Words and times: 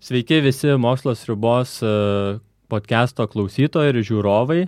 Sveiki 0.00 0.40
visi 0.42 0.72
mokslos 0.74 1.20
ribos 1.28 1.76
e, 1.86 1.90
podcast'o 2.72 3.28
klausytojai 3.30 3.92
ir 3.92 3.98
žiūrovai. 4.08 4.64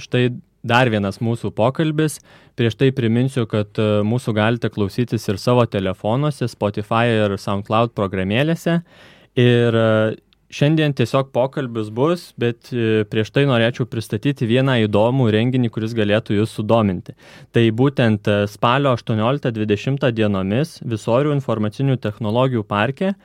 Štai 0.00 0.30
dar 0.64 0.88
vienas 0.88 1.20
mūsų 1.20 1.50
pokalbis. 1.58 2.16
Prieš 2.56 2.78
tai 2.80 2.88
priminsiu, 2.96 3.44
kad 3.50 3.76
e, 3.76 4.00
mūsų 4.08 4.32
galite 4.38 4.70
klausytis 4.72 5.28
ir 5.28 5.36
savo 5.42 5.66
telefonuose, 5.68 6.48
Spotify 6.48 7.12
ir 7.12 7.36
SoundCloud 7.36 7.92
programėlėse. 7.98 8.78
Ir 9.36 9.76
e, 9.76 10.16
Šiandien 10.46 10.92
tiesiog 10.94 11.32
pokalbis 11.34 11.88
bus, 11.90 12.28
bet 12.38 12.70
e, 12.70 13.02
prieš 13.10 13.32
tai 13.34 13.46
norėčiau 13.50 13.88
pristatyti 13.90 14.46
vieną 14.46 14.76
įdomų 14.84 15.26
renginį, 15.34 15.72
kuris 15.74 15.94
galėtų 15.98 16.36
jūs 16.38 16.54
sudominti. 16.58 17.16
Tai 17.50 17.64
būtent 17.80 18.30
spalio 18.52 18.92
18-20 18.94 20.06
dienomis 20.14 20.78
Visorių 20.86 21.34
informacinių 21.34 21.98
technologijų 21.98 22.62
parke 22.68 23.16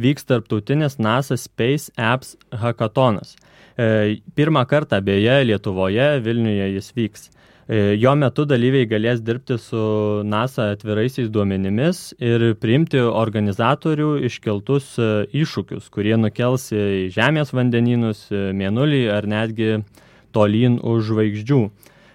vyks 0.00 0.24
tarptautinis 0.24 0.96
NASA 0.98 1.36
Space 1.36 1.92
Apps 1.96 2.36
Hackatonas. 2.62 3.36
E, 3.76 4.20
pirmą 4.36 4.64
kartą 4.68 5.00
beje 5.04 5.42
Lietuvoje, 5.44 6.08
Vilniuje 6.24 6.72
jis 6.74 6.90
vyks. 6.96 7.28
E, 7.70 7.94
jo 8.02 8.16
metu 8.18 8.42
dalyviai 8.50 8.88
galės 8.90 9.20
dirbti 9.22 9.54
su 9.62 9.80
NASA 10.26 10.72
atviraisiais 10.74 11.28
duomenimis 11.30 12.00
ir 12.18 12.42
priimti 12.58 12.98
organizatorių 12.98 14.08
iškeltus 14.26 14.88
e, 14.98 15.10
iššūkius, 15.38 15.86
kurie 15.94 16.16
nukels 16.18 16.64
į 16.74 17.12
Žemės 17.14 17.54
vandenynus, 17.54 18.24
Mėnulį 18.32 19.04
ar 19.14 19.30
netgi 19.30 19.84
tolyn 20.34 20.80
už 20.82 21.12
žvaigždžių. 21.12 21.60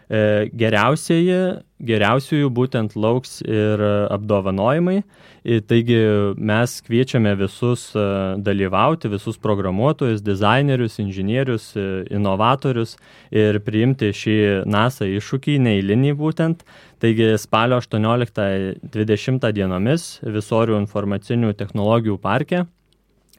Geriausieji, 0.09 1.37
geriausiųjų 1.81 2.49
būtent 2.53 2.93
lauks 2.93 3.39
ir 3.41 3.81
apdovanojimai 4.13 4.99
Taigi 5.45 5.97
mes 6.41 6.71
kviečiame 6.81 7.35
visus 7.37 7.91
e, 7.93 8.03
dalyvauti, 8.41 9.11
visus 9.13 9.37
programuotojus, 9.37 10.23
dizainerius, 10.25 10.97
inžinierius, 11.03 11.67
e, 11.77 11.83
inovatorius 12.17 12.95
ir 13.29 13.59
priimti 13.61 14.09
šį 14.09 14.37
NASA 14.65 15.05
iššūkį, 15.05 15.59
neįlinį 15.67 16.15
būtent. 16.17 16.65
Taigi 16.97 17.35
spalio 17.37 17.77
18-20 17.83 19.45
dienomis 19.53 20.07
Visorių 20.25 20.79
informacinių 20.81 21.53
technologijų 21.59 22.17
parke 22.17 22.65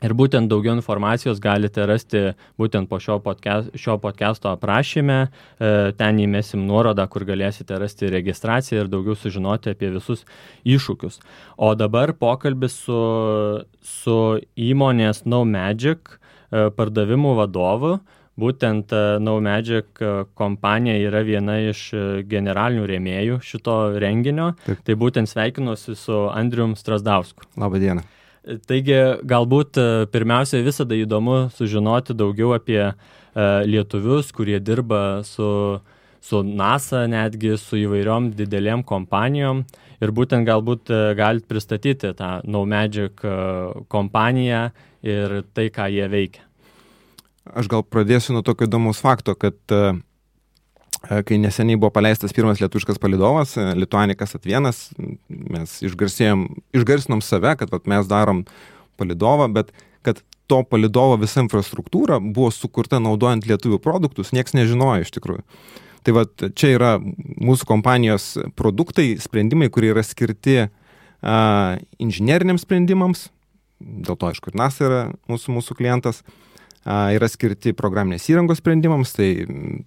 Ir 0.05 0.13
būtent 0.13 0.51
daugiau 0.51 0.75
informacijos 0.77 1.39
galite 1.41 1.87
rasti 1.89 2.21
būtent 2.61 2.89
po 2.91 2.99
šio, 3.01 3.17
podcast, 3.25 3.71
šio 3.81 3.97
podcast'o 4.03 4.51
aprašyme. 4.53 5.19
E, 5.25 5.71
ten 5.97 6.19
įmesim 6.21 6.67
nuorodą, 6.69 7.07
kur 7.09 7.25
galėsite 7.29 7.79
rasti 7.81 8.11
registraciją 8.13 8.85
ir 8.85 8.91
daugiau 8.93 9.17
sužinoti 9.17 9.73
apie 9.73 9.89
visus 9.95 10.27
iššūkius. 10.69 11.23
O 11.57 11.73
dabar 11.81 12.13
pokalbis 12.13 12.77
su, 12.85 13.01
su 13.81 14.19
įmonės 14.53 15.25
No 15.25 15.47
Magic 15.49 16.13
e, 16.13 16.69
pardavimų 16.77 17.33
vadovu. 17.41 17.95
Būtent 18.37 18.93
e, 18.93 19.01
No 19.25 19.39
Magic 19.41 20.03
kompanija 20.37 20.99
yra 21.09 21.25
viena 21.25 21.57
iš 21.71 21.87
generalinių 22.29 22.85
rėmėjų 22.93 23.41
šito 23.41 23.79
renginio. 24.05 24.53
Taip. 24.69 24.85
Tai 24.85 24.99
būtent 25.07 25.33
sveikinuosi 25.33 25.97
su 25.97 26.27
Andrium 26.29 26.77
Strasdausku. 26.77 27.49
Labą 27.57 27.81
dieną. 27.81 28.05
Taigi 28.47 28.95
galbūt 29.27 29.79
e, 29.81 29.85
pirmiausia 30.07 30.61
visada 30.63 30.95
įdomu 30.95 31.49
sužinoti 31.51 32.15
daugiau 32.15 32.53
apie 32.55 32.79
e, 32.87 32.93
lietuvius, 33.67 34.31
kurie 34.35 34.61
dirba 34.63 35.25
su, 35.27 35.49
su 36.23 36.43
NASA, 36.47 37.09
netgi 37.11 37.57
su 37.59 37.81
įvairiom 37.81 38.31
didelėm 38.39 38.85
kompanijom. 38.87 39.65
Ir 39.99 40.15
būtent 40.15 40.47
galbūt 40.47 40.95
e, 40.95 41.01
galite 41.19 41.51
pristatyti 41.51 42.13
tą 42.15 42.37
No 42.47 42.63
Magic 42.71 43.19
kompaniją 43.91 44.69
ir 45.03 45.41
tai, 45.51 45.67
ką 45.75 45.91
jie 45.91 46.07
veikia. 46.13 46.47
Aš 47.51 47.67
gal 47.71 47.83
pradėsiu 47.83 48.35
nuo 48.35 48.47
tokio 48.47 48.71
įdomus 48.71 49.03
fakto, 49.03 49.35
kad 49.35 49.59
kai 51.27 51.39
neseniai 51.41 51.79
buvo 51.81 51.91
paleistas 51.95 52.35
pirmas 52.37 52.61
lietuviškas 52.63 53.01
palidovas, 53.03 53.57
e, 53.57 53.67
Lituanikas 53.79 54.37
Atvienas, 54.39 54.89
mes 55.29 55.79
išgarsinom 55.87 57.23
save, 57.25 57.57
kad 57.61 57.73
vat, 57.73 57.87
mes 57.91 58.09
darom 58.11 58.45
palidovą, 59.01 59.49
bet 59.53 59.73
kad 60.07 60.23
to 60.47 60.63
palidovo 60.71 61.17
visa 61.21 61.43
infrastruktūra 61.43 62.21
buvo 62.23 62.53
sukurta 62.55 63.01
naudojant 63.03 63.47
lietuvių 63.49 63.81
produktus, 63.83 64.33
nieks 64.37 64.55
nežinojo 64.55 65.03
iš 65.07 65.13
tikrųjų. 65.17 65.43
Tai 66.07 66.15
va, 66.15 66.23
čia 66.55 66.71
yra 66.77 66.93
mūsų 67.03 67.67
kompanijos 67.67 68.37
produktai, 68.59 69.17
sprendimai, 69.19 69.67
kurie 69.75 69.91
yra 69.91 70.05
skirti 70.07 70.61
a, 70.63 70.69
inžinieriniams 71.99 72.63
sprendimams, 72.63 73.27
dėl 73.83 74.15
to, 74.15 74.31
aišku, 74.31 74.53
ir 74.53 74.61
NASA 74.61 74.87
yra 74.87 75.01
mūsų, 75.27 75.57
mūsų 75.59 75.77
klientas, 75.81 76.23
yra 76.87 77.29
skirti 77.31 77.75
programinės 77.77 78.29
įrangos 78.31 78.61
sprendimams, 78.63 79.15
tai 79.17 79.31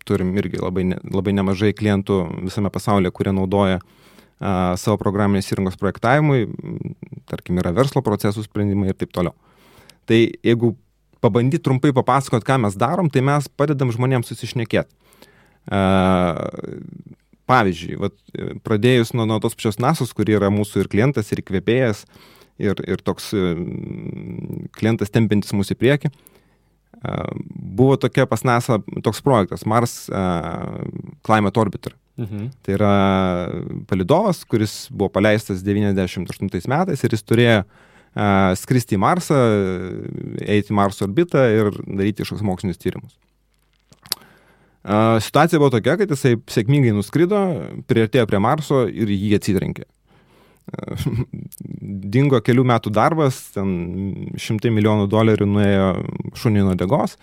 turim 0.08 0.34
irgi 0.40 0.60
labai, 0.60 0.86
labai 1.08 1.34
nemažai 1.38 1.72
klientų 1.78 2.20
visame 2.44 2.72
pasaulyje, 2.74 3.14
kurie 3.16 3.34
naudoja 3.36 3.80
savo 4.80 4.98
programinės 5.00 5.50
įrangos 5.52 5.80
projektavimui, 5.80 6.48
tarkim, 7.28 7.60
yra 7.60 7.74
verslo 7.76 8.04
procesų 8.04 8.46
sprendimai 8.46 8.92
ir 8.92 9.00
taip 9.00 9.12
toliau. 9.16 9.36
Tai 10.08 10.20
jeigu 10.20 10.74
pabandyti 11.24 11.64
trumpai 11.64 11.92
papasakot, 11.96 12.46
ką 12.48 12.60
mes 12.64 12.76
darom, 12.80 13.12
tai 13.12 13.24
mes 13.26 13.48
padedam 13.60 13.92
žmonėms 13.96 14.32
susišnekėti. 14.32 14.92
Pavyzdžiui, 17.50 17.98
vat, 18.00 18.16
pradėjus 18.64 19.12
nuo, 19.18 19.26
nuo 19.28 19.40
tos 19.44 19.56
pačios 19.58 19.80
NASOS, 19.82 20.14
kuri 20.16 20.36
yra 20.38 20.52
mūsų 20.54 20.84
ir 20.84 20.92
klientas, 20.92 21.32
ir 21.34 21.42
įkvėpėjas, 21.44 22.04
ir, 22.62 22.80
ir 22.88 23.04
toks 23.04 23.32
klientas 24.78 25.12
tempintis 25.12 25.56
mūsų 25.58 25.76
į 25.76 25.80
priekį, 25.84 26.12
Buvo 27.00 27.96
tokia 28.02 28.26
pas 28.28 28.42
NASA 28.44 28.80
toks 29.06 29.22
projektas 29.24 29.66
Mars 29.70 30.10
Climate 31.26 31.62
Orbiter. 31.62 31.94
Mhm. 32.20 32.50
Tai 32.66 32.74
yra 32.76 32.96
palidovas, 33.88 34.42
kuris 34.44 34.90
buvo 34.92 35.08
paleistas 35.14 35.62
98 35.64 36.68
metais 36.68 37.06
ir 37.06 37.16
jis 37.16 37.24
turėjo 37.24 37.62
uh, 37.64 37.80
skristi 38.60 38.98
į 38.98 39.02
Marsą, 39.04 39.38
eiti 40.44 40.74
į 40.74 40.78
Marso 40.78 41.06
orbitą 41.08 41.46
ir 41.54 41.72
daryti 41.86 42.24
kažkokius 42.24 42.46
mokslinius 42.46 42.82
tyrimus. 42.82 43.16
Uh, 44.80 45.20
situacija 45.22 45.60
buvo 45.60 45.72
tokia, 45.76 45.98
kad 46.00 46.12
jisai 46.12 46.38
sėkmingai 46.50 46.94
nuskrido, 46.96 47.40
prieartėjo 47.88 48.26
prie 48.30 48.40
Marso 48.42 48.86
ir 48.88 49.12
jį 49.12 49.36
atsitrenkė. 49.38 49.86
dingo 52.16 52.40
kelių 52.44 52.66
metų 52.68 52.94
darbas, 52.94 53.42
ten 53.56 54.32
šimtai 54.40 54.72
milijonų 54.74 55.10
dolerių 55.12 55.48
nuėjo 55.50 55.90
šuniai 56.40 56.66
nuo 56.68 56.76
degos 56.80 57.18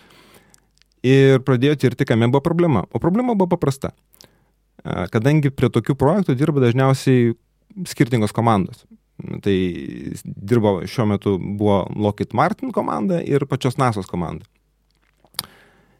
ir 1.06 1.42
pradėjo 1.46 1.76
tirti, 1.84 2.06
kame 2.08 2.28
buvo 2.30 2.42
problema. 2.44 2.84
O 2.90 3.00
problema 3.02 3.36
buvo 3.36 3.54
paprasta. 3.54 3.92
Kadangi 5.12 5.50
prie 5.54 5.70
tokių 5.72 5.96
projektų 5.98 6.36
dirba 6.38 6.62
dažniausiai 6.62 7.34
skirtingos 7.86 8.34
komandos. 8.34 8.84
Tai 9.42 9.54
dirbo 10.24 10.78
šiuo 10.88 11.06
metu 11.14 11.38
buvo 11.38 11.84
Lockheed 11.96 12.34
Martin 12.36 12.72
komanda 12.74 13.22
ir 13.24 13.46
pačios 13.48 13.78
NASOS 13.80 14.10
komanda. 14.10 14.44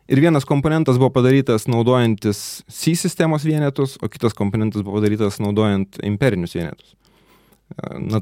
Ir 0.07 0.21
vienas 0.23 0.45
komponentas 0.47 1.01
buvo 1.01 1.11
padarytas 1.17 1.65
naudojantis 1.67 2.63
C 2.71 2.95
sistemos 2.95 3.43
vienetus, 3.43 3.97
o 3.99 4.07
kitas 4.07 4.37
komponentas 4.39 4.85
buvo 4.87 5.01
padarytas 5.01 5.41
naudojant 5.43 5.99
imperinius 6.07 6.55
vienetus 6.55 6.95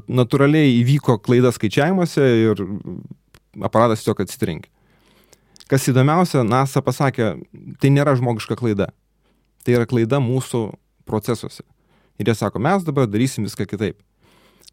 natūraliai 0.09 0.79
įvyko 0.81 1.19
klaida 1.23 1.51
skaičiavimuose 1.53 2.25
ir 2.45 2.63
aparatas 3.63 4.01
tiesiog 4.01 4.23
atsitrenkė. 4.25 4.71
Kas 5.69 5.87
įdomiausia, 5.89 6.43
NASA 6.45 6.81
pasakė, 6.85 7.31
tai 7.81 7.89
nėra 7.93 8.13
žmogiška 8.17 8.57
klaida. 8.59 8.91
Tai 9.65 9.79
yra 9.79 9.87
klaida 9.89 10.19
mūsų 10.21 10.67
procesuose. 11.09 11.63
Ir 12.21 12.29
jie 12.29 12.35
sako, 12.37 12.61
mes 12.61 12.85
dabar 12.85 13.09
darysim 13.09 13.47
viską 13.47 13.65
kitaip. 13.69 13.97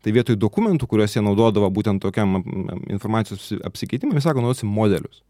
Tai 0.02 0.12
vietoj 0.12 0.36
dokumentų, 0.36 0.88
kuriuos 0.90 1.14
jie 1.14 1.22
naudodavo 1.24 1.70
būtent 1.72 2.02
tokiam 2.02 2.40
informacijos 2.90 3.52
apsikeitimui, 3.64 4.18
jie 4.18 4.24
sako, 4.24 4.42
naudosim 4.44 4.68
modelius. 4.68 5.22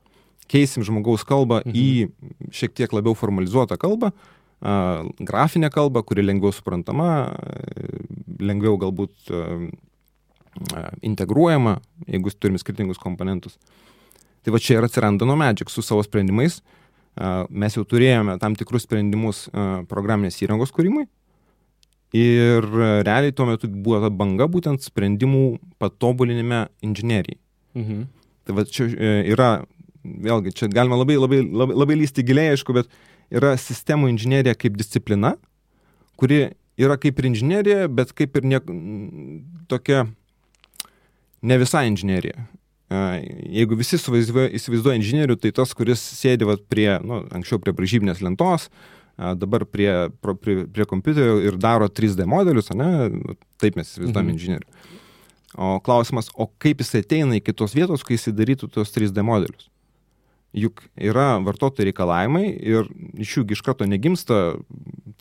Keisim 0.51 0.83
žmogaus 0.85 1.23
kalbą 1.29 1.61
mhm. 1.63 1.77
į 1.77 2.51
šiek 2.55 2.75
tiek 2.75 2.95
labiau 2.97 3.15
formalizuotą 3.19 3.79
kalbą, 3.81 4.11
grafinę 4.63 5.71
kalbą, 5.71 6.03
kuri 6.07 6.23
lengviau 6.23 6.53
suprantama, 6.55 7.33
lengviau 8.43 8.77
galbūt 8.79 9.33
integruojama, 11.03 11.79
jeigu 12.07 12.31
turim 12.39 12.59
skirtingus 12.61 13.01
komponentus. 13.01 13.57
Tai 14.43 14.55
va 14.55 14.61
čia 14.63 14.79
ir 14.79 14.87
atsiranda 14.87 15.27
nuo 15.27 15.37
Magic 15.39 15.71
su 15.71 15.83
savo 15.83 16.03
sprendimais. 16.05 16.61
Mes 17.51 17.77
jau 17.77 17.85
turėjome 17.89 18.39
tam 18.41 18.57
tikrus 18.59 18.87
sprendimus 18.87 19.47
programinės 19.91 20.41
įrangos 20.45 20.73
kūrimui. 20.75 21.07
Ir 22.17 22.67
realiai 23.07 23.33
tuo 23.33 23.47
metu 23.49 23.71
buvo 23.73 24.03
ta 24.03 24.11
banga 24.13 24.45
būtent 24.51 24.85
sprendimų 24.85 25.57
patobulinime 25.81 26.67
inžinerijai. 26.85 27.39
Mhm. 27.79 28.03
Tai 28.45 28.57
va 28.59 28.65
čia 28.69 28.85
e, 28.91 29.13
yra, 29.33 29.63
vėlgi, 30.05 30.53
čia 30.59 30.67
galima 30.69 30.99
labai, 30.99 31.17
labai, 31.17 31.39
labai, 31.47 31.77
labai 31.79 31.97
lysti 32.03 32.25
giliai, 32.27 32.53
aišku, 32.53 32.75
bet 32.77 32.91
uh, 32.91 33.12
yra 33.33 33.55
sistemų 33.61 34.13
inžinierija 34.13 34.55
kaip 34.59 34.77
disciplina, 34.79 35.37
kuri 36.21 36.53
yra 36.81 36.99
kaip 37.01 37.21
ir 37.21 37.31
inžinierija, 37.33 37.87
bet 37.93 38.13
kaip 38.17 38.37
ir 38.39 38.49
ne, 38.49 38.61
tokia 39.71 40.07
ne 41.43 41.59
visai 41.61 41.87
inžinierija. 41.91 42.47
Jeigu 42.93 43.77
visi 43.81 43.97
įsivaizduoja 43.97 44.99
inžinierių, 44.99 45.39
tai 45.41 45.53
tas, 45.57 45.73
kuris 45.77 46.03
sėdi 46.19 46.45
vat, 46.49 46.65
prie, 46.69 46.91
nu, 47.05 47.23
anksčiau 47.33 47.61
prie 47.63 47.73
bražybinės 47.77 48.21
lentos, 48.25 48.69
dabar 49.17 49.65
prie, 49.69 49.89
prie, 50.21 50.57
prie 50.69 50.87
kompiuterio 50.89 51.39
ir 51.41 51.57
daro 51.61 51.89
3D 51.89 52.27
modelius, 52.29 52.69
ne, 52.77 53.09
taip 53.63 53.79
mes 53.81 53.89
įsivaizduojame 53.89 54.29
mhm. 54.29 54.37
inžinierių. 54.37 54.99
O 55.53 55.77
klausimas, 55.85 56.31
o 56.33 56.49
kaip 56.61 56.81
jis 56.81 56.95
ateina 57.03 57.37
iki 57.37 57.53
tos 57.57 57.75
vietos, 57.77 58.05
kai 58.05 58.17
jis 58.17 58.33
darytų 58.37 58.71
tos 58.73 58.93
3D 58.93 59.25
modelius? 59.25 59.69
Juk 60.53 60.83
yra 61.01 61.39
vartotojų 61.41 61.89
reikalavimai 61.89 62.45
ir 62.53 62.89
iš 63.25 63.39
jų 63.39 63.47
iš 63.55 63.63
karto 63.65 63.87
negimsta 63.89 64.59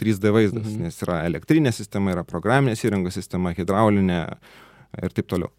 3D 0.02 0.34
vaizdas, 0.36 0.66
mhm. 0.68 0.88
nes 0.88 0.98
yra 1.06 1.22
elektrinė 1.30 1.72
sistema, 1.76 2.12
yra 2.16 2.26
programinės 2.28 2.84
įrangos 2.84 3.16
sistema, 3.16 3.54
hidraulinė 3.56 4.22
ir 5.00 5.16
taip 5.16 5.30
toliau. 5.32 5.52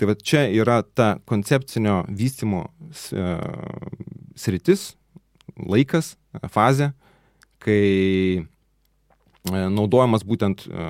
Tai 0.00 0.08
va 0.08 0.16
čia 0.18 0.46
yra 0.50 0.80
ta 0.82 1.12
koncepcinio 1.28 2.00
vystimo 2.10 2.64
e, 2.90 3.26
sritis, 4.34 4.96
laikas, 5.60 6.16
fazė, 6.50 6.90
kai 7.62 7.82
e, 8.42 8.42
naudojamas 9.52 10.24
būtent 10.26 10.64
e, 10.66 10.88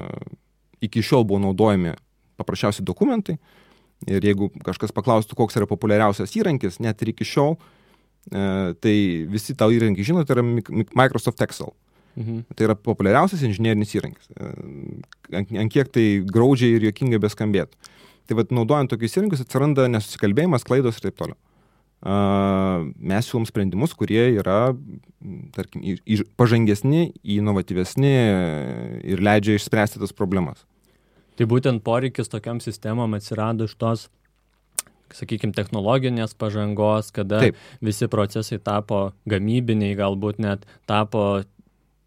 iki 0.87 1.03
šiol 1.05 1.27
buvo 1.29 1.43
naudojami 1.43 1.97
paprasčiausi 2.41 2.87
dokumentai. 2.87 3.37
Ir 4.09 4.25
jeigu 4.25 4.49
kažkas 4.67 4.95
paklaustų, 4.95 5.37
koks 5.39 5.61
yra 5.61 5.69
populiariausias 5.71 6.33
įrankis, 6.39 6.81
net 6.83 7.03
ir 7.05 7.13
iki 7.13 7.27
šiol, 7.29 7.59
tai 8.31 8.97
visi 9.31 9.57
tau 9.59 9.73
įrankį 9.75 10.05
žino, 10.07 10.23
tai 10.27 10.39
yra 10.39 10.45
Microsoft 10.45 11.43
Excel. 11.43 11.73
Mhm. 12.15 12.43
Tai 12.55 12.67
yra 12.69 12.77
populiariausias 12.77 13.43
inžinierinis 13.47 13.95
įrankis. 13.97 14.29
Ant, 15.33 15.49
ant 15.49 15.73
kiek 15.73 15.89
tai 15.93 16.07
graudžiai 16.29 16.77
ir 16.77 16.91
jokingai 16.91 17.21
beskambėtų. 17.23 17.93
Tai 18.29 18.37
vad 18.39 18.53
naudojant 18.55 18.93
tokius 18.93 19.17
įrankius 19.17 19.43
atsiranda 19.45 19.89
nesusikalbėjimas, 19.91 20.67
klaidos 20.69 21.01
ir 21.01 21.09
taip 21.09 21.19
toliau. 21.19 21.39
Uh, 22.03 22.89
mes 22.99 23.29
siūlom 23.29 23.45
sprendimus, 23.47 23.93
kurie 23.95 24.25
yra, 24.35 24.73
tarkim, 25.55 25.85
pažangesni, 26.35 27.13
inovatyvesni 27.23 28.11
ir 29.07 29.23
leidžia 29.23 29.55
išspręsti 29.55 30.03
tas 30.03 30.15
problemas. 30.17 30.65
Tai 31.39 31.47
būtent 31.49 31.85
poreikis 31.87 32.29
tokiam 32.33 32.59
sistemom 32.61 33.15
atsirado 33.15 33.71
iš 33.71 33.77
tos, 33.79 34.09
sakykime, 35.17 35.55
technologinės 35.57 36.37
pažangos, 36.39 37.13
kada 37.15 37.43
Taip. 37.47 37.59
visi 37.85 38.09
procesai 38.13 38.61
tapo 38.63 39.11
gamybiniai, 39.29 39.97
galbūt 39.99 40.41
net 40.43 40.67
tapo 40.91 41.43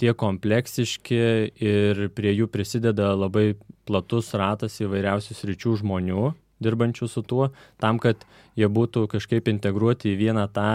tiek 0.02 0.16
kompleksiški 0.20 1.22
ir 1.64 2.08
prie 2.16 2.34
jų 2.36 2.50
prisideda 2.52 3.14
labai 3.16 3.54
platus 3.88 4.34
ratas 4.36 4.82
įvairiausių 4.84 5.38
sričių 5.38 5.78
žmonių 5.84 6.34
dirbančių 6.64 7.08
su 7.12 7.24
tuo, 7.26 7.50
tam, 7.82 8.00
kad 8.00 8.24
jie 8.56 8.68
būtų 8.72 9.06
kažkaip 9.12 9.50
integruoti 9.52 10.14
į 10.14 10.20
vieną 10.20 10.46
tą 10.56 10.68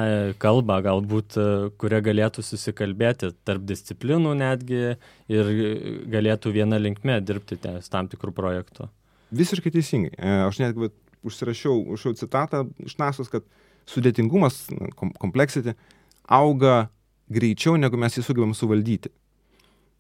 kalbą, 0.42 0.80
galbūt, 0.84 1.38
kurią 1.80 2.00
galėtų 2.04 2.44
susikalbėti 2.44 3.32
tarp 3.48 3.64
disciplinų 3.68 4.36
netgi 4.42 4.82
ir 5.32 5.52
galėtų 6.12 6.54
vieną 6.56 6.80
linkmę 6.84 7.20
dirbti 7.24 7.60
ties 7.60 7.88
tam 7.92 8.10
tikrų 8.12 8.34
projektų. 8.36 8.90
Visiškai 9.30 9.72
teisingai. 9.72 10.12
E, 10.18 10.36
aš 10.48 10.58
netgi 10.60 10.90
užsirašiau, 11.26 11.76
užsiau 11.94 12.16
citatą 12.16 12.64
iš 12.84 12.96
nasos, 13.00 13.30
kad 13.32 13.44
sudėtingumas, 13.90 14.66
kompleksity, 15.20 15.74
auga 16.30 16.90
greičiau, 17.30 17.76
negu 17.80 17.98
mes 18.00 18.16
jį 18.16 18.24
sugebam 18.26 18.54
suvaldyti. 18.56 19.12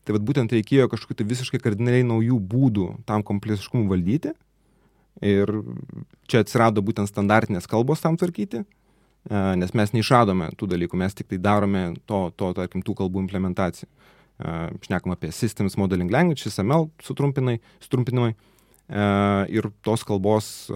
Tai 0.04 0.16
vad 0.16 0.24
būtent 0.26 0.52
reikėjo 0.54 0.88
kažkokių 0.90 1.18
tai 1.18 1.26
visiškai 1.28 1.60
kardinaliai 1.62 2.06
naujų 2.06 2.38
būdų 2.50 2.86
tam 3.08 3.24
kompleksiškumui 3.26 3.90
valdyti. 3.90 4.32
Ir 5.26 5.50
čia 6.30 6.40
atsirado 6.44 6.80
būtent 6.84 7.10
standartinės 7.10 7.68
kalbos 7.68 8.00
tam 8.00 8.16
tvarkyti, 8.16 8.62
e, 8.62 9.40
nes 9.60 9.74
mes 9.76 9.92
neišradome 9.92 10.48
tų 10.56 10.70
dalykų, 10.70 10.96
mes 10.96 11.16
tik 11.18 11.28
tai 11.28 11.40
darome 11.42 11.82
to, 12.08 12.30
to 12.40 12.52
tarkim, 12.56 12.84
tų 12.86 12.94
kalbų 13.02 13.26
implementaciją. 13.26 13.90
E, 13.90 14.54
šnekam 14.86 15.12
apie 15.12 15.28
Systems 15.36 15.76
Modeling 15.76 16.08
Language, 16.14 16.48
SML 16.48 16.88
sutrumpinimai. 17.04 17.58
E, 18.32 18.49
ir 18.90 19.70
tos 19.86 20.02
kalbos 20.06 20.68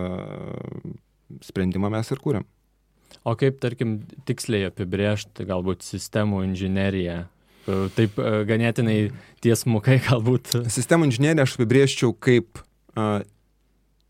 sprendimą 1.43 1.91
mes 1.91 2.11
ir 2.15 2.21
kūrėm. 2.23 2.45
O 3.25 3.33
kaip, 3.41 3.57
tarkim, 3.63 4.03
tiksliai 4.29 4.69
apibrėžti 4.69 5.47
galbūt 5.49 5.85
sistemų 5.87 6.43
inžineriją? 6.51 7.23
E, 7.65 7.77
taip 7.97 8.19
e, 8.21 8.43
ganėtinai 8.49 8.99
tiesmukai 9.45 9.97
galbūt. 10.09 10.53
Sistemų 10.73 11.09
inžineriją 11.09 11.47
aš 11.47 11.57
apibrėžčiau 11.59 12.13
kaip 12.13 12.61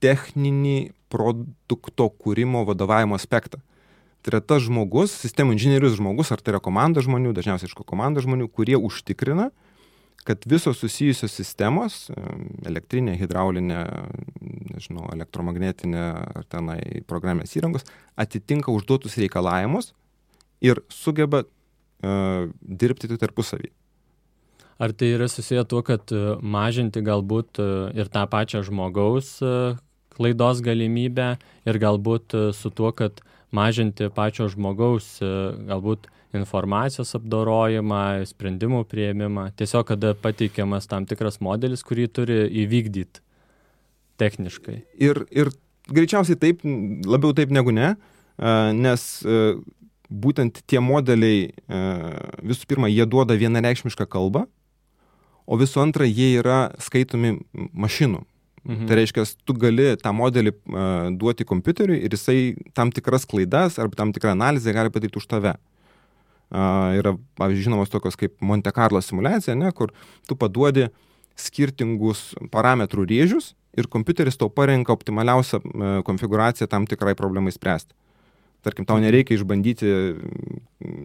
techninį 0.05 0.93
produkto 1.09 2.11
kūrimo 2.21 2.67
vadovavimo 2.69 3.17
aspektą. 3.17 3.63
Tai 4.25 4.33
yra 4.33 4.41
tas 4.45 4.65
žmogus, 4.67 5.15
sistemų 5.23 5.55
inžinierius 5.55 5.95
žmogus, 5.97 6.33
ar 6.35 6.43
tai 6.43 6.53
yra 6.53 6.61
komanda 6.65 7.01
žmonių, 7.05 7.33
dažniausiai 7.37 7.71
aišku 7.71 7.87
komanda 7.89 8.21
žmonių, 8.25 8.51
kurie 8.53 8.77
užtikrina, 8.77 9.51
kad 10.25 10.45
visos 10.49 10.79
susijusios 10.81 11.35
sistemos, 11.37 12.07
elektrinė, 12.65 13.17
hidraulinė, 13.21 13.83
nežinau, 14.73 15.05
elektromagnetinė 15.13 16.05
ar 16.41 16.47
tenai 16.49 16.81
programės 17.09 17.53
įrangos, 17.59 17.85
atitinka 18.17 18.73
užduotus 18.73 19.19
reikalavimus 19.21 19.93
ir 20.65 20.81
sugeba 20.89 21.45
uh, 21.45 22.49
dirbti 22.63 23.11
tik 23.11 23.21
tarpusavį. 23.21 23.71
Ar 24.81 24.95
tai 24.97 25.13
yra 25.15 25.29
susiję 25.31 25.63
tuo, 25.71 25.85
kad 25.87 26.11
e, 26.11 26.35
mažinti 26.43 26.99
galbūt 27.07 27.61
e, 27.63 27.67
ir 27.95 28.09
tą 28.11 28.25
pačią 28.27 28.65
žmogaus 28.67 29.37
klaidos 30.15 30.63
galimybę 30.67 31.29
ir 31.63 31.79
galbūt 31.79 32.35
su 32.59 32.73
tuo, 32.75 32.91
kad 32.91 33.23
mažinti 33.55 34.09
pačio 34.11 34.49
žmogaus 34.51 35.21
galbūt 35.23 36.11
informacijos 36.39 37.15
apdorojimą, 37.19 38.25
sprendimų 38.29 38.85
prieimimą, 38.91 39.49
tiesiog 39.59 39.87
kada 39.93 40.15
pateikiamas 40.19 40.89
tam 40.91 41.07
tikras 41.09 41.41
modelis, 41.45 41.85
kurį 41.87 42.09
turi 42.13 42.41
įvykdyti 42.65 43.23
techniškai. 44.21 44.81
Ir, 45.03 45.25
ir 45.35 45.51
greičiausiai 45.91 46.39
taip, 46.41 46.63
labiau 47.07 47.35
taip 47.37 47.55
negu 47.55 47.75
ne, 47.75 47.95
nes 48.79 49.07
būtent 50.11 50.61
tie 50.71 50.83
modeliai, 50.85 51.49
visų 52.45 52.69
pirma, 52.71 52.91
jie 52.93 53.07
duoda 53.11 53.37
vienareikšmišką 53.39 54.07
kalbą, 54.11 54.45
o 55.45 55.59
visų 55.61 55.83
antra, 55.83 56.07
jie 56.09 56.37
yra 56.39 56.69
skaitomi 56.81 57.37
mašinų. 57.73 58.23
Mhm. 58.65 58.87
Tai 58.89 58.97
reiškia, 58.97 59.27
tu 59.45 59.53
gali 59.61 59.91
tą 60.01 60.15
modelį 60.17 60.55
duoti 61.21 61.45
kompiuteriui 61.45 61.99
ir 62.01 62.15
jisai 62.17 62.55
tam 62.73 62.89
tikras 62.97 63.27
klaidas 63.29 63.77
arba 63.77 63.99
tam 63.99 64.15
tikrą 64.17 64.33
analizę 64.33 64.73
gali 64.73 64.93
padaryti 64.95 65.21
už 65.21 65.27
tave. 65.29 65.53
Mhm 65.53 65.74
yra, 66.55 67.15
pavyzdžiui, 67.41 67.67
žinomos 67.69 67.93
tokios 67.93 68.19
kaip 68.19 68.37
Monte 68.45 68.73
Carlo 68.75 69.01
simulacija, 69.03 69.57
ne, 69.59 69.73
kur 69.75 69.93
tu 70.29 70.37
paduodi 70.39 70.89
skirtingus 71.41 72.33
parametrų 72.55 73.07
rėžius 73.11 73.53
ir 73.75 73.91
kompiuteris 73.91 74.39
tau 74.39 74.51
parenka 74.55 74.95
optimaliausią 74.95 75.61
e, 75.61 75.93
konfiguraciją 76.07 76.71
tam 76.71 76.87
tikrai 76.87 77.17
problemai 77.19 77.53
spręsti. 77.55 77.95
Tarkim, 78.65 78.87
tau 78.89 78.97
nereikia 78.97 79.37
išbandyti, 79.37 79.89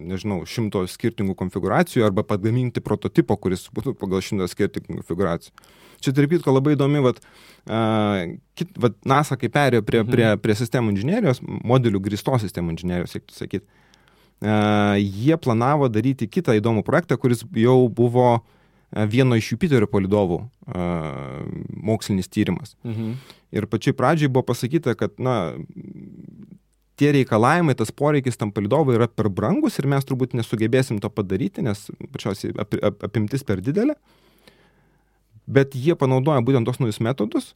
nežinau, 0.08 0.38
šimto 0.48 0.86
skirtingų 0.88 1.34
konfiguracijų 1.36 2.06
arba 2.06 2.24
pagaminti 2.24 2.80
prototipo, 2.80 3.36
kuris 3.36 3.66
būtų 3.76 3.92
pagal 4.00 4.24
šimtą 4.24 4.48
skirtingų 4.48 5.02
konfiguracijų. 5.02 5.52
Čia, 6.00 6.14
tarp 6.16 6.32
kitko, 6.32 6.54
labai 6.56 6.72
įdomi, 6.72 7.02
vat, 7.04 7.20
uh, 7.68 8.22
kit, 8.56 8.72
vat 8.80 8.96
NASA, 9.04 9.36
kai 9.36 9.50
perėjo 9.52 9.84
prie, 9.84 10.00
prie, 10.08 10.24
mhm. 10.30 10.40
prie 10.40 10.56
sistemų 10.56 10.94
inžinierijos, 10.94 11.42
modelių 11.44 12.00
grįstos 12.06 12.46
sistemų 12.46 12.78
inžinierijos, 12.78 13.18
reiktų 13.18 13.36
sakyti, 13.36 13.79
jie 14.40 15.36
planavo 15.36 15.90
daryti 15.92 16.28
kitą 16.30 16.54
įdomų 16.56 16.84
projektą, 16.86 17.18
kuris 17.20 17.44
jau 17.52 17.88
buvo 17.92 18.40
vieno 18.90 19.36
iš 19.38 19.52
Jupiterio 19.52 19.86
palidovų 19.90 20.40
mokslinis 21.76 22.30
tyrimas. 22.32 22.74
Mhm. 22.84 23.12
Ir 23.50 23.66
pačiai 23.66 23.94
pradžiai 23.96 24.30
buvo 24.30 24.46
pasakyta, 24.48 24.94
kad, 24.98 25.16
na, 25.18 25.52
tie 27.00 27.14
reikalavimai, 27.16 27.74
tas 27.78 27.92
poreikis 27.96 28.36
tam 28.36 28.52
palidovui 28.52 28.98
yra 28.98 29.08
per 29.08 29.30
brangus 29.32 29.78
ir 29.80 29.88
mes 29.90 30.04
turbūt 30.06 30.36
nesugebėsim 30.36 31.00
to 31.00 31.08
padaryti, 31.12 31.64
nes 31.64 31.86
pačiausiai 32.12 32.52
ap, 32.60 32.76
ap, 32.76 33.00
apimtis 33.08 33.46
per 33.46 33.62
didelė. 33.64 33.96
Bet 35.50 35.74
jie 35.74 35.96
panaudoja 35.98 36.44
būtent 36.44 36.68
tos 36.68 36.78
naujus 36.78 37.00
metodus, 37.02 37.52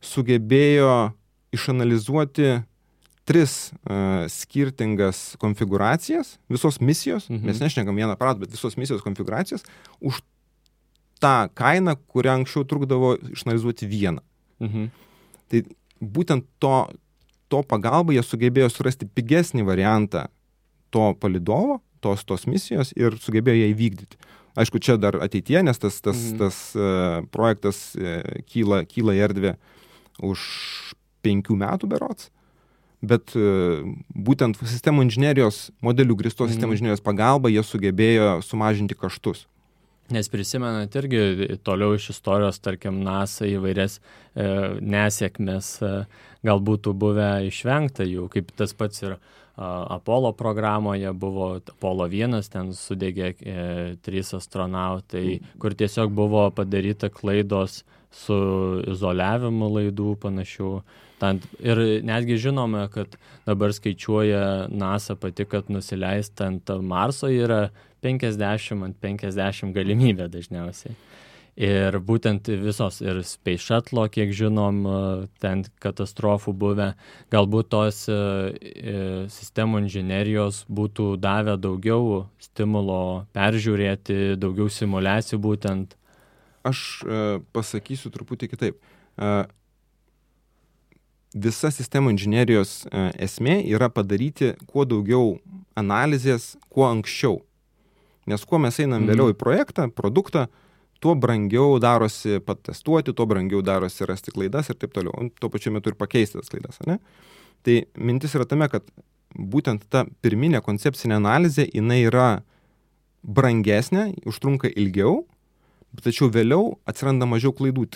sugebėjo 0.00 1.12
išanalizuoti 1.54 2.62
tris 3.28 3.54
uh, 3.70 4.24
skirtingas 4.32 5.36
konfiguracijas 5.42 6.38
visos 6.48 6.80
misijos, 6.80 7.28
mhm. 7.28 7.44
mes 7.50 7.60
nešnekam 7.60 7.96
vieną 7.96 8.16
aparatą, 8.16 8.46
bet 8.46 8.54
visos 8.56 8.78
misijos 8.80 9.04
konfiguracijas, 9.04 9.66
už 10.00 10.22
tą 11.20 11.34
kainą, 11.58 11.96
kurią 12.08 12.38
anksčiau 12.40 12.64
trukdavo 12.68 13.16
išanalizuoti 13.34 13.88
vieną. 13.90 14.22
Mhm. 14.64 14.88
Tai 15.48 15.62
būtent 16.00 16.46
to, 16.62 16.74
to 17.50 17.62
pagalba 17.66 18.14
jie 18.14 18.22
sugebėjo 18.24 18.70
surasti 18.72 19.08
pigesnį 19.08 19.66
variantą 19.66 20.28
to 20.94 21.12
palidovo, 21.20 21.80
tos, 22.00 22.24
tos 22.24 22.46
misijos 22.48 22.94
ir 22.96 23.18
sugebėjo 23.20 23.64
ją 23.64 23.70
įvykdyti. 23.74 24.20
Aišku, 24.58 24.80
čia 24.82 24.96
dar 24.98 25.18
ateitie, 25.22 25.60
nes 25.62 25.78
tas, 25.78 26.00
tas, 26.02 26.16
mhm. 26.16 26.38
tas 26.40 26.56
uh, 26.78 27.20
projektas 27.34 27.92
uh, 27.98 28.22
kyla, 28.48 28.82
kyla 28.88 29.14
į 29.18 29.22
erdvę 29.28 29.54
už 30.24 30.48
penkių 31.22 31.58
metų 31.60 31.90
berots, 31.90 32.30
bet 33.02 33.34
e, 33.36 33.84
būtent 34.14 34.58
sistemų 34.58 35.06
inžinierijos, 35.06 35.68
modelių 35.84 36.16
gristos 36.18 36.50
sistemų 36.50 36.72
Mhm. 36.72 36.78
inžinierijos 36.78 37.04
pagalba 37.04 37.48
jie 37.48 37.62
sugebėjo 37.62 38.42
sumažinti 38.42 38.94
kaštus. 38.98 39.46
Nes 40.10 40.28
prisimenat 40.28 40.94
irgi 40.96 41.58
toliau 41.62 41.94
iš 41.94 42.10
istorijos, 42.14 42.58
tarkim, 42.64 43.02
NASA 43.04 43.44
įvairias 43.44 43.98
e, 44.34 44.80
nesėkmės 44.80 45.82
e, 45.84 46.06
gal 46.42 46.60
būtų 46.64 46.94
buvę 46.96 47.44
išvengta 47.46 48.06
jų, 48.08 48.28
kaip 48.32 48.54
tas 48.56 48.72
pats 48.72 49.02
ir 49.02 49.18
Apollo 49.58 50.32
programoje 50.38 51.10
buvo 51.12 51.56
Apollo 51.58 52.06
1, 52.08 52.42
ten 52.48 52.70
sudegė 52.72 53.32
e, 53.42 53.96
trys 54.06 54.30
astronautai, 54.38 55.40
kur 55.58 55.74
tiesiog 55.74 56.12
buvo 56.14 56.44
padaryta 56.54 57.10
klaidos 57.10 57.82
su 58.14 58.38
izoliavimu 58.86 59.68
laidų 59.74 60.14
panašių. 60.22 60.70
Tant, 61.18 61.42
ir 61.58 61.80
netgi 62.06 62.38
žinome, 62.38 62.84
kad 62.94 63.16
dabar 63.46 63.72
skaičiuoja 63.74 64.68
NASA 64.70 65.16
pati, 65.18 65.46
kad 65.50 65.70
nusileisti 65.72 66.44
ant 66.46 66.70
Marso 66.82 67.30
yra 67.32 67.68
50 68.06 68.84
ant 68.86 69.00
50 69.02 69.74
galimybė 69.74 70.28
dažniausiai. 70.30 70.94
Ir 71.58 71.96
būtent 72.06 72.46
visos 72.62 73.00
ir 73.02 73.18
Space 73.26 73.64
Shuttle, 73.64 74.04
kiek 74.14 74.30
žinom, 74.30 74.76
ten 75.42 75.64
katastrofų 75.82 76.52
buvę, 76.54 76.92
galbūt 77.34 77.72
tos 77.74 78.04
e, 78.06 78.14
e, 78.14 79.00
sistemų 79.34 79.80
inžinerijos 79.82 80.60
būtų 80.70 81.16
davę 81.18 81.56
daugiau 81.58 82.28
stimulo 82.38 83.26
peržiūrėti, 83.34 84.36
daugiau 84.38 84.70
simulacijų 84.70 85.40
būtent. 85.48 85.98
Aš 86.62 86.84
e, 87.02 87.20
pasakysiu 87.50 88.14
truputį 88.14 88.52
kitaip. 88.54 88.78
Visa 91.44 91.70
sistemų 91.70 92.10
inžinerijos 92.16 92.86
e, 92.90 93.02
esmė 93.26 93.58
yra 93.70 93.88
padaryti 93.92 94.54
kuo 94.70 94.84
daugiau 94.88 95.36
analizės, 95.78 96.56
kuo 96.72 96.86
anksčiau. 96.88 97.40
Nes 98.28 98.44
kuo 98.44 98.58
mes 98.58 98.76
einam 98.82 99.02
Mhm. 99.04 99.08
vėliau 99.12 99.32
į 99.32 99.36
projektą, 99.40 99.86
produktą, 99.90 100.48
tuo 101.00 101.14
brangiau 101.14 101.78
darosi 101.80 102.40
patestuoti, 102.44 103.14
tuo 103.14 103.26
brangiau 103.26 103.62
darosi 103.62 104.04
rasti 104.08 104.32
klaidas 104.34 104.68
ir 104.70 104.74
taip 104.74 104.92
toliau. 104.92 105.14
O 105.14 105.28
tuo 105.40 105.48
pačiu 105.48 105.70
metu 105.72 105.90
ir 105.90 105.94
pakeisti 105.94 106.38
tas 106.40 106.48
klaidas, 106.50 106.80
ne? 106.86 106.98
Tai 107.62 107.76
mintis 107.96 108.34
yra 108.34 108.44
tame, 108.44 108.68
kad 108.68 108.82
būtent 109.38 109.82
ta 109.90 110.04
pirminė 110.22 110.60
koncepcinė 110.64 111.16
analizė, 111.20 111.68
jinai 111.72 112.02
yra 112.08 112.42
brangesnė, 113.26 114.14
užtrunka 114.26 114.70
ilgiau, 114.74 115.24
tačiau 116.02 116.30
vėliau 116.30 116.76
atsiranda 116.88 117.26
mažiau 117.26 117.52
klaidų. 117.52 117.88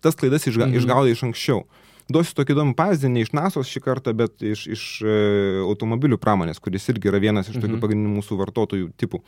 Tas 0.00 0.14
klaidas 0.16 0.46
išga, 0.48 0.66
Mhm. 0.68 0.76
išgaudai 0.80 1.12
iš 1.12 1.22
anksčiau. 1.28 1.64
Duosiu 2.10 2.34
tokį 2.34 2.54
įdomų 2.56 2.74
pavyzdį, 2.78 3.08
ne 3.14 3.20
iš 3.22 3.30
NASOS 3.36 3.68
šį 3.70 3.80
kartą, 3.84 4.14
bet 4.18 4.42
iš, 4.42 4.66
iš 4.74 4.84
e, 5.06 5.16
automobilių 5.62 6.18
pramonės, 6.18 6.58
kuris 6.62 6.88
irgi 6.90 7.08
yra 7.10 7.20
vienas 7.22 7.48
iš 7.48 7.56
tokių 7.60 7.76
Mhm. 7.76 7.80
pagrindinių 7.84 8.14
mūsų 8.18 8.38
vartotojų 8.40 8.88
tipų. 8.98 9.20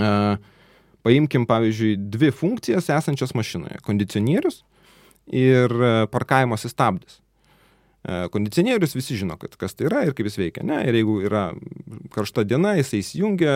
E, 0.00 0.38
paimkim, 1.04 1.44
pavyzdžiui, 1.46 1.96
dvi 2.10 2.30
funkcijas 2.32 2.88
esančias 2.88 3.34
mašinoje- 3.36 3.80
kondicionierius 3.86 4.62
ir 5.28 5.68
e, 5.70 6.06
parkavimosi 6.08 6.68
stabdis. 6.72 7.20
E, 7.20 7.23
Kondicionierius 8.04 8.92
visi 8.94 9.16
žino, 9.16 9.38
kad, 9.40 9.54
kas 9.56 9.72
tai 9.74 9.86
yra 9.88 10.02
ir 10.04 10.12
kaip 10.12 10.26
jis 10.28 10.34
veikia. 10.36 10.62
Ne? 10.66 10.82
Ir 10.88 10.98
jeigu 10.98 11.14
yra 11.24 11.44
karšta 12.12 12.44
diena, 12.44 12.74
jisai 12.76 13.00
įsijungia, 13.00 13.54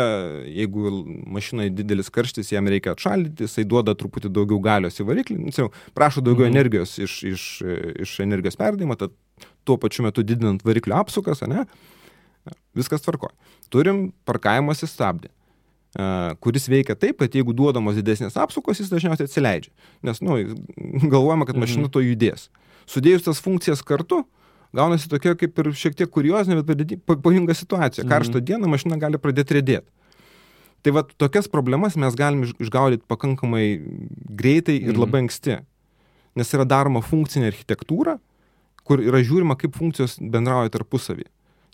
jeigu 0.49 0.93
mašinai 1.37 1.67
didelis 1.69 2.09
karštis, 2.09 2.53
jam 2.55 2.65
reikia 2.73 2.95
atšaldyti, 2.97 3.45
jisai 3.45 3.67
duoda 3.69 3.93
truputį 3.99 4.31
daugiau 4.33 4.57
galios 4.65 4.97
į 5.03 5.05
variklį, 5.11 5.37
nu, 5.43 5.53
tiksliau, 5.53 5.69
prašo 5.95 6.25
daugiau 6.25 6.47
Mhm. 6.49 6.55
energijos 6.57 6.97
iš, 6.99 7.19
iš, 7.29 7.45
iš 8.07 8.15
energijos 8.25 8.57
perdavimo, 8.57 8.97
tad 8.97 9.13
tuo 9.69 9.77
pačiu 9.77 10.03
metu 10.09 10.23
didinant 10.25 10.65
variklio 10.65 10.97
apsukas, 10.97 11.45
ne? 11.47 11.67
viskas 12.75 13.03
tvarko. 13.05 13.29
Turim 13.69 14.13
parkavimosi 14.25 14.87
stabdį 14.89 15.29
e, 15.29 16.35
kuris 16.41 16.69
veikia 16.73 16.95
taip, 16.97 17.19
kad 17.21 17.35
jeigu 17.37 17.53
duodamos 17.53 17.97
didesnės 18.01 18.37
apsukos, 18.41 18.81
jis 18.81 18.89
dažniausiai 18.93 19.29
atsileidžia. 19.29 19.73
Nes, 20.03 20.21
nu, 20.25 20.39
galvojama, 21.13 21.45
kad 21.49 21.57
mašina 21.61 21.85
Mhm. 21.89 21.93
to 21.93 22.01
judės. 22.01 22.49
Sudėjus 22.89 23.25
tas 23.29 23.41
funkcijas 23.45 23.83
kartu, 23.85 24.25
gaunasi 24.75 25.09
tokia 25.09 25.35
kaip 25.39 25.59
ir 25.59 25.71
šiek 25.73 25.95
tiek 25.97 26.11
kuriozinė, 26.11 26.63
bet 26.67 26.97
pavojinga 27.07 27.55
situacija. 27.55 28.05
Mhm. 28.05 28.13
Karštą 28.13 28.41
dieną 28.45 28.69
mašina 28.69 28.99
gali 29.01 29.17
pradėti 29.19 29.59
rėdėti. 29.61 29.89
Tai 30.83 30.93
va 30.95 31.03
tokias 31.03 31.49
problemas 31.51 31.97
mes 31.97 32.15
galim 32.15 32.45
iš- 32.45 32.55
išgaudyti 32.63 33.03
pakankamai 33.09 33.81
greitai 34.31 34.77
ir 34.83 34.93
Mhm. 34.95 35.01
labai 35.01 35.21
anksti. 35.27 35.59
Nes 36.37 36.53
yra 36.55 36.65
daroma 36.65 37.01
funkcinė 37.03 37.51
architektūra, 37.53 38.19
kur 38.85 38.99
yra 38.99 39.19
žiūrima, 39.25 39.57
kaip 39.59 39.73
funkcijos 39.75 40.19
bendrauja 40.21 40.71
tarpusavį. 40.71 41.25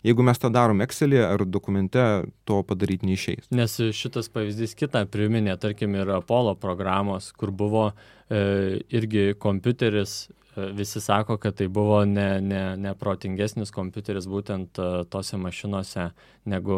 Jeigu 0.03 0.21
mes 0.23 0.37
tą 0.37 0.51
darom 0.51 0.81
Excel'e 0.81 1.23
ar 1.23 1.39
dokumente, 1.45 2.29
to 2.45 2.61
padaryti 2.63 3.05
neišeis. 3.09 3.45
Nes 3.51 3.77
šitas 3.77 4.29
pavyzdys 4.29 4.75
kitą 4.75 5.05
priminė, 5.07 5.57
tarkim, 5.59 5.95
ir 5.95 6.07
Apollo 6.09 6.55
programos, 6.61 7.31
kur 7.33 7.49
buvo 7.51 7.93
e, 8.29 8.81
irgi 8.89 9.33
kompiuteris, 9.37 10.29
visi 10.55 11.01
sako, 11.01 11.37
kad 11.37 11.55
tai 11.55 11.67
buvo 11.67 12.05
ne, 12.05 12.41
ne, 12.41 12.63
neprotingesnis 12.77 13.71
kompiuteris 13.75 14.27
būtent 14.27 14.79
e, 14.79 14.89
tose 15.11 15.37
mašinose 15.37 16.09
negu 16.45 16.77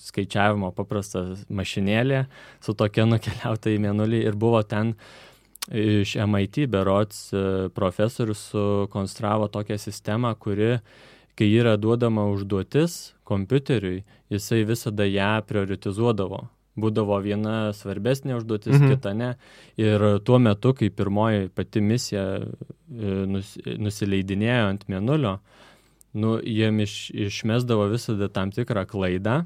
skaičiavimo 0.00 0.70
paprasta 0.76 1.24
mašinėlė 1.48 2.24
su 2.64 2.74
tokia 2.78 3.06
nukeliauta 3.12 3.72
į 3.74 3.80
mėnulį 3.84 4.22
ir 4.30 4.38
buvo 4.38 4.62
ten 4.62 4.94
iš 5.68 6.16
MIT 6.24 6.64
berots 6.72 7.28
e, 7.32 7.44
profesorius 7.74 8.48
sukonstravo 8.52 9.50
tokią 9.52 9.78
sistemą, 9.78 10.34
kuri 10.40 10.78
kai 11.38 11.48
yra 11.54 11.76
duodama 11.76 12.24
užduotis 12.32 13.14
kompiuteriui, 13.28 14.04
jisai 14.32 14.64
visada 14.66 15.04
ją 15.06 15.36
prioritizuodavo. 15.46 16.46
Būdavo 16.78 17.18
viena 17.24 17.72
svarbesnė 17.74 18.36
užduotis, 18.38 18.76
Mhm. 18.78 18.88
kita 18.94 19.12
ne. 19.18 19.32
Ir 19.76 20.20
tuo 20.24 20.38
metu, 20.38 20.74
kai 20.78 20.90
pirmoji 20.90 21.48
pati 21.54 21.80
misija 21.82 22.24
e, 22.38 22.46
nus, 23.26 23.56
nusileidinėjo 23.66 24.68
ant 24.70 24.88
mėnulio, 24.88 25.38
nu, 26.14 26.38
jiem 26.40 26.80
iš, 26.86 27.10
išmesdavo 27.12 27.88
visada 27.90 28.28
tam 28.32 28.50
tikrą 28.54 28.86
klaidą. 28.86 29.44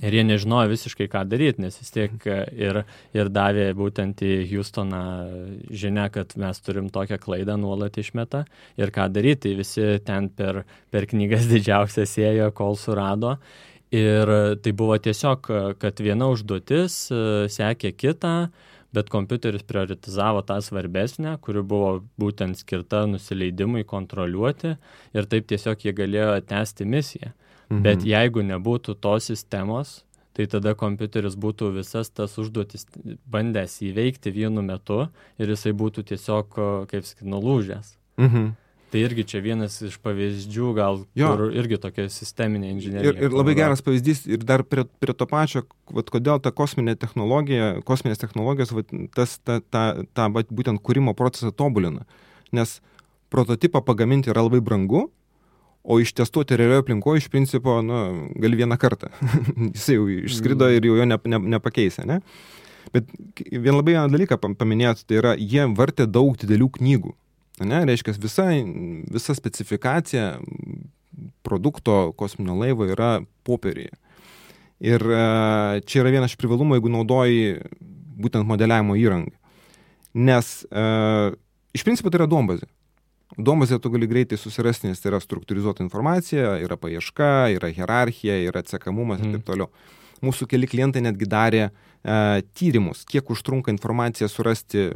Ir 0.00 0.14
jie 0.16 0.22
nežinojo 0.24 0.70
visiškai, 0.70 1.08
ką 1.12 1.26
daryti, 1.28 1.60
nes 1.60 1.74
vis 1.76 1.90
tiek 1.92 2.12
e, 2.24 2.36
ir, 2.56 2.78
ir 3.12 3.28
davė 3.28 3.66
būtent 3.76 4.22
į 4.24 4.46
Houstoną 4.48 5.00
žinę, 5.76 6.06
kad 6.14 6.32
mes 6.40 6.60
turim 6.64 6.88
tokią 6.94 7.18
klaidą 7.20 7.58
nuolat 7.60 7.98
išmeta 8.00 8.46
ir 8.80 8.92
ką 8.94 9.10
daryti. 9.12 9.52
Visi 9.58 9.98
ten 10.06 10.30
per, 10.32 10.62
per 10.90 11.04
knygas 11.10 11.44
didžiausias 11.52 12.16
ėjo, 12.16 12.48
kol 12.56 12.78
surado. 12.80 13.36
Ir 13.90 14.30
tai 14.62 14.72
buvo 14.76 14.94
tiesiog, 15.02 15.48
kad 15.82 15.98
viena 15.98 16.28
užduotis 16.30 16.98
e, 17.10 17.22
sekė 17.50 17.90
kitą, 17.98 18.34
bet 18.94 19.10
kompiuteris 19.10 19.64
prioritizavo 19.66 20.42
tą 20.46 20.60
svarbesnę, 20.62 21.36
kuri 21.42 21.62
buvo 21.66 21.96
būtent 22.18 22.58
skirta 22.58 23.04
nusileidimui 23.10 23.82
kontroliuoti 23.86 24.76
ir 25.14 25.26
taip 25.30 25.50
tiesiog 25.50 25.86
jie 25.86 25.94
galėjo 25.94 26.36
tęsti 26.46 26.86
misiją. 26.86 27.32
Mhm. 27.70 27.82
Bet 27.86 28.06
jeigu 28.06 28.42
nebūtų 28.46 28.96
tos 29.02 29.30
sistemos, 29.30 30.00
tai 30.34 30.46
tada 30.50 30.74
kompiuteris 30.78 31.36
būtų 31.38 31.72
visas 31.74 32.10
tas 32.14 32.36
užduotis 32.38 32.86
bandęs 33.30 33.78
įveikti 33.86 34.32
vienu 34.34 34.62
metu 34.66 35.04
ir 35.38 35.50
jisai 35.54 35.74
būtų 35.74 36.06
tiesiog, 36.10 36.58
o, 36.58 36.70
kaip 36.90 37.06
sakyti, 37.06 37.30
nulūžęs. 37.30 37.94
Mhm. 38.22 38.50
Tai 38.90 38.98
irgi 39.06 39.22
čia 39.22 39.38
vienas 39.44 39.76
iš 39.86 39.96
pavyzdžių, 40.02 40.68
gal, 40.74 40.96
Jo. 41.14 41.28
kur 41.36 41.52
irgi 41.54 41.76
tokia 41.78 42.08
sisteminė 42.10 42.72
inžinierija. 42.74 43.12
Ir, 43.12 43.20
ir 43.28 43.30
labai 43.30 43.52
yra. 43.54 43.60
geras 43.68 43.82
pavyzdys, 43.86 44.24
ir 44.26 44.42
dar 44.42 44.64
prie, 44.66 44.82
prie 44.98 45.14
to 45.14 45.28
pačio, 45.30 45.62
vat, 45.94 46.10
kodėl 46.10 46.40
ta 46.42 46.50
kosminė 46.50 46.96
technologija, 46.98 47.76
kosminės 47.86 48.18
technologijos, 48.18 48.72
vat, 48.74 48.90
tas, 49.14 49.36
ta, 49.46 49.60
ta, 49.70 49.84
ta 50.12 50.26
vat, 50.34 50.50
būtent 50.50 50.82
kūrimo 50.82 51.14
procesą 51.14 51.52
tobulina. 51.54 52.02
Nes 52.50 52.80
prototipą 53.30 53.78
pagaminti 53.86 54.32
yra 54.34 54.42
labai 54.42 54.58
brangu, 54.60 55.04
o 55.86 56.00
ištestuoti 56.02 56.58
realioje 56.58 56.82
aplinkoje 56.82 57.22
iš 57.22 57.28
principo, 57.32 57.78
nu, 57.86 58.00
gali 58.42 58.58
vieną 58.58 58.74
kartą. 58.76 59.08
Jis 59.70 59.86
jau 59.94 60.08
išskrido 60.26 60.66
Mm. 60.66 60.74
ir 60.76 60.90
jau 60.90 60.96
jo 60.98 61.06
ne, 61.08 61.16
ne, 61.30 61.38
nepakeisi, 61.54 62.02
ne? 62.10 62.18
Bet 62.92 63.06
vien 63.38 63.76
labai 63.78 63.94
vieną 63.94 64.10
dalyką 64.10 64.36
pam- 64.42 64.58
paminėjot, 64.58 65.06
tai 65.06 65.20
yra, 65.22 65.36
jie 65.38 65.62
vartė 65.78 66.10
daug 66.10 66.34
didelių 66.42 66.68
knygų. 66.74 67.14
Ne, 67.60 67.82
reiškia, 67.84 68.14
visa, 68.22 68.46
visa 69.12 69.34
specifikacija 69.36 70.38
produkto 71.42 72.12
kosminio 72.16 72.54
laivo 72.56 72.86
yra 72.88 73.18
popierėje. 73.44 73.92
Ir 74.80 75.02
e, 75.04 75.24
čia 75.84 76.00
yra 76.00 76.12
vienas 76.14 76.32
iš 76.32 76.38
privalumų, 76.40 76.78
jeigu 76.78 76.92
naudoji 76.92 77.42
būtent 78.20 78.48
modeliavimo 78.48 78.96
įrangą. 78.96 79.34
Nes 80.16 80.62
e, 80.72 80.84
iš 81.76 81.84
principo 81.86 82.08
tai 82.10 82.22
yra 82.22 82.28
duombazė. 82.30 82.64
Duombazė 83.36 83.78
tu 83.78 83.92
gali 83.92 84.08
greitai 84.10 84.38
susirasti, 84.40 84.88
nes 84.90 84.98
tai 85.00 85.12
yra 85.12 85.20
struktūrizuota 85.22 85.84
informacija, 85.84 86.56
yra 86.64 86.80
paieška, 86.80 87.28
yra 87.54 87.68
hierarchija, 87.76 88.40
yra 88.48 88.64
atsekamumas 88.64 89.20
ir 89.20 89.28
Mhm. 89.28 89.36
taip 89.36 89.44
toliau. 89.52 89.68
Mūsų 90.24 90.48
keli 90.50 90.66
klientai 90.68 91.00
netgi 91.04 91.28
darė 91.28 91.62
e, 91.68 92.42
tyrimus, 92.56 93.04
kiek 93.04 93.28
užtrunka 93.30 93.70
informaciją 93.72 94.28
surasti 94.28 94.90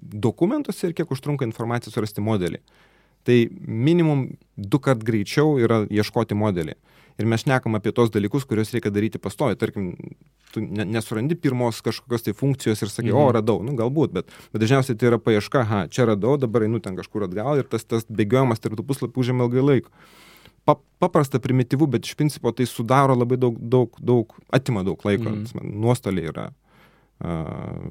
dokumentuose 0.00 0.88
ir 0.88 0.96
kiek 0.96 1.10
užtrunka 1.12 1.46
informaciją 1.48 1.94
surasti 1.94 2.24
modelį. 2.24 2.62
tai 3.22 3.48
minimum 3.60 4.30
du 4.56 4.78
kart 4.80 5.02
greičiau 5.04 5.58
yra 5.60 5.82
ieškoti 5.92 6.36
modelį. 6.38 6.76
Ir 7.20 7.28
mes 7.28 7.42
šnekam 7.44 7.76
apie 7.76 7.92
tos 7.92 8.08
dalykus, 8.12 8.46
kuriuos 8.48 8.72
reikia 8.72 8.92
daryti 8.94 9.20
pastovi. 9.20 9.58
Tarkim, 9.60 9.90
tu 10.54 10.62
nesurandi 10.64 11.36
pirmos 11.36 11.82
kažkokios 11.84 12.24
tai 12.24 12.34
funkcijos 12.36 12.80
ir 12.80 12.92
sakai, 12.92 13.10
mhm. 13.12 13.18
o 13.20 13.34
radau, 13.36 13.58
nu 13.66 13.74
galbūt, 13.76 14.14
bet, 14.16 14.32
bet 14.54 14.64
dažniausiai 14.64 14.96
tai 14.96 15.10
yra 15.10 15.20
paieška, 15.20 15.66
ha, 15.68 15.82
čia 15.92 16.08
radau, 16.08 16.38
dabar 16.40 16.64
einu 16.64 16.80
ten 16.80 16.96
kažkur 16.96 17.28
atgal 17.28 17.60
ir 17.60 17.68
tas, 17.68 17.84
tas 17.84 18.08
bėgiojimas 18.08 18.62
tarp 18.64 18.78
tų 18.80 18.86
puslapių 18.88 19.24
užėmė 19.24 19.46
ilgai 19.46 19.66
laiko. 19.66 19.92
Pa, 20.68 20.78
paprasta, 21.02 21.40
primityvu, 21.44 21.88
bet 21.92 22.08
iš 22.08 22.16
principo 22.16 22.52
tai 22.56 22.64
sudaro 22.68 23.16
labai 23.18 23.36
daug, 23.40 23.60
daug, 23.60 24.00
daug 24.00 24.32
atima 24.54 24.84
daug 24.86 25.04
laiko, 25.04 25.28
mhm. 25.28 25.76
nuostoliai 25.84 26.32
yra. 26.32 26.48
Uh, 27.20 27.84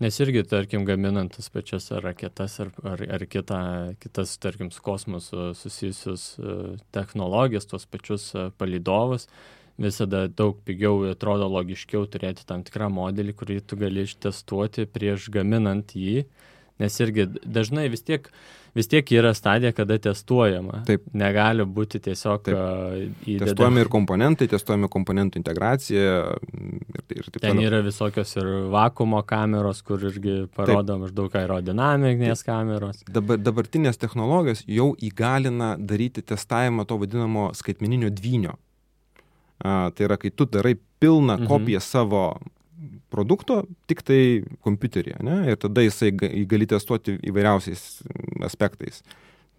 Nes 0.00 0.16
irgi, 0.16 0.40
tarkim, 0.48 0.86
gaminant 0.88 1.34
tas 1.36 1.50
pačias 1.52 1.90
raketas 1.92 2.54
ar, 2.64 2.70
ar, 2.88 3.02
ar 3.18 3.24
kita, 3.28 3.58
kitas, 4.00 4.30
tarkim, 4.40 4.70
su 4.72 4.80
kosmosu 4.80 5.50
susijusius 5.52 6.22
e, 6.40 6.54
technologijas, 6.96 7.68
tuos 7.68 7.84
pačius 7.84 8.30
e, 8.32 8.46
palidovus, 8.56 9.26
visada 9.76 10.22
daug 10.40 10.62
pigiau 10.64 11.02
atrodo 11.10 11.50
logiškiau 11.52 12.08
turėti 12.08 12.48
tam 12.48 12.64
tikrą 12.64 12.88
modelį, 12.96 13.34
kurį 13.42 13.58
tu 13.60 13.76
gali 13.82 14.06
ištestuoti 14.08 14.88
prieš 14.88 15.28
gaminant 15.36 15.92
jį, 15.92 16.24
nes 16.80 17.00
irgi 17.04 17.28
dažnai 17.44 17.88
vis 17.92 18.02
tiek 18.06 18.30
vis 18.74 18.88
tiek 18.88 19.12
yra 19.12 19.32
stadija, 19.34 19.72
kada 19.72 19.98
testuojama. 19.98 20.82
Taip. 20.86 21.06
Negali 21.16 21.64
būti 21.66 22.00
tiesiog 22.02 22.44
taip. 22.46 22.58
įdedami. 23.24 23.50
Testuojami 23.50 23.82
ir 23.84 23.90
komponentai, 23.92 24.48
testuojami 24.50 24.90
komponentų 24.92 25.40
integracija 25.40 26.04
ir, 26.30 27.02
ir 27.16 27.30
taip 27.30 27.40
Ten 27.40 27.56
toliau. 27.56 27.66
yra 27.70 27.82
visokios 27.86 28.36
ir 28.38 28.50
vakumo 28.72 29.22
kameros, 29.26 29.82
kur 29.86 30.02
irgi 30.10 30.44
parodo 30.54 30.94
taip. 30.94 31.04
maždaug 31.06 31.36
aerodinaminės 31.42 32.44
kameros. 32.46 33.02
Dabar, 33.10 33.40
dabartinės 33.42 34.00
technologijos 34.00 34.64
jau 34.68 34.92
įgalina 34.94 35.74
daryti 35.78 36.22
testavimą 36.22 36.86
to 36.86 37.00
vadinamo 37.00 37.50
skaitmeninio 37.58 38.12
dvynio. 38.14 38.56
A, 39.60 39.90
tai 39.92 40.06
yra, 40.06 40.16
kai 40.16 40.30
tu 40.32 40.46
darai 40.48 40.76
pilną 41.00 41.36
mhm. 41.36 41.50
kopiją 41.50 41.82
savo 41.84 42.24
produkto 43.12 43.64
tik 43.90 44.02
tai 44.06 44.20
kompiuteryje, 44.64 45.18
ne? 45.26 45.40
ir 45.52 45.58
tada 45.60 45.84
jisai 45.84 46.12
gali 46.14 46.68
testuoti 46.70 47.16
įvairiausiais 47.30 47.82
aspektais. 48.46 49.02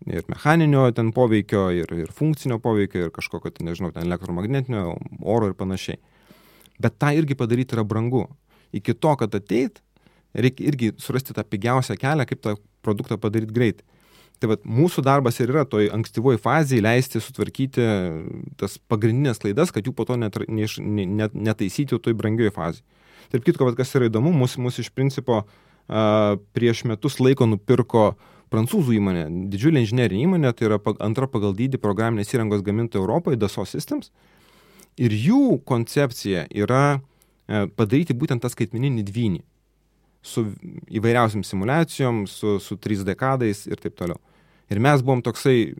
Ir 0.09 0.25
mechaninio 0.31 0.87
ten 0.97 1.11
poveikio, 1.13 1.67
ir, 1.77 1.91
ir 1.93 2.09
funkcinio 2.17 2.57
poveikio, 2.61 3.05
ir 3.05 3.13
kažkokio, 3.13 3.51
ten, 3.53 3.67
nežinau, 3.69 3.91
ten 3.93 4.07
elektromagnetinio, 4.07 4.95
oro 5.21 5.51
ir 5.51 5.57
panašiai. 5.57 5.99
Bet 6.81 6.97
tą 6.97 7.11
irgi 7.13 7.37
padaryti 7.37 7.77
yra 7.77 7.85
brangu. 7.85 8.25
Iki 8.73 8.95
to, 8.97 9.13
kad 9.19 9.35
ateit, 9.37 9.77
reikia 10.33 10.71
irgi 10.71 10.93
surasti 11.01 11.35
tą 11.37 11.45
pigiausią 11.45 11.99
kelią, 12.01 12.25
kaip 12.25 12.41
tą 12.41 12.55
produktą 12.81 13.19
padaryti 13.21 13.53
greitai. 13.53 13.85
Tai 14.41 14.49
vad 14.55 14.63
mūsų 14.65 15.03
darbas 15.05 15.37
ir 15.37 15.51
yra 15.53 15.67
toj 15.69 15.91
ankstyvoji 15.93 16.39
fazėje 16.41 16.81
leisti 16.81 17.19
sutvarkyti 17.21 17.83
tas 18.57 18.79
pagrindinės 18.89 19.37
klaidas, 19.43 19.69
kad 19.69 19.85
jų 19.85 19.93
po 19.93 20.07
to 20.09 20.17
net, 20.17 20.39
neiš, 20.49 20.79
net, 20.81 21.35
netaisyti 21.37 21.99
toj 22.01 22.17
brangioji 22.17 22.55
fazėje. 22.55 22.81
Tarp 23.31 23.47
kitko, 23.47 23.69
kas 23.77 23.93
yra 23.97 24.09
įdomu, 24.09 24.33
mūsų, 24.35 24.63
mūsų 24.67 24.85
iš 24.85 24.91
principo 24.95 25.41
a, 25.41 26.37
prieš 26.55 26.83
metus 26.89 27.19
laiko 27.23 27.47
nupirko 27.49 28.11
prancūzų 28.51 28.97
įmonė, 28.97 29.27
didžiulė 29.51 29.85
inžinerinė 29.85 30.25
įmonė, 30.27 30.51
tai 30.57 30.67
yra 30.67 30.81
antra 31.03 31.29
pagal 31.31 31.55
dydį 31.55 31.79
programinės 31.79 32.33
įrangos 32.35 32.65
gamintoja 32.65 33.03
Europoje, 33.03 33.39
Dassault 33.39 33.71
Systems. 33.71 34.11
Ir 34.99 35.15
jų 35.15 35.61
koncepcija 35.67 36.49
yra 36.51 36.83
a, 36.97 37.65
padaryti 37.77 38.17
būtent 38.17 38.43
tą 38.43 38.51
skaitmeninį 38.51 39.07
dvynį 39.07 39.45
su 40.21 40.45
įvairiausiam 40.93 41.43
simulacijom, 41.43 42.25
su, 42.29 42.59
su 42.61 42.77
3D 42.77 43.15
kadais 43.17 43.65
ir 43.69 43.79
taip 43.81 43.95
toliau. 43.97 44.19
Ir 44.71 44.79
mes 44.79 45.01
buvom 45.03 45.19
toksai 45.25 45.73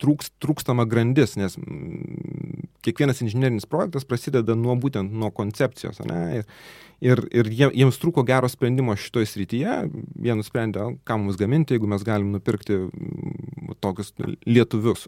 trūks, 0.00 0.30
trūkstama 0.40 0.86
grandis, 0.88 1.34
nes 1.36 1.58
kiekvienas 2.84 3.20
inžinerinis 3.24 3.68
projektas 3.68 4.06
prasideda 4.08 4.56
nuo 4.56 4.76
būtent 4.80 5.12
nuo 5.12 5.30
koncepcijos. 5.34 6.00
Ne? 6.08 6.20
Ir, 6.40 6.46
ir, 7.04 7.22
ir 7.32 7.50
jie, 7.52 7.68
jiems 7.82 8.00
trūko 8.00 8.24
gero 8.28 8.48
sprendimo 8.48 8.96
šitoje 8.96 9.28
srityje. 9.28 9.76
Jie 10.24 10.36
nusprendė, 10.38 10.88
ką 11.04 11.18
mums 11.20 11.38
gaminti, 11.40 11.76
jeigu 11.76 11.90
mes 11.90 12.04
galim 12.06 12.32
nupirkti 12.32 12.80
tokius 13.84 14.14
lietuvius. 14.48 15.04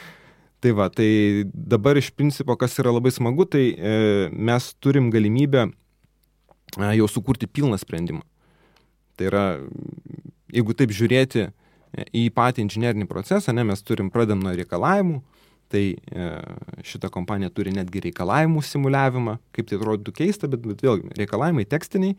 tai 0.60 0.74
va, 0.76 0.90
tai 0.92 1.10
dabar 1.48 1.96
iš 2.00 2.10
principo, 2.12 2.56
kas 2.60 2.76
yra 2.82 2.92
labai 2.92 3.12
smagu, 3.14 3.48
tai 3.48 3.70
e, 3.72 3.94
mes 4.32 4.72
turim 4.84 5.08
galimybę 5.12 5.64
e, 5.70 6.90
jau 6.98 7.08
sukurti 7.08 7.48
pilną 7.48 7.80
sprendimą. 7.80 8.20
Tai 9.16 9.32
yra, 9.32 9.46
jeigu 10.52 10.76
taip 10.76 10.92
žiūrėti, 10.96 11.48
į 11.94 12.28
patį 12.34 12.64
inžinerinį 12.66 13.08
procesą, 13.10 13.54
ne, 13.56 13.64
mes 13.66 13.82
turim, 13.86 14.10
pradam 14.14 14.42
nuo 14.44 14.54
reikalavimų, 14.56 15.20
tai 15.70 15.84
e, 15.94 16.28
šita 16.86 17.10
kompanija 17.14 17.50
turi 17.54 17.72
netgi 17.74 18.02
reikalavimų 18.08 18.62
simuliavimą, 18.66 19.36
kaip 19.54 19.70
tai 19.70 19.78
atrodytų 19.78 20.14
keista, 20.16 20.50
bet, 20.50 20.64
bet 20.66 20.82
vėlgi, 20.86 21.12
reikalavimai 21.18 21.66
tekstiniai, 21.70 22.16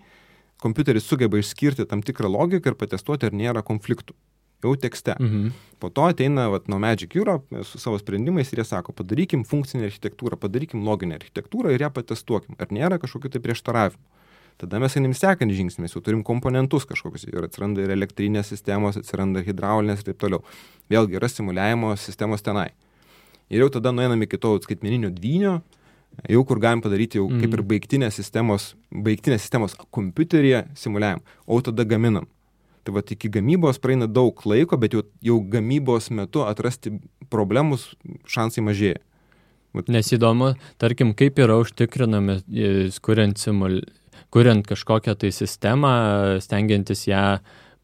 kompiuteris 0.61 1.07
sugeba 1.07 1.39
išskirti 1.41 1.87
tam 1.89 2.03
tikrą 2.05 2.31
logiką 2.31 2.71
ir 2.71 2.79
patestuoti, 2.79 3.27
ar 3.27 3.35
nėra 3.35 3.63
konfliktų. 3.67 4.15
Jau 4.61 4.75
tekste. 4.77 5.15
Mhm. 5.17 5.53
Po 5.81 5.89
to 5.89 6.05
ateina 6.05 6.45
vat, 6.53 6.67
nuo 6.69 6.77
Magic 6.79 7.15
Europe 7.17 7.63
su 7.65 7.79
savo 7.81 7.97
sprendimais 7.97 8.51
ir 8.53 8.61
jie 8.61 8.67
sako, 8.69 8.93
padarykim 8.93 9.41
funkcinę 9.49 9.87
architektūrą, 9.89 10.37
padarykim 10.37 10.83
loginę 10.85 11.17
architektūrą 11.17 11.73
ir 11.73 11.81
ją 11.81 11.89
patestuokim, 11.95 12.59
ar 12.61 12.69
nėra 12.69 13.01
kažkokių 13.01 13.33
tai 13.33 13.41
prieštaravimų. 13.41 14.20
Tada 14.61 14.77
mes 14.77 14.93
einam 14.99 15.13
sekantį 15.17 15.55
žingsnį, 15.57 15.87
mes 15.87 15.95
jau 15.95 16.03
turim 16.05 16.21
komponentus 16.25 16.85
kažkokius 16.85 17.25
ir 17.31 17.47
atsiranda 17.47 17.81
ir 17.81 17.93
elektrinės 17.95 18.51
sistemos, 18.53 18.99
atsiranda 18.99 19.41
hidraulinės 19.41 20.03
ir 20.03 20.11
taip 20.11 20.19
toliau. 20.21 20.43
Vėlgi 20.91 21.17
yra 21.17 21.29
simuliavimo 21.31 21.95
sistemos 21.97 22.45
tenai. 22.45 22.67
Ir 23.49 23.63
jau 23.63 23.71
tada 23.73 23.89
nueinam 23.95 24.21
iki 24.21 24.37
to 24.37 24.53
skaitmeninio 24.61 25.09
dvynio, 25.15 25.55
jau 26.29 26.43
kur 26.45 26.61
galim 26.61 26.83
padaryti 26.85 27.17
jau 27.17 27.25
mm. 27.25 27.41
kaip 27.41 27.57
ir 27.57 27.63
baigtinės 27.71 28.19
sistemos, 28.19 28.67
baigtinės 28.93 29.41
sistemos 29.47 29.73
kompiuteryje 29.89 30.67
simuliavimą, 30.77 31.25
o 31.47 31.57
tada 31.65 31.87
gaminam. 31.87 32.27
Tai 32.85 32.93
va 32.95 33.03
iki 33.05 33.29
gamybos 33.33 33.81
praeina 33.81 34.05
daug 34.09 34.45
laiko, 34.45 34.77
bet 34.77 34.93
jau, 34.93 35.01
jau 35.25 35.39
gamybos 35.53 36.11
metu 36.13 36.45
atrasti 36.45 36.93
problemus 37.33 37.91
šansai 38.29 38.63
mažėja. 38.65 39.01
Nes 39.87 40.09
įdomu, 40.11 40.51
tarkim, 40.81 41.13
kaip 41.15 41.37
yra 41.39 41.55
užtikrinami, 41.61 42.41
e, 42.51 42.71
kuriant 43.03 43.39
simul 43.39 43.79
kuriant 44.31 44.65
kažkokią 44.67 45.17
tai 45.19 45.31
sistemą, 45.35 45.95
stengiantis 46.43 47.07
ją 47.09 47.25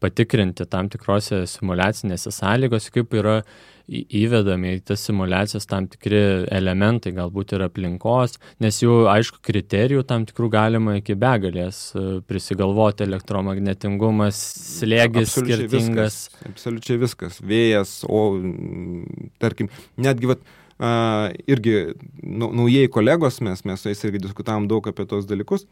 patikrinti 0.02 0.66
tam 0.70 0.88
tikrose 0.92 1.42
simulacinėse 1.50 2.30
sąlygose, 2.34 2.92
kaip 2.94 3.14
yra 3.18 3.40
įvedami 3.88 4.74
į 4.76 4.82
tas 4.90 5.02
simulacijas 5.08 5.64
tam 5.68 5.86
tikri 5.88 6.20
elementai, 6.52 7.14
galbūt 7.16 7.54
ir 7.56 7.64
aplinkos, 7.64 8.36
nes 8.60 8.82
jų, 8.82 9.06
aišku, 9.08 9.40
kriterijų 9.44 10.04
tam 10.08 10.26
tikrų 10.28 10.50
galima 10.52 10.98
iki 10.98 11.16
begalės 11.18 11.80
e, 11.96 12.04
prisigalvoti 12.28 13.06
elektromagnetingumas, 13.06 14.42
slėgis 14.82 15.32
absoliučiai 15.32 15.64
skirtingas. 15.64 16.20
Viskas, 16.28 16.48
absoliučiai 16.52 17.00
viskas. 17.00 17.40
Vėjas, 17.40 17.96
o 18.04 18.22
tarkim, 19.40 19.72
netgi 19.96 20.34
vat, 20.34 20.44
uh, 20.44 21.32
irgi 21.48 21.94
naujieji 22.22 22.92
kolegos, 22.92 23.40
mes, 23.40 23.64
mes 23.64 23.80
su 23.80 23.88
jais 23.88 24.04
irgi 24.04 24.20
diskutavom 24.28 24.68
daug 24.70 24.84
apie 24.92 25.08
tos 25.08 25.26
dalykus, 25.26 25.64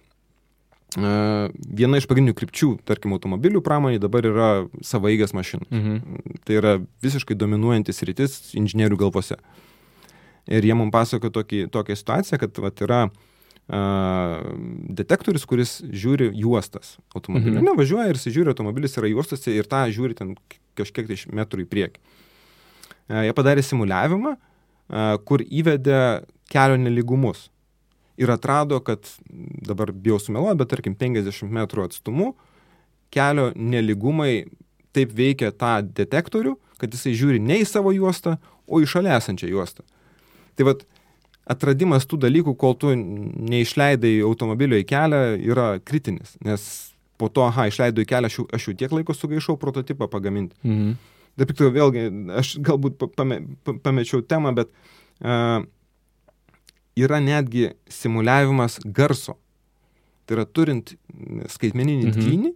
viena 0.96 1.98
iš 2.00 2.06
pagrindinių 2.08 2.34
krypčių, 2.36 2.70
tarkim, 2.88 3.12
automobilių 3.16 3.60
pramonė 3.64 4.00
dabar 4.00 4.24
yra 4.24 4.50
savaigės 4.84 5.34
mašinos. 5.36 5.68
Mhm. 5.68 6.20
Tai 6.48 6.56
yra 6.56 6.74
visiškai 7.04 7.36
dominuojantis 7.36 8.02
rytis 8.08 8.36
inžinierių 8.56 8.98
galvose. 9.04 9.36
Ir 10.46 10.64
jie 10.64 10.76
mums 10.78 10.94
pasako 10.94 11.28
tokį, 11.34 11.66
tokią 11.74 11.96
situaciją, 11.98 12.38
kad 12.38 12.60
vat, 12.62 12.80
yra 12.86 13.00
uh, 13.10 14.44
detektorius, 14.96 15.44
kuris 15.48 15.80
žiūri 15.84 16.30
juostas 16.38 16.96
automobilio. 17.14 17.58
Mhm. 17.58 17.66
Nevažiuoja 17.72 18.12
ir 18.12 18.20
jis 18.20 18.32
žiūri, 18.38 18.54
automobilis 18.54 18.96
yra 18.96 19.10
juostose 19.10 19.52
ir 19.52 19.68
tą 19.68 19.82
žiūri 19.92 20.16
ten 20.16 20.36
kažkiek 20.78 21.10
tai 21.10 21.18
metrų 21.42 21.66
į 21.66 21.68
priekį. 21.72 22.00
Uh, 23.10 23.26
jie 23.26 23.34
padarė 23.36 23.66
simuliavimą, 23.66 24.36
uh, 24.38 25.12
kur 25.28 25.44
įvedė 25.44 26.22
kelio 26.48 26.78
neligumus 26.78 27.50
ir 28.16 28.32
atrado, 28.32 28.80
kad 28.84 29.06
dabar 29.66 29.92
bijau 29.92 30.18
sumeluoti, 30.22 30.60
bet 30.62 30.72
tarkim 30.72 30.96
50 30.98 31.52
metrų 31.52 31.86
atstumu 31.88 32.32
kelio 33.14 33.50
neligumai 33.54 34.46
taip 34.96 35.12
veikia 35.16 35.52
tą 35.52 35.78
detektorių, 35.84 36.56
kad 36.80 36.92
jisai 36.92 37.14
žiūri 37.16 37.40
ne 37.40 37.60
į 37.62 37.68
savo 37.68 37.92
juostą, 37.94 38.36
o 38.66 38.80
į 38.82 38.88
šalia 38.90 39.16
esančią 39.20 39.50
juostą. 39.52 39.84
Tai 40.56 40.70
vad 40.70 40.84
atradimas 41.46 42.08
tų 42.08 42.18
dalykų, 42.24 42.56
kol 42.58 42.74
tu 42.80 42.92
neišleidai 42.96 44.18
automobilio 44.26 44.80
į 44.80 44.86
kelią, 44.88 45.20
yra 45.46 45.68
kritinis, 45.84 46.34
nes 46.44 46.64
po 47.20 47.30
to, 47.32 47.46
aha, 47.46 47.68
išleidau 47.70 48.04
į 48.04 48.10
kelią, 48.10 48.30
aš 48.30 48.40
jau, 48.40 48.46
aš 48.56 48.68
jau 48.68 48.74
tiek 48.80 48.96
laiko 48.96 49.14
sugaišau 49.16 49.58
prototipą 49.60 50.10
pagaminti. 50.12 50.56
Mhm. 50.66 50.96
Taip, 51.36 51.52
vėlgi, 51.60 52.02
aš 52.40 52.54
galbūt 52.64 53.02
pame, 53.12 53.42
pamečiau 53.84 54.22
temą, 54.24 54.54
bet 54.56 54.70
uh, 54.72 55.66
yra 56.96 57.20
netgi 57.20 57.70
simuliavimas 57.92 58.78
garso. 58.84 59.36
Tai 60.26 60.38
yra 60.38 60.46
turint 60.48 60.94
skaitmeninį 61.52 62.08
mhm. 62.08 62.14
dvynį, 62.16 62.52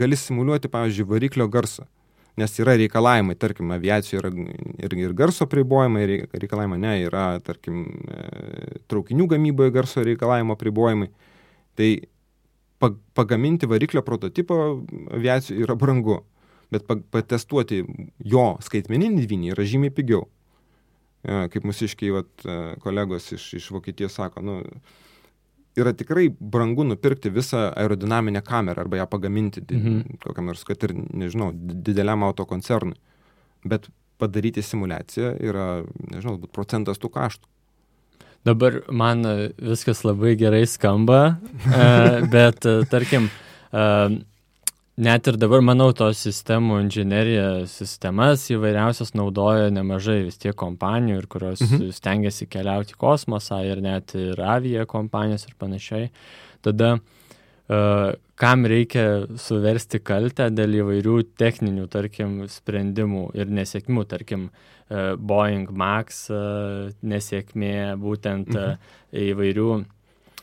gali 0.00 0.18
simuliuoti, 0.18 0.70
pavyzdžiui, 0.72 1.08
variklio 1.08 1.48
garsą. 1.52 1.86
nes 2.36 2.54
yra 2.62 2.72
reikalavimai, 2.80 3.34
tarkim, 3.36 3.74
aviacijoje 3.74 4.20
yra 4.22 4.30
ir, 4.86 4.94
ir 4.96 5.12
garso 5.12 5.44
pribojimai, 5.44 6.06
reikalavimai, 6.32 6.78
ne, 6.80 6.94
yra, 7.04 7.26
tarkim, 7.44 7.82
e, 8.08 8.78
traukinių 8.88 9.26
gamyboje 9.34 9.74
garso 9.74 10.04
reikalavimo 10.06 10.56
pribojimai. 10.56 11.10
Tai 11.76 11.90
pagaminti 13.14 13.68
variklio 13.68 14.00
prototipą 14.06 14.56
aviacijoje 15.12 15.66
yra 15.66 15.76
brangu, 15.76 16.22
bet 16.72 16.88
patestuoti 16.88 17.82
jo 18.32 18.46
skaitmeninį 18.64 19.26
dvinį 19.26 19.52
yra 19.52 19.68
žymiai 19.68 19.92
pigiau. 19.94 20.24
E, 21.22 21.46
kaip 21.52 21.66
mūsiškiai 21.68 22.10
vat, 22.16 22.30
e, 22.42 22.58
kolegos 22.82 23.28
iš, 23.36 23.46
iš 23.60 23.68
Vokietijos 23.70 24.16
sako, 24.18 24.42
nu, 24.42 24.56
yra 25.78 25.92
tikrai 25.94 26.26
brangu 26.34 26.84
nupirkti 26.88 27.30
visą 27.30 27.68
aerodinaminę 27.70 28.42
kamerą 28.42 28.82
arba 28.82 28.98
ją 28.98 29.06
pagaminti 29.10 29.62
mhm. 29.62 30.18
kokiam 30.24 30.50
nors, 30.50 30.64
kad 30.66 30.82
ir, 30.82 30.96
nežinau, 30.98 31.52
dideliam 31.54 32.26
autokoncernui. 32.26 32.98
Bet 33.62 33.86
padaryti 34.18 34.64
simulaciją 34.66 35.36
yra, 35.42 35.66
nežinau, 36.10 36.36
galbūt 36.36 36.54
procentas 36.54 36.98
tų 37.02 37.12
kaštų. 37.14 37.48
Dabar 38.42 38.80
man 38.90 39.22
viskas 39.62 40.02
labai 40.02 40.34
gerai 40.34 40.64
skamba, 40.66 41.36
e, 41.62 41.86
bet 42.34 42.66
tarkim, 42.90 43.30
net 44.96 45.28
ir 45.28 45.38
dabar, 45.40 45.62
manau, 45.64 45.90
tos 45.96 46.20
sistemų 46.26 46.82
inžinierija 46.84 47.46
sistemas 47.70 48.44
įvairiausias 48.52 49.14
naudoja 49.16 49.70
nemažai 49.72 50.20
vis 50.26 50.40
tiek 50.40 50.56
kompanijų, 50.58 51.22
ir 51.22 51.28
kurios 51.32 51.62
mhm. 51.64 51.92
stengiasi 51.96 52.48
keliauti 52.50 52.96
į 52.96 53.00
kosmosą 53.00 53.62
ir 53.68 53.82
net 53.84 54.14
ir 54.18 54.40
avia 54.44 54.86
kompanijos 54.88 55.48
ir 55.48 55.56
panašiai. 55.60 56.10
Tada 56.62 56.96
uh, 56.98 58.12
kam 58.38 58.68
reikia 58.68 59.06
suversti 59.40 60.02
kaltę 60.02 60.50
dėl 60.52 60.82
įvairių 60.82 61.16
techninių, 61.40 61.88
tarkim, 61.90 62.42
sprendimų 62.52 63.30
ir 63.38 63.50
nesėkmių, 63.50 64.06
tarkim, 64.10 64.50
uh, 64.50 65.14
Boeing 65.16 65.72
Max 65.72 66.28
uh, 66.30 66.92
nesėkmė, 67.00 67.96
būtent 68.02 68.54
uh, 68.54 68.76
įvairių 69.16 69.82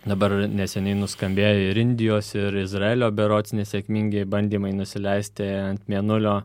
Dabar 0.08 0.32
neseniai 0.48 0.96
nuskambėjo 0.96 1.72
ir 1.74 1.80
Indijos, 1.82 2.32
ir 2.38 2.56
Izraelio 2.62 3.10
berots 3.12 3.52
nesėkmingi 3.52 4.24
bandymai 4.32 4.72
nusileisti 4.72 5.44
ant 5.44 5.90
mėnulio. 5.92 6.38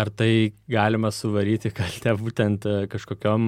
Ar 0.00 0.10
tai 0.18 0.50
galima 0.70 1.12
suvaryti 1.14 1.70
kaltę 1.78 2.16
būtent 2.18 2.66
kažkokiam 2.90 3.46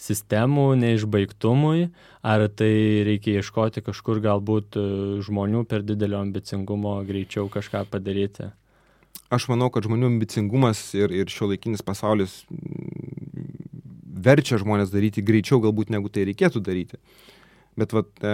sistemų 0.00 0.66
neišbaigtumui, 0.80 1.90
ar 2.24 2.46
tai 2.48 2.72
reikia 3.08 3.42
ieškoti 3.42 3.84
kažkur 3.84 4.24
galbūt 4.24 4.80
žmonių 5.28 5.66
per 5.68 5.84
didelio 5.84 6.22
ambicingumo 6.24 6.96
greičiau 7.04 7.52
kažką 7.52 7.84
padaryti? 7.92 8.48
Aš 9.28 9.50
manau, 9.52 9.68
kad 9.68 9.84
žmonių 9.84 10.14
ambicingumas 10.14 10.86
ir, 10.96 11.12
ir 11.12 11.28
šio 11.28 11.50
laikinis 11.52 11.84
pasaulis 11.84 12.46
verčia 14.18 14.56
žmonės 14.56 14.88
daryti 14.88 15.20
greičiau 15.20 15.60
galbūt 15.60 15.92
negu 15.92 16.08
tai 16.08 16.24
reikėtų 16.30 16.64
daryti. 16.64 16.96
Uh, 16.96 17.27
Bet 17.78 17.94
vat, 17.94 18.10
e, 18.24 18.32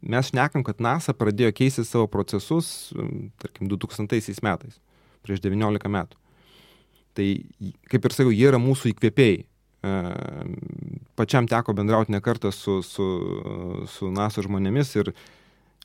mes 0.00 0.30
šnekam, 0.30 0.64
kad 0.64 0.80
NASA 0.80 1.12
pradėjo 1.16 1.52
keisti 1.56 1.84
savo 1.84 2.06
procesus, 2.08 2.90
tarkim, 3.42 3.68
2000 3.68 4.40
metais, 4.46 4.78
prieš 5.26 5.42
19 5.44 5.92
metų. 5.92 6.16
Tai, 7.18 7.26
kaip 7.92 8.06
ir 8.06 8.16
sakiau, 8.16 8.32
jie 8.32 8.46
yra 8.48 8.60
mūsų 8.62 8.94
įkvėpėjai. 8.94 9.42
E, 9.44 9.92
pačiam 11.20 11.48
teko 11.50 11.74
bendrauti 11.76 12.14
ne 12.14 12.22
kartą 12.24 12.52
su, 12.54 12.80
su, 12.86 13.10
su 13.92 14.10
NASA 14.14 14.44
žmonėmis 14.46 14.94
ir 15.00 15.12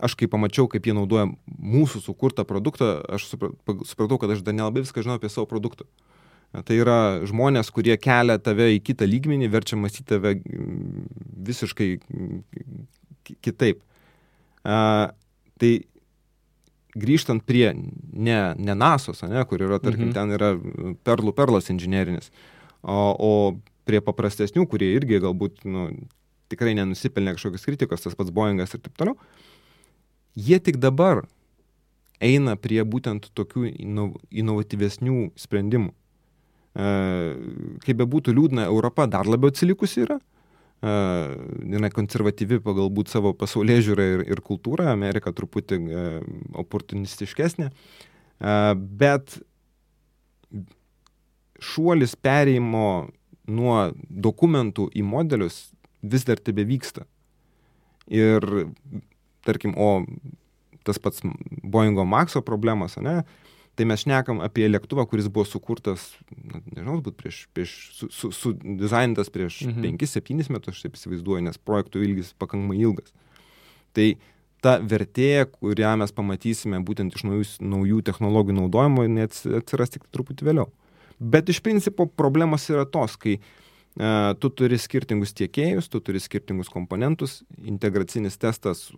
aš 0.04 0.16
kai 0.20 0.28
pamačiau, 0.32 0.70
kaip 0.72 0.88
jie 0.88 0.96
naudoja 0.96 1.28
mūsų 1.48 2.04
sukurtą 2.04 2.48
produktą, 2.48 2.98
aš 3.16 3.32
supratau, 3.36 4.20
kad 4.22 4.32
aš 4.32 4.44
dar 4.48 4.56
nelabai 4.56 4.84
viską 4.84 5.04
žinau 5.04 5.20
apie 5.20 5.32
savo 5.32 5.48
produktą. 5.48 5.88
Uh, 5.88 6.15
Tai 6.56 6.78
yra 6.80 7.00
žmonės, 7.28 7.72
kurie 7.76 7.98
kelia 8.00 8.38
tave 8.40 8.70
į 8.78 8.80
kitą 8.86 9.08
lygmenį, 9.10 9.50
verčia 9.52 9.76
mąstyti 9.80 10.08
tave 10.14 10.38
mm, 10.38 11.10
visiškai 11.50 11.90
mm, 12.00 12.38
kitaip. 13.44 13.82
A, 14.64 15.12
tai 15.60 15.72
grįžtant 16.96 17.44
prie 17.44 17.74
ne, 17.76 18.40
ne 18.56 18.76
NASOS, 18.78 19.26
ne, 19.28 19.44
kur 19.50 19.66
yra, 19.66 19.82
tarkim, 19.84 20.10
mhm. 20.10 20.16
ten 20.16 20.36
yra 20.38 20.54
perlų 21.08 21.36
perlas 21.36 21.68
inžinierinis, 21.74 22.32
o, 22.82 22.96
o 23.12 23.32
prie 23.86 24.00
paprastesnių, 24.02 24.66
kurie 24.70 24.94
irgi 24.96 25.20
galbūt 25.24 25.66
nu, 25.68 25.90
tikrai 26.52 26.76
nenusipelnė 26.78 27.36
kažkokios 27.36 27.68
kritikos, 27.68 28.06
tas 28.06 28.16
pats 28.18 28.34
Boeingas 28.34 28.74
ir 28.74 28.84
taip 28.86 28.96
toliau, 28.98 29.20
jie 30.40 30.60
tik 30.64 30.80
dabar 30.82 31.26
eina 32.24 32.56
prie 32.56 32.80
būtent 32.88 33.30
tokių 33.36 33.68
inovatyvesnių 34.32 35.20
sprendimų. 35.40 35.92
E, 36.76 36.88
kaip 37.86 38.00
bebūtų 38.02 38.34
liūdna, 38.36 38.66
Europa 38.68 39.06
dar 39.08 39.30
labiau 39.30 39.54
atsilikusi 39.54 40.04
yra. 40.04 40.18
E, 40.20 40.96
jinai 41.72 41.92
konservatyvi 41.96 42.60
pagalbūt 42.66 43.14
savo 43.14 43.32
pasaulyje 43.38 43.88
žiūrą 43.90 44.08
ir, 44.18 44.24
ir 44.36 44.44
kultūrą, 44.44 44.90
Amerika 44.92 45.32
truputį 45.36 45.80
e, 45.80 46.08
oportunistiškesnė. 46.66 47.72
Bet 49.00 49.38
šuolis 51.64 52.18
perėjimo 52.20 52.88
nuo 53.48 53.78
dokumentų 54.10 54.90
į 54.92 55.06
modelius 55.08 55.62
vis 56.04 56.26
dar 56.28 56.42
tebe 56.44 56.66
vyksta. 56.68 57.06
Ir, 58.12 58.44
tarkim, 59.48 59.74
o 59.80 60.04
tas 60.86 61.00
pats 61.02 61.24
Boeingo 61.64 62.04
Maxo 62.06 62.44
problemas, 62.46 63.00
ne, 63.02 63.22
tai 63.76 63.88
mes 63.90 64.04
šnekam 64.06 64.40
apie 64.44 64.68
lėktuvą, 64.70 65.06
kuris 65.10 65.28
buvo 65.32 65.46
sukurtas, 65.48 66.08
na, 66.32 66.62
nežinau, 66.72 67.00
būt 67.04 67.18
prieš, 67.20 67.42
prieš 67.56 67.74
su, 67.98 68.10
su, 68.14 68.32
su 68.36 68.54
dizainintas 68.56 69.32
prieš 69.34 69.64
mhm. 69.68 69.98
5-7 70.00 70.54
metus, 70.56 70.78
aš 70.78 70.86
taip 70.86 71.00
įsivaizduoju, 71.00 71.44
nes 71.50 71.60
projektų 71.60 72.06
ilgis 72.06 72.32
pakankamai 72.40 72.80
ilgas. 72.80 73.12
Tai 73.96 74.08
ta 74.66 74.78
vertė, 74.82 75.46
kurią 75.60 75.94
mes 76.02 76.16
pamatysime 76.16 76.80
būtent 76.86 77.16
iš 77.16 77.26
naujus, 77.28 77.52
naujų 77.62 78.02
technologijų 78.08 78.58
naudojimo, 78.64 79.06
atsiras 79.60 79.94
tik 79.94 80.08
truputį 80.16 80.50
vėliau. 80.50 80.72
Bet 81.20 81.52
iš 81.52 81.62
principo 81.64 82.08
problemos 82.10 82.66
yra 82.72 82.84
tos, 82.90 83.16
kai 83.20 83.38
uh, 83.38 84.34
tu 84.42 84.50
turi 84.52 84.80
skirtingus 84.82 85.36
tiekėjus, 85.38 85.88
tu 85.92 86.02
turi 86.04 86.20
skirtingus 86.24 86.72
komponentus, 86.74 87.44
integracinis 87.64 88.40
testas 88.42 88.90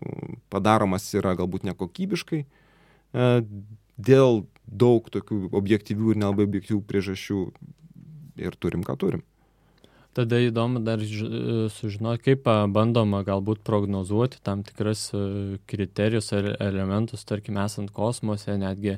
padaromas 0.54 1.10
yra 1.18 1.36
galbūt 1.38 1.68
nekokybiškai, 1.68 2.42
uh, 2.48 3.44
dėl 3.98 4.46
daug 4.68 5.08
tokių 5.10 5.48
objektyvių 5.56 6.14
ir 6.14 6.22
nelabai 6.24 6.48
objektyvių 6.48 6.84
priežasčių 6.88 7.40
ir 8.44 8.58
turim, 8.60 8.84
ką 8.86 8.98
turim. 9.00 9.24
Tada 10.18 10.40
įdomu 10.42 10.82
dar 10.82 11.02
sužinoti, 11.78 12.24
kaip 12.26 12.48
bandoma 12.74 13.22
galbūt 13.26 13.62
prognozuoti 13.66 14.40
tam 14.42 14.64
tikras 14.66 15.12
kriterijus 15.70 16.32
ar 16.34 16.56
elementus, 16.58 17.26
tarkim, 17.30 17.60
esant 17.62 17.94
kosmose, 17.94 18.56
netgi 18.58 18.96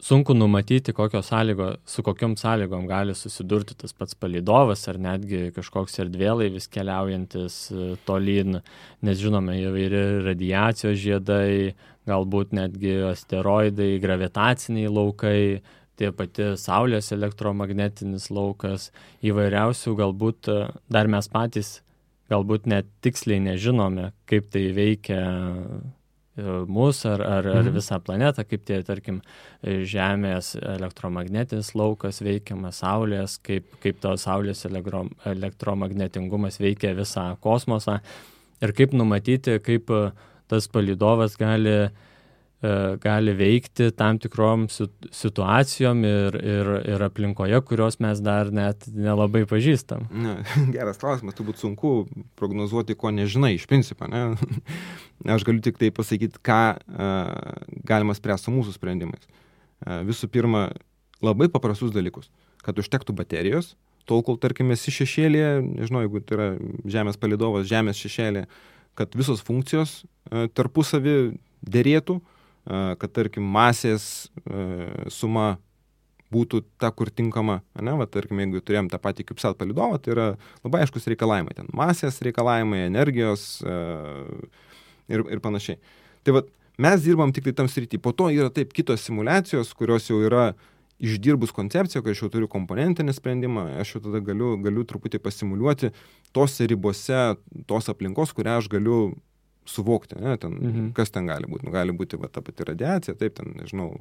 sunku 0.00 0.34
numatyti, 0.34 0.92
sąlygo, 0.92 1.76
su 1.84 2.02
kokiam 2.02 2.36
sąlygom 2.36 2.86
gali 2.86 3.14
susidurti 3.14 3.74
tas 3.74 3.92
pats 3.92 4.14
palidovas 4.14 4.88
ar 4.88 4.98
netgi 4.98 5.52
kažkoks 5.56 6.00
erdvėlaivis 6.04 6.68
keliaujantis 6.68 7.72
tolyn, 8.06 8.60
nes 9.02 9.18
žinome, 9.18 9.58
įvairi 9.60 10.24
radiacijos 10.24 10.98
žiedai, 10.98 11.74
galbūt 12.08 12.52
netgi 12.56 12.96
asteroidai, 13.10 13.98
gravitaciniai 14.00 14.88
laukai, 14.88 15.60
tie 16.00 16.10
pati 16.16 16.54
Saulės 16.56 17.12
elektromagnetinis 17.12 18.30
laukas, 18.32 18.90
įvairiausių 19.20 19.94
galbūt 20.00 20.48
dar 20.88 21.08
mes 21.12 21.28
patys 21.28 21.80
galbūt 22.30 22.68
net 22.70 22.88
tiksliai 23.04 23.42
nežinome, 23.42 24.10
kaip 24.30 24.50
tai 24.54 24.68
veikia 24.76 25.18
e, 25.20 25.80
mus 26.70 27.04
ar, 27.04 27.20
ar, 27.20 27.46
ar 27.46 27.64
mhm. 27.64 27.74
visą 27.74 27.98
planetą, 28.00 28.44
kaip 28.48 28.64
tie, 28.64 28.80
tarkim, 28.86 29.20
Žemės 29.64 30.54
elektromagnetinis 30.56 31.74
laukas 31.76 32.22
veikiamas 32.24 32.80
Saulės, 32.80 33.36
kaip, 33.44 33.66
kaip 33.82 33.98
to 34.00 34.14
Saulės 34.16 34.64
elektro, 34.68 35.04
elektromagnetingumas 35.28 36.60
veikia 36.62 36.94
visą 36.96 37.34
kosmosą 37.42 37.98
ir 38.62 38.72
kaip 38.76 38.94
numatyti, 38.96 39.58
kaip 39.64 39.90
tas 40.50 40.68
palidovas 40.68 41.36
gali, 41.40 41.74
e, 41.86 42.09
gali 43.00 43.32
veikti 43.36 43.88
tam 43.96 44.18
tikrom 44.20 44.66
situacijom 44.68 46.02
ir, 46.04 46.36
ir, 46.44 46.70
ir 46.92 47.04
aplinkoje, 47.06 47.60
kurios 47.68 47.96
mes 48.04 48.20
dar 48.24 48.50
net 48.52 48.84
nelabai 48.92 49.46
pažįstam. 49.48 50.06
Ne, 50.12 50.36
geras 50.76 51.00
klausimas, 51.00 51.36
turbūt 51.38 51.60
sunku 51.62 51.94
prognozuoti, 52.40 52.98
ko 53.00 53.12
nežinai 53.16 53.54
iš 53.56 53.64
principo. 53.70 54.08
Ne? 54.10 54.34
Aš 55.36 55.46
galiu 55.48 55.64
tik 55.64 55.80
tai 55.80 55.92
pasakyti, 55.94 56.40
ką 56.44 56.60
uh, 56.76 57.32
galima 57.88 58.16
spręsti 58.16 58.48
su 58.48 58.56
mūsų 58.56 58.76
sprendimais. 58.76 59.24
Uh, 59.80 60.00
visų 60.08 60.28
pirma, 60.32 60.68
labai 61.24 61.48
paprastus 61.52 61.94
dalykus. 61.96 62.28
Kad 62.64 62.80
užtektų 62.80 63.16
baterijos, 63.16 63.74
tol 64.08 64.24
kol, 64.24 64.36
tarkim, 64.40 64.72
esi 64.76 64.92
šešėlėje, 64.92 65.60
nežinau, 65.80 66.04
jeigu 66.04 66.20
tai 66.24 66.36
yra 66.36 66.48
Žemės 66.92 67.20
palidovas, 67.20 67.68
Žemės 67.72 68.00
šešėlė, 68.00 68.44
kad 69.00 69.16
visos 69.16 69.40
funkcijos 69.44 70.02
E, 70.30 70.46
tarpusavį 70.54 71.16
dėrėtų, 71.66 72.20
kad 72.70 73.10
tarkim 73.16 73.46
masės 73.50 74.30
suma 75.10 75.58
būtų 76.30 76.62
ta, 76.78 76.92
kur 76.94 77.10
tinkama, 77.10 77.58
ne, 77.82 77.94
va, 77.98 78.06
tarkim, 78.06 78.38
jeigu 78.38 78.62
turėjom 78.62 78.90
tą 78.92 79.00
patį 79.02 79.26
CubeSat 79.30 79.58
palidovą, 79.58 79.98
tai 80.02 80.14
yra 80.14 80.26
labai 80.62 80.84
aiškus 80.84 81.08
reikalavimai, 81.10 81.56
ten. 81.58 81.70
Masės 81.74 82.20
reikalavimai, 82.22 82.84
energijos 82.86 83.46
ir, 85.10 85.24
ir 85.26 85.42
panašiai. 85.42 85.80
Tai 86.22 86.36
va, 86.38 86.44
mes 86.80 87.02
dirbam 87.02 87.34
tik 87.34 87.48
tai 87.48 87.56
tam 87.58 87.70
srity, 87.70 87.98
po 87.98 88.14
to 88.14 88.30
yra 88.30 88.50
taip 88.54 88.74
kitos 88.76 89.02
simulacijos, 89.08 89.72
kurios 89.74 90.06
jau 90.10 90.20
yra 90.22 90.52
išdirbus 91.00 91.54
koncepciją, 91.56 92.04
kai 92.04 92.14
aš 92.14 92.24
jau 92.24 92.30
turiu 92.32 92.48
komponentinį 92.52 93.14
sprendimą, 93.16 93.66
aš 93.80 93.96
jau 93.96 94.04
tada 94.04 94.20
galiu, 94.24 94.52
galiu 94.60 94.84
truputį 94.86 95.20
pasimuliuoti 95.24 95.90
tose 96.36 96.68
ribose 96.68 97.22
tos 97.68 97.88
aplinkos, 97.90 98.34
kurią 98.36 98.58
aš 98.60 98.68
galiu 98.72 99.00
suvokti, 99.70 100.18
ne, 100.20 100.36
ten, 100.40 100.56
mhm. 100.56 100.90
kas 100.96 101.14
ten 101.14 101.30
gali 101.30 101.48
būti. 101.50 101.68
Nu, 101.68 101.74
gali 101.74 101.94
būti 101.96 102.18
va, 102.20 102.30
ta 102.32 102.42
pati 102.44 102.66
radiacija, 102.66 103.16
taip, 103.18 103.36
ten, 103.38 103.54
nežinau, 103.60 103.92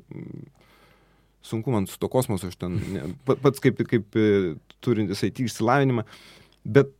sunku 1.45 1.71
man 1.71 1.87
su 1.87 1.99
to 2.01 2.09
kosmosu, 2.11 2.49
aš 2.51 2.59
ten 2.59 2.79
ne, 2.93 3.03
pats 3.29 3.61
kaip, 3.63 3.81
kaip 3.89 4.17
e, 4.19 4.55
turintis 4.83 5.23
IT 5.27 5.43
išsilavinimą, 5.45 6.05
bet 6.67 6.95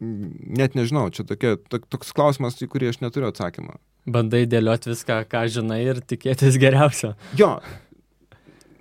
net 0.00 0.74
nežinau, 0.78 1.08
čia 1.12 1.26
tokia, 1.28 1.56
toks 1.68 2.14
klausimas, 2.16 2.56
į 2.64 2.70
kurį 2.72 2.90
aš 2.92 3.00
neturiu 3.04 3.28
atsakymą. 3.28 3.76
Bandai 4.10 4.46
dėlioti 4.48 4.94
viską, 4.94 5.20
ką 5.28 5.44
žinai 5.52 5.82
ir 5.84 6.00
tikėtis 6.08 6.56
geriausio. 6.60 7.12
Jo. 7.36 7.58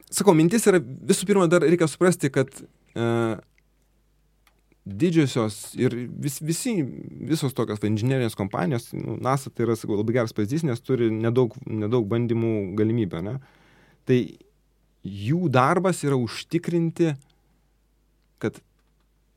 Sakau, 0.10 0.34
mintis 0.38 0.64
yra, 0.70 0.80
visų 0.80 1.28
pirma, 1.30 1.50
dar 1.52 1.66
reikia 1.66 1.90
suprasti, 1.92 2.32
kad 2.34 2.50
uh, 2.64 3.36
didžiosios 4.86 5.76
ir 5.78 5.94
vis, 6.22 6.40
visi, 6.42 6.74
visos 7.30 7.54
tokios 7.54 7.82
inžinerinės 7.86 8.38
kompanijos, 8.38 8.90
nu, 8.96 9.18
NASA 9.22 9.52
tai 9.52 9.68
yra, 9.68 9.76
sakau, 9.78 9.98
labai 10.00 10.16
geras 10.20 10.34
pavyzdys, 10.36 10.66
nes 10.66 10.82
turi 10.82 11.10
nedaug, 11.14 11.54
nedaug 11.68 12.08
bandymų 12.10 12.54
galimybę, 12.80 13.22
ne? 13.26 13.36
Tai 14.10 14.20
jų 15.06 15.50
darbas 15.54 16.02
yra 16.08 16.18
užtikrinti, 16.20 17.14
kad 18.40 18.58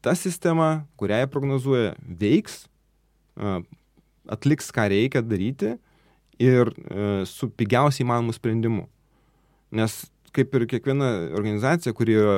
ta 0.03 0.15
sistema, 0.19 0.87
kurią 0.99 1.23
jie 1.23 1.31
prognozuoja, 1.31 1.93
veiks, 2.03 2.65
atliks, 4.31 4.71
ką 4.75 4.89
reikia 4.93 5.23
daryti 5.25 5.77
ir 6.43 6.73
su 7.29 7.51
pigiausiai 7.51 8.07
įmanomu 8.07 8.35
sprendimu. 8.35 8.87
Nes 9.73 10.03
kaip 10.37 10.55
ir 10.57 10.67
kiekviena 10.71 11.11
organizacija, 11.37 11.93
kuri 11.97 12.17
yra, 12.17 12.37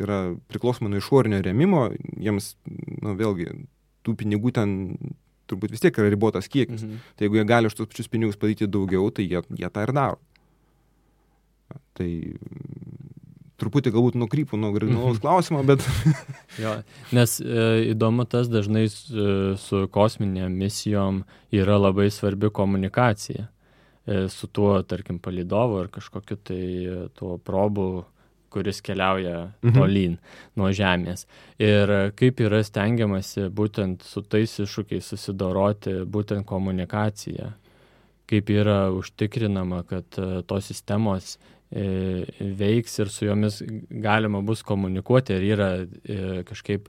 yra 0.00 0.20
priklausoma 0.50 0.90
nuo 0.90 1.00
išorinio 1.02 1.42
remimo, 1.44 1.86
jiems, 2.16 2.54
nu, 3.02 3.14
vėlgi, 3.18 3.50
tų 4.06 4.16
pinigų 4.22 4.54
ten 4.56 4.76
turbūt 5.50 5.74
vis 5.74 5.82
tiek 5.84 5.98
yra 6.00 6.10
ribotas 6.12 6.48
kiekis. 6.50 6.84
Mhm. 6.84 7.02
Tai 7.16 7.26
jeigu 7.26 7.40
jie 7.40 7.46
gali 7.48 7.70
už 7.70 7.76
tos 7.78 7.90
pačius 7.90 8.10
pinigus 8.10 8.40
padaryti 8.40 8.70
daugiau, 8.70 9.10
tai 9.14 9.28
jie, 9.28 9.42
jie 9.58 9.70
tą 9.70 9.86
ir 9.86 9.94
daro. 9.96 10.20
Tai 11.96 12.10
truputį 13.60 13.92
galbūt 13.94 14.18
nukrypų 14.20 14.58
nuo 14.60 14.72
originalaus 14.76 15.16
mhm. 15.16 15.22
klausimo, 15.24 15.62
bet... 15.66 15.84
jo, 16.62 16.74
nes 17.16 17.38
e, 17.40 17.66
įdomu 17.92 18.26
tas 18.28 18.50
dažnai 18.52 18.86
su, 18.92 19.56
su 19.60 19.84
kosminėm 19.92 20.56
misijom 20.60 21.22
yra 21.54 21.78
labai 21.80 22.10
svarbi 22.12 22.52
komunikacija. 22.52 23.48
E, 24.06 24.28
su 24.28 24.46
tuo, 24.46 24.82
tarkim, 24.86 25.18
palidovu 25.18 25.80
ar 25.82 25.88
kažkokiu 25.90 26.36
tai 26.46 26.62
e, 26.86 26.98
tuo 27.18 27.40
probu, 27.42 28.04
kuris 28.54 28.78
keliauja 28.80 29.48
mhm. 29.64 29.72
tolyn 29.74 30.12
nuo 30.56 30.68
Žemės. 30.70 31.26
Ir 31.58 31.90
kaip 32.16 32.38
yra 32.46 32.62
stengiamasi 32.64 33.48
būtent 33.50 34.06
su 34.06 34.22
tais 34.22 34.54
iššūkiais 34.62 35.10
susidoroti, 35.10 36.04
būtent 36.06 36.46
komunikacija. 36.46 37.50
Kaip 38.30 38.50
yra 38.54 38.92
užtikrinama, 38.94 39.82
kad 39.90 40.18
e, 40.22 40.40
tos 40.46 40.70
sistemos 40.70 41.36
veiks 41.66 42.92
ir 43.02 43.08
su 43.10 43.24
jomis 43.26 43.56
galima 43.90 44.38
bus 44.46 44.60
komunikuoti, 44.62 45.34
ar 45.34 45.42
yra 45.42 45.70
kažkaip 46.46 46.86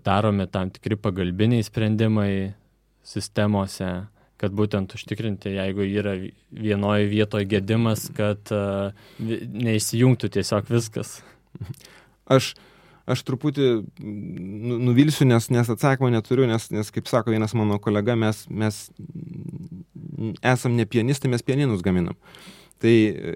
daromi 0.00 0.46
tam 0.48 0.70
tikri 0.72 0.96
pagalbiniai 0.96 1.66
sprendimai 1.66 2.32
sistemose 3.04 3.90
kad 4.40 4.54
būtent 4.56 4.94
užtikrinti, 4.96 5.52
jeigu 5.56 5.84
yra 5.84 6.16
vienoje 6.50 7.08
vietoje 7.10 7.48
gedimas, 7.50 8.08
kad 8.16 8.52
uh, 8.54 8.96
neįsijungtų 9.20 10.32
tiesiog 10.36 10.70
viskas. 10.72 11.18
Aš, 12.30 12.52
aš 13.10 13.24
truputį 13.26 13.68
nu, 13.98 14.78
nuvilsiu, 14.90 15.26
nes, 15.28 15.50
nes 15.52 15.72
atsakymą 15.74 16.12
neturiu, 16.14 16.46
nes, 16.50 16.70
nes, 16.72 16.92
kaip 16.94 17.10
sako 17.10 17.34
vienas 17.34 17.56
mano 17.58 17.80
kolega, 17.82 18.14
mes, 18.14 18.44
mes 18.48 18.86
esam 20.46 20.78
ne 20.78 20.86
pianistai, 20.88 21.32
mes 21.32 21.44
pianinus 21.44 21.84
gaminam. 21.84 22.14
Uh, 22.14 22.59
Tai 22.80 22.92
e, 22.92 23.32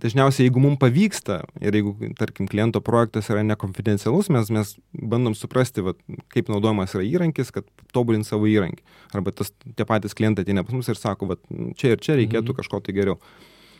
dažniausiai, 0.00 0.46
jeigu 0.46 0.60
mums 0.62 0.80
pavyksta 0.80 1.42
ir 1.60 1.76
jeigu, 1.76 1.92
tarkim, 2.16 2.48
kliento 2.48 2.80
projektas 2.84 3.28
yra 3.32 3.42
nekonfidencialus, 3.44 4.30
mes, 4.32 4.48
mes 4.54 4.70
bandom 4.96 5.36
suprasti, 5.36 5.84
vat, 5.84 6.00
kaip 6.32 6.48
naudojamas 6.52 6.96
yra 6.96 7.04
įrankis, 7.04 7.52
kad 7.52 7.68
tobulint 7.92 8.24
savo 8.28 8.48
įrankį. 8.48 8.80
Arba 9.16 9.34
tas, 9.36 9.52
tie 9.76 9.84
patys 9.88 10.16
klientai 10.16 10.46
ateina 10.46 10.64
pas 10.64 10.76
mus 10.76 10.88
ir 10.88 10.96
sako, 10.96 11.28
vat, 11.34 11.44
čia 11.76 11.92
ir 11.92 12.00
čia 12.00 12.16
reikėtų 12.16 12.54
mhm. 12.54 12.58
kažko 12.62 12.80
tai 12.86 12.96
geriau. 12.96 13.20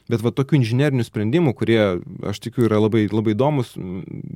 Bet 0.07 0.22
va 0.22 0.31
tokių 0.31 0.61
inžinierinių 0.61 1.02
sprendimų, 1.02 1.57
kurie, 1.59 1.81
aš 2.31 2.38
tikiu, 2.44 2.68
yra 2.68 2.79
labai, 2.79 3.09
labai 3.11 3.33
įdomus, 3.35 3.72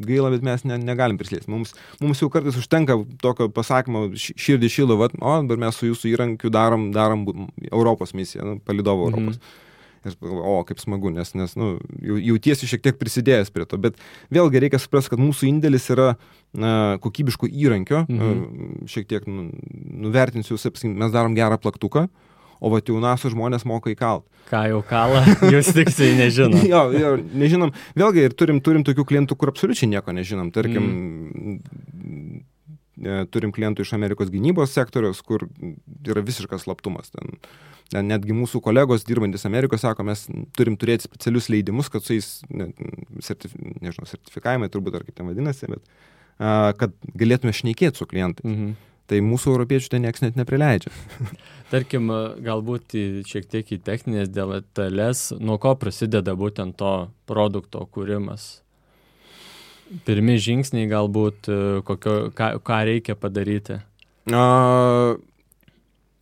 gaila, 0.03 0.33
bet 0.33 0.43
mes 0.43 0.65
ne, 0.67 0.81
negalim 0.83 1.21
prislėsti. 1.21 1.47
Mums, 1.53 1.77
mums 2.03 2.25
jau 2.25 2.27
kartais 2.33 2.59
užtenka 2.59 2.97
tokio 3.23 3.47
pasakymo, 3.55 4.09
širdį 4.19 4.73
šilo, 4.73 4.99
va, 4.99 5.13
o 5.15 5.37
dabar 5.45 5.69
mes 5.69 5.79
su 5.79 5.93
jūsų 5.93 6.11
įrankiu 6.17 6.51
darom, 6.51 6.91
darom 6.97 7.29
Europos 7.69 8.17
misiją, 8.19 8.49
nu, 8.49 8.63
palidovo 8.67 9.13
Europos. 9.13 9.39
Mhm. 9.39 9.69
Ir 10.09 10.17
o, 10.25 10.55
kaip 10.65 10.81
smagu, 10.81 11.11
nes, 11.13 11.35
nes 11.37 11.53
nu, 11.61 11.75
jautiesi 12.01 12.69
šiek 12.71 12.87
tiek 12.87 12.97
prisidėjęs 13.01 13.53
prie 13.53 13.67
to. 13.69 13.77
Bet 13.81 13.99
vėlgi 14.33 14.63
reikia 14.65 14.81
suprasti, 14.81 15.13
kad 15.13 15.21
mūsų 15.21 15.51
indėlis 15.51 15.91
yra 15.93 16.15
na, 16.57 16.97
kokybiško 17.05 17.51
įrankio. 17.51 18.07
Mhm. 18.09 18.89
Šiek 18.89 19.11
tiek 19.11 19.29
nu, 19.29 19.51
nuvertinsiu, 20.09 20.57
mes 20.89 21.13
darom 21.13 21.37
gerą 21.37 21.61
plaktuką. 21.61 22.09
O 22.61 22.69
va, 22.69 22.83
jau 22.85 22.99
naso 23.01 23.31
žmonės 23.33 23.65
moka 23.65 23.89
įkalt. 23.89 24.27
Ką 24.51 24.67
jau 24.69 24.81
kala, 24.85 25.23
jūs 25.55 25.71
tiksliai 25.73 26.17
nežinom. 26.19 26.61
jo, 26.73 26.83
jo, 26.93 27.13
nežinom. 27.41 27.73
Vėlgi, 27.97 28.27
ir 28.29 28.37
turim, 28.37 28.61
turim 28.65 28.85
tokių 28.85 29.07
klientų, 29.09 29.37
kur 29.41 29.53
absoliučiai 29.53 29.89
nieko 29.89 30.13
nežinom. 30.17 30.51
Tarkim, 30.53 30.91
mm. 30.91 32.43
Turim 33.33 33.53
klientų 33.55 33.85
iš 33.85 33.95
Amerikos 33.97 34.31
gynybos 34.33 34.75
sektoriaus, 34.77 35.23
kur 35.27 35.47
yra 36.07 36.23
visiškas 36.25 36.67
slaptumas. 36.67 37.13
Ten 37.91 38.07
netgi 38.07 38.37
mūsų 38.37 38.61
kolegos 38.63 39.07
dirbantis 39.09 39.47
Amerikoje 39.49 39.83
sako, 39.83 40.07
mes 40.07 40.27
turim 40.57 40.77
turėti 40.79 41.09
specialius 41.09 41.51
leidimus, 41.51 41.91
kad 41.91 42.07
su 42.07 42.15
jais, 42.15 42.29
ne, 42.53 42.71
sertif, 43.25 43.57
nežinau, 43.59 44.07
sertifikavimai 44.07 44.71
turbūt 44.71 45.01
ar 45.01 45.07
kaip 45.09 45.17
ten 45.19 45.31
vadinasi, 45.31 45.73
bet 45.73 45.83
a, 46.39 46.71
kad 46.79 46.95
galėtume 47.19 47.55
šnekėti 47.57 48.01
su 48.01 48.09
klientais. 48.11 48.47
Mhm. 48.47 48.79
Tai 49.11 49.19
mūsų 49.27 49.51
europiečių 49.51 49.89
ten 49.91 50.05
niekas 50.07 50.23
net 50.23 50.37
neprileidžia. 50.39 50.93
Tarkim, 51.73 52.13
galbūt 52.47 52.95
šiek 53.27 53.49
tiek 53.51 53.73
į 53.75 53.81
techninės 53.83 54.31
detalės, 54.31 55.25
nuo 55.43 55.57
ko 55.59 55.75
prasideda 55.81 56.37
būtent 56.39 56.79
to 56.79 56.93
produkto 57.27 57.83
kūrimas? 57.91 58.61
Pirmi 60.07 60.37
žingsniai 60.39 60.87
galbūt, 60.91 61.49
kokio, 61.87 62.17
ką, 62.37 62.51
ką 62.63 62.77
reikia 62.87 63.17
padaryti? 63.19 63.81
A, 64.31 64.43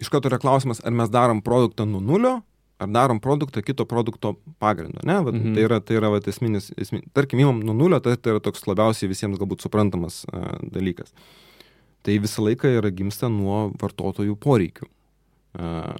iš 0.00 0.08
karto 0.12 0.30
yra 0.30 0.38
klausimas, 0.40 0.80
ar 0.80 0.94
mes 0.96 1.10
darom 1.12 1.42
produktą 1.44 1.84
nuo 1.88 2.00
nulio, 2.00 2.38
ar 2.80 2.88
darom 2.94 3.20
produktą 3.20 3.60
kito 3.66 3.84
produkto 3.88 4.36
pagrindu. 4.62 5.02
Ne? 5.04 5.18
Vat, 5.26 5.36
mhm. 5.36 5.56
Tai 5.56 5.66
yra, 5.66 5.80
tai 5.84 5.98
yra 6.00 6.12
vat, 6.14 6.30
esminis, 6.30 6.70
esminis, 6.80 7.10
tarkim, 7.16 7.42
įmam 7.44 7.60
nuo 7.66 7.76
nulio, 7.76 8.00
tai, 8.00 8.16
tai 8.16 8.36
yra 8.36 8.44
toks 8.44 8.64
labiausiai 8.70 9.10
visiems 9.10 9.40
galbūt 9.40 9.66
suprantamas 9.66 10.22
uh, 10.32 10.56
dalykas. 10.64 11.12
Tai 12.06 12.16
visą 12.24 12.46
laiką 12.46 12.72
yra 12.78 12.94
gimsta 12.94 13.28
nuo 13.32 13.66
vartotojų 13.82 14.38
poreikių. 14.40 14.88
Uh, 15.58 15.92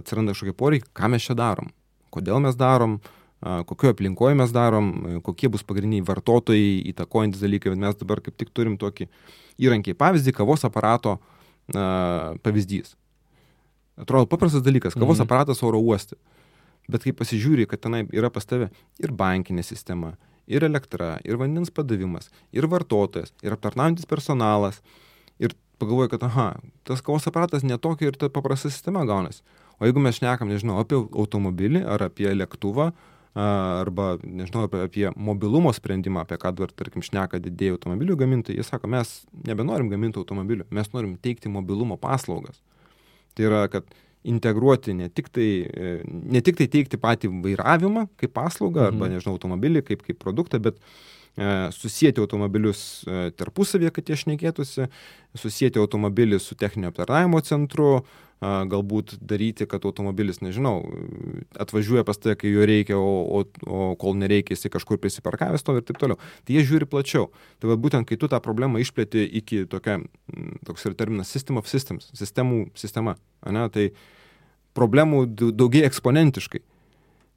atsiranda 0.00 0.34
kažkokie 0.34 0.56
poreikiai, 0.58 0.92
ką 0.96 1.12
mes 1.12 1.24
čia 1.24 1.36
darom, 1.38 1.68
kodėl 2.12 2.40
mes 2.42 2.56
darom, 2.58 2.98
uh, 2.98 3.23
kokioje 3.68 3.92
aplinkoje 3.92 4.38
mes 4.40 4.52
darom, 4.54 4.90
kokie 5.26 5.50
bus 5.52 5.64
pagrindiniai 5.68 6.06
vartotojai 6.08 6.82
įtakojantis 6.94 7.44
dalykai. 7.44 7.74
Mes 7.76 7.98
dabar 8.00 8.22
kaip 8.24 8.38
tik 8.40 8.52
turim 8.56 8.78
tokį 8.80 9.10
įrankį, 9.60 9.94
pavyzdį, 10.00 10.32
kavos 10.34 10.64
aparato 10.66 11.18
uh, 11.18 12.36
pavyzdys 12.42 12.94
Atrodo 13.96 14.26
paprastas 14.26 14.62
dalykas, 14.62 14.94
kavos 14.94 15.18
mhm. 15.18 15.26
aparatas 15.28 15.62
oro 15.62 15.78
uoste. 15.78 16.18
Bet 16.90 17.06
kai 17.06 17.14
pasižiūri, 17.16 17.64
kad 17.70 17.80
tenai 17.80 18.02
yra 18.12 18.28
pas 18.32 18.44
tave 18.44 18.68
ir 19.00 19.12
bankinė 19.14 19.62
sistema, 19.64 20.12
ir 20.50 20.66
elektra, 20.66 21.14
ir 21.24 21.38
vandens 21.40 21.70
padavimas, 21.72 22.28
ir 22.52 22.66
vartotojas, 22.68 23.32
ir 23.46 23.54
aptarnaujantis 23.54 24.08
personalas, 24.10 24.82
ir 25.40 25.54
pagalvoji, 25.80 26.10
kad, 26.12 26.26
aha, 26.26 26.48
tas 26.84 27.00
kavos 27.06 27.30
aparatas 27.30 27.64
netokia 27.64 28.10
ir 28.10 28.18
ta 28.18 28.28
paprasta 28.28 28.68
sistema 28.68 29.06
gaunasi. 29.08 29.40
O 29.78 29.88
jeigu 29.88 30.02
mes 30.02 30.18
šnekam, 30.18 30.50
nežinau, 30.50 30.76
apie 30.82 30.98
automobilį 30.98 31.86
ar 31.94 32.04
apie 32.10 32.28
lėktuvą, 32.34 32.90
arba, 33.34 34.18
nežinau, 34.22 34.64
apie, 34.68 34.84
apie 34.86 35.10
mobilumo 35.16 35.72
sprendimą, 35.74 36.20
apie 36.22 36.36
ką 36.38 36.52
dabar, 36.54 36.70
tarkim, 36.70 37.02
šneka 37.02 37.40
didėjai 37.42 37.74
automobilių 37.74 38.16
gamintojai, 38.20 38.56
jie 38.60 38.64
sako, 38.66 38.86
mes 38.88 39.24
nebenorim 39.46 39.88
gaminti 39.90 40.20
automobilių, 40.22 40.68
mes 40.70 40.92
norim 40.94 41.16
teikti 41.18 41.50
mobilumo 41.50 41.96
paslaugas. 41.98 42.60
Tai 43.34 43.48
yra, 43.48 43.64
kad 43.68 43.84
integruoti 44.24 44.94
ne 44.94 45.08
tik 45.08 45.28
tai, 45.34 45.48
e, 45.66 45.96
ne 46.06 46.40
tik 46.40 46.56
tai 46.56 46.68
teikti 46.70 46.96
patį 46.96 47.28
vairavimą 47.44 48.06
kaip 48.16 48.32
paslaugą 48.32 48.86
arba, 48.86 49.08
Mhm. 49.08 49.16
nežinau, 49.18 49.34
automobilį 49.36 49.82
kaip, 49.84 50.02
kaip 50.06 50.18
produktą, 50.22 50.60
bet 50.62 50.76
e, 50.78 50.80
susijęti 51.74 52.22
automobilius 52.22 53.04
e, 53.06 53.30
tarpusavėje, 53.34 53.90
kad 53.96 54.10
jie 54.10 54.18
šnekėtųsi, 54.20 54.86
susijęti 55.38 55.80
automobilį 55.82 56.38
su 56.38 56.54
techninio 56.54 56.92
aptarnavimo 56.92 57.40
centru, 57.42 57.88
a, 57.98 58.52
galbūt 58.70 59.16
daryti, 59.18 59.66
kad 59.66 59.84
automobilis, 59.88 60.38
nežinau, 60.44 60.76
atvažiuoja 61.58 62.04
pas 62.06 62.20
tave, 62.20 62.36
kai 62.38 62.52
jo 62.52 62.66
reikia, 62.68 62.98
o, 62.98 63.40
o, 63.40 63.42
o 63.66 63.88
kol 63.98 64.14
nereikia, 64.20 64.54
jisai 64.54 64.70
kažkur 64.74 65.00
prisiparkavęs 65.02 65.66
to 65.66 65.74
ir 65.78 65.86
taip 65.86 65.98
toliau. 65.98 66.20
Tai 66.46 66.54
jie 66.54 66.62
žiūri 66.68 66.88
plačiau. 66.90 67.30
Tai 67.58 67.72
va, 67.72 67.78
būtent, 67.80 68.06
kai 68.06 68.18
tu 68.20 68.30
tą 68.30 68.38
problemą 68.44 68.82
išplėti 68.82 69.24
iki 69.40 69.64
tokia, 69.70 69.98
toks 70.68 70.86
yra 70.86 70.98
terminas 71.02 71.32
system 71.34 71.58
of 71.58 71.70
systems, 71.70 72.10
sistemų 72.14 72.68
sistema, 72.78 73.16
ane, 73.42 73.66
tai 73.74 73.88
problemų 74.78 75.24
dau- 75.34 75.50
daugėja 75.54 75.90
eksponentiškai. 75.90 76.62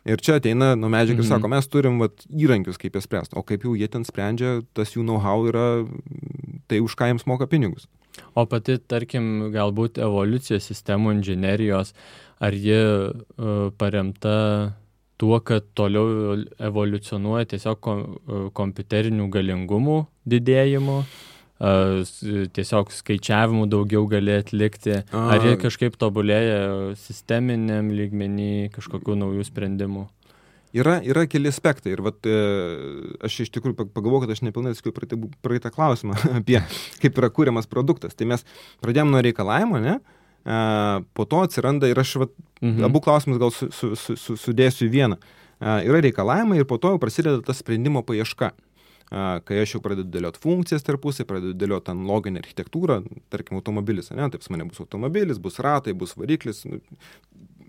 Ir 0.07 0.21
čia 0.23 0.37
ateina 0.39 0.71
nu 0.79 0.87
medžiaga 0.87 1.19
ir 1.19 1.25
Mhm. 1.25 1.33
sako, 1.33 1.49
mes 1.51 1.67
turim 1.67 1.99
vat, 1.99 2.25
įrankius, 2.31 2.79
kaip 2.79 2.95
jas 2.95 3.03
spręsti. 3.03 3.35
O 3.35 3.43
kaip 3.43 3.63
jau 3.63 3.75
jie 3.75 3.87
ten 3.91 4.03
sprendžia, 4.07 4.63
tas 4.73 4.95
jų 4.95 5.03
know-how 5.03 5.47
yra, 5.49 5.85
tai 6.67 6.79
už 6.79 6.95
ką 6.95 7.11
jiems 7.11 7.27
moka 7.27 7.47
pinigus. 7.47 7.87
O 8.35 8.45
pati, 8.45 8.77
tarkim, 8.79 9.51
galbūt 9.53 9.99
evoliucijos 10.01 10.63
sistemų 10.63 11.19
inžinerijos, 11.19 11.93
ar 12.39 12.51
ji 12.51 12.79
uh, 12.79 13.69
paremta 13.77 14.73
tuo, 15.17 15.39
kad 15.41 15.63
toliau 15.75 16.45
evoliucionuoja 16.59 17.45
tiesiog 17.45 17.79
kom, 17.81 18.17
uh, 18.27 18.49
kompiuterinių 18.53 19.29
galingumų 19.29 20.07
didėjimu, 20.25 20.99
uh, 20.99 21.36
tiesiog 21.59 22.91
skaičiavimų 22.93 23.65
daugiau 23.71 24.05
gali 24.09 24.35
atlikti, 24.37 24.99
ar 25.11 25.41
ji 25.41 25.55
A. 25.55 25.61
kažkaip 25.61 25.95
tobulėja 25.99 26.93
sisteminiam 27.01 27.89
lygmenį 27.97 28.69
kažkokių 28.75 29.15
naujų 29.23 29.47
sprendimų? 29.47 30.05
Yra, 30.77 30.97
yra 31.01 31.23
keli 31.31 31.49
aspektai 31.49 31.93
ir 31.95 32.01
vat, 32.05 32.19
e, 32.27 32.35
aš 33.23 33.39
iš 33.45 33.49
tikrųjų 33.55 33.77
pag- 33.79 33.91
pagalvojau, 33.95 34.25
kad 34.27 34.33
aš 34.35 34.41
nepilnai 34.45 34.73
atsakiau 34.75 34.93
praeitą, 34.93 35.17
praeitą 35.41 35.71
klausimą 35.73 36.17
apie 36.41 36.59
kaip 37.01 37.17
yra 37.17 37.29
kūriamas 37.33 37.65
produktas. 37.71 38.13
Tai 38.13 38.27
mes 38.35 38.43
pradėjome 38.83 39.15
nuo 39.15 39.23
reikalavimo, 39.25 39.79
ne? 39.81 39.97
Po 41.17 41.25
to 41.27 41.41
atsiranda 41.43 41.89
ir 41.91 41.99
aš 41.99 42.13
vat, 42.21 42.35
Mhm. 42.61 42.83
abu 42.87 42.97
klausimus 43.05 43.37
gal 43.37 43.51
su, 43.53 43.67
su, 43.71 43.95
su, 43.95 44.15
su, 44.17 44.33
sudėsiu 44.33 44.87
į 44.87 44.91
vieną. 44.93 45.17
Yra 45.61 45.99
reikalavimai 46.01 46.57
ir 46.57 46.65
po 46.65 46.77
to 46.81 46.89
jau 46.89 46.97
prasideda 47.01 47.41
ta 47.45 47.53
sprendimo 47.53 48.01
paieška. 48.05 48.51
Kai 49.09 49.61
aš 49.63 49.77
jau 49.77 49.79
pradedu 49.83 50.09
dėlioti 50.11 50.41
funkcijas 50.43 50.83
tarpusai, 50.83 51.23
pradedu 51.29 51.53
dėlioti 51.55 51.85
ten 51.87 52.01
loginę 52.09 52.41
architektūrą, 52.43 52.97
tarkim, 53.31 53.55
automobilis, 53.61 54.11
ne, 54.11 54.25
taip 54.33 54.43
mane 54.51 54.65
bus 54.67 54.81
automobilis, 54.83 55.39
bus 55.39 55.59
ratai, 55.63 55.93
bus 55.93 56.15
variklis. 56.19 56.65
nu, 56.67 56.81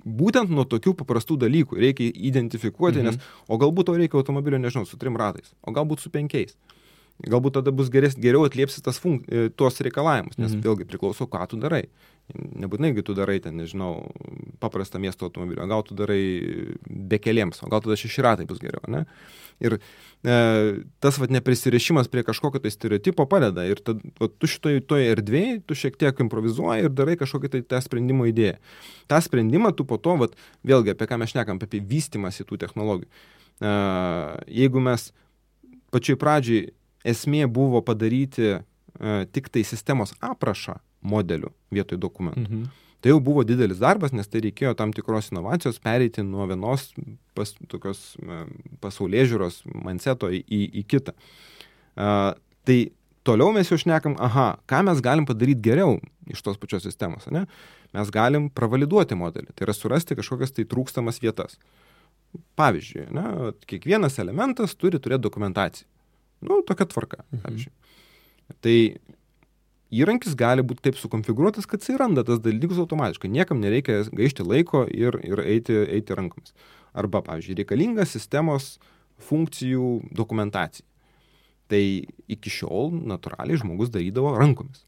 Būtent 0.08 0.48
nuo 0.48 0.64
tokių 0.64 0.94
paprastų 0.96 1.36
dalykų 1.42 1.76
reikia 1.76 2.06
identifikuoti, 2.14 3.02
Mhm. 3.02 3.04
nes 3.04 3.18
o 3.48 3.58
galbūt 3.58 3.86
tau 3.86 3.94
reikia 3.98 4.16
automobilio, 4.16 4.56
nežinau, 4.58 4.86
su 4.86 4.96
trim 4.96 5.16
ratais, 5.16 5.52
o 5.62 5.70
galbūt 5.72 6.00
su 6.00 6.08
penkiais. 6.10 6.56
Galbūt 7.26 7.56
tada 7.58 7.72
bus 7.74 7.88
geres, 7.90 8.14
geriau 8.14 8.44
atliepsi 8.46 8.78
tas 8.84 9.00
funk, 9.02 9.24
e, 9.26 9.48
tuos 9.50 9.80
reikalavimus, 9.82 10.38
nes 10.38 10.52
Mhm. 10.52 10.62
vėlgi 10.62 10.84
priklauso, 10.86 11.26
ką 11.26 11.48
tu 11.48 11.56
darai. 11.58 11.88
Nebūtinai, 12.30 13.02
tu 13.02 13.14
darai 13.14 13.40
ten, 13.42 13.56
nežinau, 13.56 14.12
paprastą 14.60 15.00
miesto 15.00 15.26
automobilį, 15.26 15.66
gal 15.66 15.82
tu 15.82 15.94
darai 15.96 16.76
be 16.86 17.18
keliems, 17.18 17.62
o 17.64 17.68
gal 17.68 17.80
tada 17.80 17.96
šeši 17.96 18.22
ratai 18.22 18.46
bus 18.46 18.58
geriau, 18.58 18.84
ne? 18.86 19.06
Ir 19.58 19.80
e, 20.22 20.84
tas 21.00 21.18
vat 21.18 21.30
neprisirišimas 21.30 22.06
prie 22.06 22.22
kažkokio 22.22 22.62
tai 22.62 22.70
stereotipo 22.70 23.26
padeda. 23.26 23.64
Ir 23.66 23.80
tad, 23.82 23.98
vat, 24.20 24.38
tu 24.38 24.46
šitoje 24.46 24.86
toje 24.86 25.10
erdvėje, 25.16 25.62
tu 25.66 25.74
šiek 25.74 25.96
tiek 25.98 26.14
improvizuoji 26.20 26.84
ir 26.84 26.90
darai 26.90 27.16
kažkokią 27.16 27.50
tai 27.50 27.62
tą 27.62 27.82
sprendimo 27.82 28.28
idėją. 28.30 28.58
Ta 29.08 29.18
sprendimą 29.18 29.74
tu 29.74 29.84
po 29.84 29.96
to, 29.98 30.14
vat, 30.16 30.36
vėlgi, 30.62 30.94
apie 30.94 31.06
ką 31.10 31.18
mes 31.18 31.30
šnekam, 31.34 31.58
apie 31.58 31.80
vystimąsi 31.80 32.44
tų 32.44 32.58
technologijų. 32.62 33.08
E, 33.58 33.72
jeigu 34.46 34.78
mes 34.80 35.10
pačioj 35.90 36.16
pradžiai 36.20 36.68
esmė 37.08 37.46
buvo 37.50 37.82
padaryti 37.84 38.50
e, 38.54 38.60
tik 39.32 39.50
tai 39.54 39.64
sistemos 39.66 40.14
aprašą 40.24 40.78
modelių 41.08 41.52
vietoj 41.74 42.00
dokumentų. 42.02 42.44
Mhm. 42.44 42.68
Tai 42.98 43.12
jau 43.12 43.20
buvo 43.22 43.44
didelis 43.46 43.78
darbas, 43.78 44.10
nes 44.10 44.26
tai 44.26 44.40
reikėjo 44.42 44.72
tam 44.78 44.90
tikros 44.94 45.30
inovacijos 45.30 45.76
pereiti 45.78 46.24
nuo 46.26 46.48
vienos 46.50 46.88
pas, 47.38 47.52
tokios 47.70 48.16
e, 48.18 48.40
pasaulyje 48.82 49.28
žiūros 49.32 49.60
manseto 49.86 50.32
į, 50.34 50.42
į, 50.42 50.62
į 50.80 50.86
kitą. 50.90 51.14
Uh, 51.98 52.36
tai 52.66 52.76
toliau 53.26 53.50
mes 53.54 53.70
jau 53.70 53.78
šnekam, 53.80 54.14
aha, 54.22 54.52
ką 54.70 54.84
mes 54.86 55.02
galim 55.04 55.26
padaryti 55.28 55.64
geriau 55.64 55.96
iš 56.30 56.42
tos 56.44 56.58
pačios 56.60 56.84
sistemos. 56.86 57.26
Ne? 57.34 57.44
Mes 57.96 58.10
galim 58.14 58.48
pravaliduoti 58.54 59.18
modelį, 59.18 59.52
tai 59.54 59.66
yra 59.66 59.74
surasti 59.76 60.16
kažkokias 60.18 60.54
tai 60.56 60.66
trūkstamas 60.68 61.20
vietas. 61.22 61.58
Pavyzdžiui, 62.60 63.06
ne, 63.16 63.52
kiekvienas 63.70 64.18
elementas 64.20 64.74
turi 64.76 65.00
turėti 65.00 65.24
dokumentaciją. 65.24 65.88
Nu, 66.44 66.60
tokia 66.62 66.86
tvarka, 66.86 67.24
pavyzdžiui. 67.42 67.72
Tai 68.64 68.76
įrankis 69.98 70.34
gali 70.38 70.62
būti 70.66 70.84
taip 70.88 70.98
sukonfigūruotas, 71.00 71.66
kad 71.68 71.80
jisai 71.82 71.96
randa 72.00 72.24
tas 72.26 72.40
dalykus 72.44 72.78
automatiškai. 72.82 73.30
Niekam 73.32 73.60
nereikia 73.62 74.02
gaišti 74.12 74.44
laiko 74.46 74.84
ir, 74.86 75.16
ir 75.24 75.42
eiti, 75.44 75.74
eiti 75.88 76.16
rankomis. 76.18 76.52
Arba, 76.98 77.22
pavyzdžiui, 77.24 77.56
reikalinga 77.62 78.06
sistemos 78.08 78.76
funkcijų 79.28 80.12
dokumentacija. 80.14 80.86
Tai 81.68 81.82
iki 82.32 82.52
šiol 82.52 82.92
natūraliai 83.10 83.58
žmogus 83.60 83.90
darydavo 83.92 84.36
rankomis. 84.38 84.84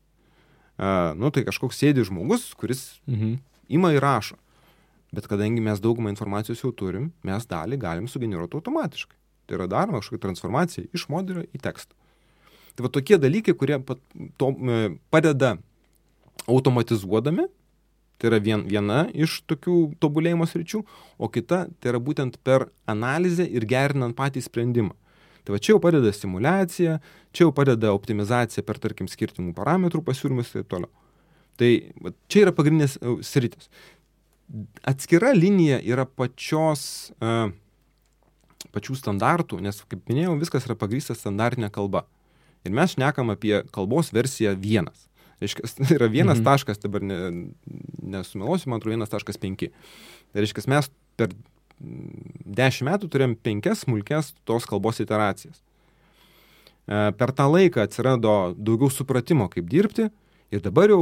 Uh, 0.81 1.13
nu, 1.19 1.29
tai 1.35 1.43
kažkoks 1.45 1.77
sėdi 1.77 2.07
žmogus, 2.09 2.55
kuris 2.57 3.01
Mhm. 3.07 3.35
ima 3.69 3.91
ir 3.93 4.01
rašo. 4.01 4.39
Bet 5.13 5.27
kadangi 5.27 5.61
mes 5.61 5.81
daugumą 5.83 6.09
informacijos 6.09 6.63
jau 6.63 6.71
turim, 6.73 7.11
mes 7.27 7.45
dalį 7.45 7.77
galim 7.83 8.07
sugeneruoti 8.09 8.57
automatiškai. 8.57 9.17
Tai 9.51 9.57
yra 9.59 9.67
daroma 9.67 9.99
kažkokia 9.99 10.29
transformacija 10.29 10.87
iš 10.95 11.09
modelio 11.11 11.43
į 11.51 11.59
tekstą. 11.59 11.97
Tai 12.79 12.85
va 12.87 12.91
tokie 12.95 13.17
dalykai, 13.19 13.57
kurie 13.59 13.81
to, 14.39 14.51
e, 14.55 14.77
padeda 15.11 15.57
automatizuodami, 16.47 17.49
tai 18.21 18.31
yra 18.31 18.39
vien, 18.39 18.63
viena 18.71 19.01
iš 19.11 19.41
tokių 19.51 19.97
tobulėjimo 19.99 20.47
sričių, 20.47 20.85
o 21.19 21.29
kita 21.35 21.65
tai 21.83 21.91
yra 21.91 21.99
būtent 21.99 22.39
per 22.47 22.69
analizę 22.87 23.43
ir 23.43 23.67
gerinant 23.67 24.15
patį 24.15 24.45
sprendimą. 24.47 24.95
Tai 25.43 25.57
va 25.57 25.59
čia 25.59 25.73
jau 25.73 25.81
padeda 25.83 26.13
simulacija, 26.15 27.01
čia 27.35 27.49
jau 27.49 27.55
padeda 27.57 27.91
optimizacija 27.97 28.63
per, 28.63 28.79
tarkim, 28.79 29.11
skirtingų 29.11 29.57
parametrų 29.57 30.05
pasiūlymus 30.07 30.53
ir 30.53 30.61
taip 30.61 30.71
toliau. 30.77 30.93
Tai 31.59 31.71
va, 32.07 32.15
čia 32.31 32.45
yra 32.45 32.55
pagrindinės 32.55 33.01
e, 33.01 33.17
sritis. 33.27 33.67
Atskira 34.87 35.35
linija 35.35 35.83
yra 35.83 36.07
pačios, 36.07 37.11
uh, 37.19 37.51
pačių 38.75 38.97
standartų, 38.99 39.61
nes, 39.65 39.83
kaip 39.91 40.09
minėjau, 40.11 40.39
viskas 40.41 40.67
yra 40.69 40.77
pagrįsta 40.79 41.17
standartinė 41.19 41.71
kalba. 41.75 42.05
Ir 42.67 42.75
mes 42.77 42.95
šnekam 42.95 43.33
apie 43.33 43.63
kalbos 43.73 44.13
versiją 44.13 44.53
vienas. 44.61 45.07
Reiškia, 45.41 45.71
tai 45.79 45.95
yra 45.99 46.11
vienas 46.13 46.39
Mhm. 46.39 46.45
mhm. 46.45 46.49
taškas, 46.51 46.83
dabar 46.83 47.03
ne, 47.03 47.21
nesumeluosiu, 48.17 48.71
man 48.71 48.81
atrodo, 48.81 48.97
vienas 48.97 49.13
taškas 49.13 49.41
penki. 49.41 49.71
Tai 50.33 50.45
reiškia, 50.45 50.67
mes 50.71 50.91
per 51.17 51.33
mm, 51.33 52.45
dešimt 52.61 52.91
metų 52.91 53.11
turėjom 53.11 53.37
penkias 53.41 53.87
smulkės 53.87 54.35
tos 54.45 54.69
kalbos 54.69 55.01
iteracijas. 55.01 55.63
E, 56.87 57.13
Per 57.17 57.33
tą 57.33 57.49
laiką 57.51 57.85
atsirado 57.85 58.55
daugiau 58.57 58.91
supratimo, 58.93 59.49
kaip 59.53 59.69
dirbti, 59.71 60.11
ir 60.51 60.63
dabar 60.65 60.91
jau 60.91 61.01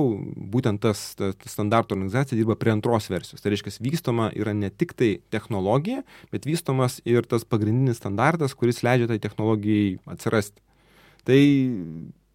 būtent 0.53 0.83
tas, 0.85 1.01
ta 1.19 1.31
ta 1.33 1.51
standarto 1.51 1.97
organizacija 1.97 2.37
dirba 2.37 2.57
prie 2.61 2.73
antros 2.75 3.09
versijos. 3.11 3.43
Tai 3.43 3.53
reiškia, 3.53 3.75
vystoma 3.85 4.29
yra 4.37 4.53
ne 4.57 4.71
tik 4.71 4.95
tai 4.99 5.11
technologija, 5.33 6.05
bet 6.33 6.49
vystomas 6.49 7.01
ir 7.09 7.27
tas 7.29 7.47
pagrindinis 7.49 8.01
standartas, 8.03 8.57
kuris 8.59 8.83
leidžia 8.85 9.09
tai 9.11 9.21
technologijai 9.23 9.97
atsirasti. 10.13 10.61
Tai 11.29 11.41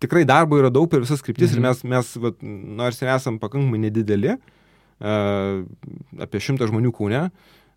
tikrai 0.03 0.25
darbo 0.27 0.59
yra 0.59 0.71
daug 0.73 0.89
per 0.91 1.03
visas 1.03 1.23
kryptis 1.23 1.53
mhm. 1.53 1.59
ir 1.59 1.67
mes, 1.67 1.83
mes 1.95 2.13
vat, 2.25 2.41
nors 2.81 3.01
ir 3.01 3.13
esam 3.13 3.39
pakankamai 3.41 3.85
nedideli, 3.85 4.37
uh, 4.37 5.61
apie 6.25 6.41
šimtą 6.43 6.67
žmonių 6.71 6.93
kūne, 6.97 7.27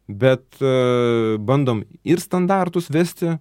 bet 0.07 0.63
uh, 0.63 1.37
bandom 1.43 1.85
ir 2.07 2.23
standartus 2.23 2.89
vesti, 2.93 3.37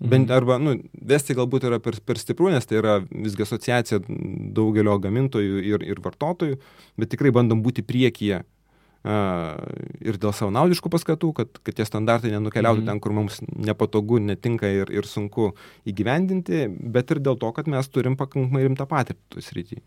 Bent 0.00 0.28
Mhm. 0.28 0.36
arba, 0.36 0.58
nu, 0.62 0.76
vesti 0.94 1.34
galbūt 1.34 1.64
yra 1.66 1.80
per, 1.82 1.96
per 2.06 2.18
stipru, 2.18 2.50
nes 2.50 2.64
tai 2.66 2.78
yra 2.78 3.00
visgi 3.10 3.42
asociacija 3.42 3.98
daugelio 4.54 4.94
gamintojų 5.02 5.64
ir, 5.66 5.82
ir 5.82 5.98
vartotojų, 6.04 6.58
bet 6.96 7.10
tikrai 7.10 7.32
bandom 7.34 7.62
būti 7.64 7.82
priekyje 7.82 8.44
uh, 8.44 9.58
ir 10.00 10.18
dėl 10.22 10.30
savanaudiškų 10.34 10.90
paskatų, 10.92 11.32
kad, 11.34 11.58
kad 11.66 11.74
tie 11.74 11.84
standartai 11.88 12.30
nenukeliautų 12.30 12.78
Mhm. 12.78 12.86
mhm. 12.86 12.92
ten, 12.92 13.00
kur 13.00 13.12
mums 13.12 13.40
nepatogu, 13.50 14.20
netinka 14.22 14.70
ir, 14.70 14.90
ir 14.90 15.02
sunku 15.02 15.52
įgyvendinti, 15.84 16.68
bet 16.78 17.10
ir 17.10 17.18
dėl 17.18 17.38
to, 17.38 17.50
kad 17.52 17.66
mes 17.66 17.88
turim 17.88 18.16
pakankamai 18.16 18.68
rimtą 18.68 18.86
patirtį 18.86 19.22
toj 19.34 19.42
srity. 19.42 19.82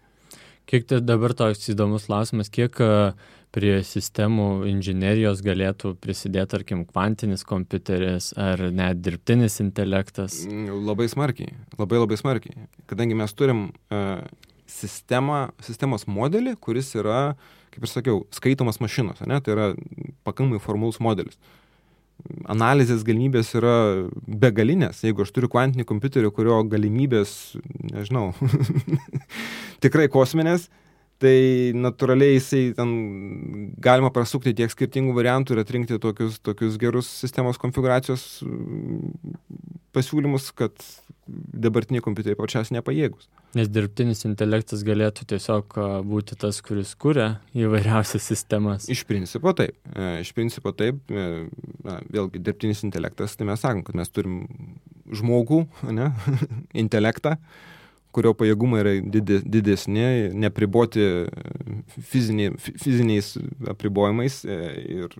Kiek 0.69 0.85
tai 0.87 1.01
dabar 1.03 1.33
toks 1.37 1.71
įdomus 1.73 2.07
klausimas, 2.07 2.51
kiek 2.53 2.77
a, 2.83 3.13
prie 3.51 3.73
sistemų 3.83 4.65
inžinerijos 4.71 5.41
galėtų 5.43 5.95
prisidėti, 6.01 6.51
tarkim, 6.53 6.85
kvantinis 6.87 7.43
kompiuteris 7.47 8.31
ar 8.39 8.63
net 8.71 9.01
dirbtinis 9.03 9.59
intelektas? 9.63 10.43
Mm, 10.47 10.85
Labai 10.87 11.09
smarkiai, 11.11 11.55
labai 11.79 11.99
labai 11.99 12.19
smarkiai. 12.21 12.69
Kadangi 12.91 13.17
mes 13.19 13.35
turim 13.35 13.67
uh, 13.91 14.21
sistemą, 14.71 15.49
sistemos 15.65 16.07
modelį, 16.07 16.55
kuris 16.63 16.93
yra 16.99 17.33
kaip 17.71 17.85
ir 17.85 17.91
sakiau, 17.91 18.21
skaitomas 18.35 18.81
mašinos, 18.83 19.21
ne, 19.27 19.39
tai 19.43 19.55
yra 19.55 19.67
pakankamai 20.27 20.59
formalus 20.63 20.99
modelis. 21.03 21.39
Analizės 22.51 23.05
galimybės 23.07 23.53
yra 23.57 23.75
begalinės. 24.27 25.03
Jeigu 25.05 25.25
aš 25.25 25.31
turiu 25.35 25.49
kvantinį 25.51 25.85
kompiuterį, 25.89 26.31
kurio 26.35 26.61
galimybės, 26.71 27.55
nežinau, 27.91 28.31
tikrai 29.83 30.09
kosminės, 30.11 30.67
tai 31.21 31.37
natūraliai 31.77 32.35
jisai 32.37 32.63
ten 32.77 32.91
galima 33.83 34.11
prasukti 34.13 34.55
tiek 34.57 34.71
skirtingų 34.73 35.13
variantų 35.17 35.55
ir 35.55 35.63
atrinkti 35.63 35.99
tokius, 36.01 36.39
tokius 36.43 36.79
gerus 36.81 37.09
sistemos 37.21 37.61
konfiguracijos 37.61 38.25
mm, 38.45 39.37
pasiūlymus, 39.95 40.49
kad 40.57 40.73
dabartiniai 41.31 42.03
kompiuteriai 42.03 42.39
pačias 42.39 42.71
nepajėgus. 42.73 43.29
Nes 43.57 43.67
dirbtinis 43.67 44.23
intelektas 44.27 44.83
galėtų 44.87 45.25
tiesiog 45.33 45.75
būti 46.07 46.37
tas, 46.39 46.61
kuris 46.63 46.93
kuria 46.99 47.27
įvairiausias 47.57 48.25
sistemas. 48.31 48.87
Iš 48.91 49.03
principo 49.09 49.51
taip. 49.57 49.75
E, 49.91 50.21
iš 50.23 50.31
principo 50.35 50.71
taip. 50.75 51.01
E, 51.11 51.27
na, 51.85 51.99
vėlgi, 52.11 52.41
dirbtinis 52.43 52.83
intelektas, 52.87 53.35
tai 53.35 53.47
mes 53.49 53.61
sakom, 53.63 53.83
kad 53.87 53.99
mes 53.99 54.11
turim 54.11 54.41
žmogų, 55.11 55.65
ne, 55.91 56.11
intelektą, 56.83 57.35
kurio 58.15 58.33
pajėgumai 58.37 58.83
yra 58.83 58.93
didesni, 59.01 60.05
nepriboti 60.37 61.07
fiziniai, 62.11 62.55
fiziniais 62.59 63.33
apribojimais. 63.71 64.41
E, 64.45 64.59
ir... 65.01 65.17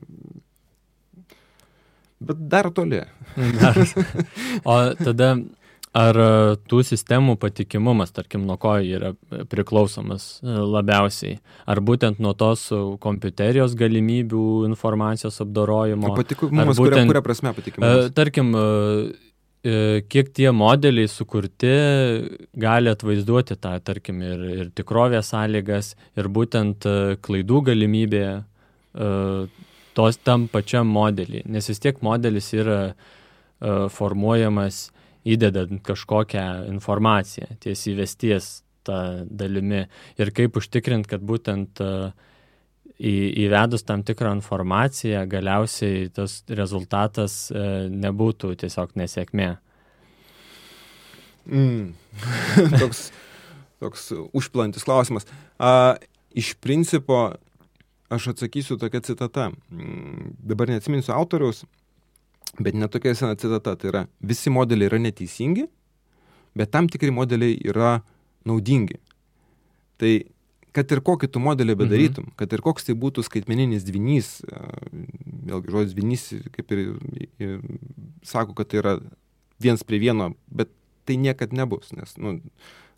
Bet 2.21 2.45
dar 2.51 2.69
toli. 2.75 3.01
Dar. 3.57 3.81
O 4.69 4.77
tada 4.99 5.33
ar 5.97 6.17
tų 6.71 6.83
sistemų 6.87 7.35
patikimumas, 7.41 8.13
tarkim, 8.15 8.45
nuo 8.47 8.55
ko 8.61 8.77
yra 8.79 9.11
priklausomas 9.51 10.37
e, 10.39 10.53
labiausiai? 10.75 11.39
Ar 11.67 11.81
būtent 11.83 12.21
nuo 12.23 12.31
tos 12.37 12.69
kompiuterijos 13.03 13.75
galimybių 13.79 14.45
informacijos 14.69 15.41
apdorojimo? 15.43 16.13
Patikimumas, 16.15 16.77
būtent, 16.77 16.93
kuria, 16.93 17.09
kuria 17.09 17.25
prasme 17.25 17.55
patikimumas? 17.57 18.07
E, 18.07 18.15
tarkim, 18.15 18.53
E, 18.55 19.30
kiek 19.61 20.31
tie 20.33 20.49
modeliai 20.55 21.09
sukurti 21.11 21.71
gali 22.57 22.89
atvaizduoti 22.89 23.57
tą, 23.61 23.75
tarkim, 23.85 24.21
ir, 24.25 24.45
ir 24.55 24.71
tikrovės 24.73 25.29
sąlygas, 25.35 25.93
ir 26.17 26.29
būtent 26.33 26.87
e, 26.89 26.95
klaidų 27.21 27.61
galimybė 27.69 28.23
e, 28.31 29.11
tos 29.97 30.17
tam 30.25 30.47
pačiam 30.49 30.89
modelį. 30.89 31.43
Nes 31.45 31.69
vis 31.69 31.83
tiek 31.83 32.01
modelis 32.01 32.49
yra 32.55 32.81
formuojamas 33.93 34.87
įdedant 35.29 35.83
kažkokią 35.85 36.45
informaciją, 36.71 37.51
ties 37.61 37.83
įvesties 37.91 38.47
tą 38.87 38.97
dalimi. 39.29 39.83
Ir 40.17 40.31
kaip 40.33 40.57
užtikrint, 40.57 41.05
kad 41.05 41.21
būtent 41.21 41.77
uh, 41.85 42.09
į, 43.01 43.13
įvedus 43.47 43.85
tam 43.87 44.03
tikrą 44.05 44.35
informaciją, 44.37 45.23
galiausiai 45.29 46.09
tas 46.13 46.41
rezultatas 46.49 47.47
e, 47.49 47.65
nebūtų 47.89 48.53
tiesiog 48.61 48.93
nesėkmė. 49.01 49.49
Mm. 51.49 51.93
toks, 52.81 53.07
toks 53.81 54.11
užplantis 54.37 54.85
klausimas. 54.85 55.25
A, 55.57 55.97
iš 56.37 56.53
principo, 56.61 57.23
aš 58.11 58.31
atsakysiu 58.35 58.77
tokia 58.81 59.01
citata. 59.05 59.49
Mm, 59.71 60.35
dabar 60.53 60.69
neatsiminsiu 60.69 61.15
autoriaus, 61.17 61.63
bet 62.59 62.77
netokia 62.77 63.15
sena 63.17 63.39
citata. 63.39 63.75
Tai 63.79 63.93
yra, 63.93 64.03
visi 64.21 64.53
modeliai 64.53 64.91
yra 64.91 65.01
neteisingi, 65.01 65.65
bet 66.57 66.73
tam 66.73 66.91
tikri 66.91 67.13
modeliai 67.15 67.57
yra 67.65 67.97
naudingi. 68.45 68.99
Tai 70.01 70.13
kad 70.75 70.91
ir 70.93 71.01
kokį 71.03 71.29
tu 71.31 71.41
modelį 71.43 71.75
bedarytum, 71.83 72.29
mhm. 72.29 72.35
kad 72.39 72.53
ir 72.55 72.63
koks 72.63 72.87
tai 72.87 72.95
būtų 72.99 73.25
skaitmeninis 73.27 73.85
dvinys, 73.87 74.37
vėlgi 75.47 75.73
žodis 75.73 75.95
dvinys 75.97 76.27
kaip 76.55 76.75
ir, 76.75 76.83
ir 77.41 77.57
sako, 78.27 78.55
kad 78.57 78.71
tai 78.71 78.79
yra 78.83 78.93
viens 79.61 79.83
prie 79.87 79.99
vieno, 80.01 80.31
bet 80.47 80.71
tai 81.07 81.17
niekad 81.19 81.53
nebus, 81.57 81.91
nes 81.95 82.13
nu, 82.21 82.37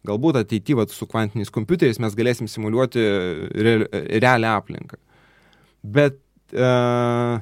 galbūt 0.07 0.41
ateityje 0.43 0.85
su 0.93 1.07
kvantiniais 1.09 1.51
kompiuteriais 1.53 2.01
mes 2.03 2.17
galėsim 2.17 2.49
simuliuoti 2.51 3.01
re, 3.65 3.73
realią 4.19 4.53
aplinką. 4.59 4.99
Bet 5.83 6.19
uh, 6.55 7.41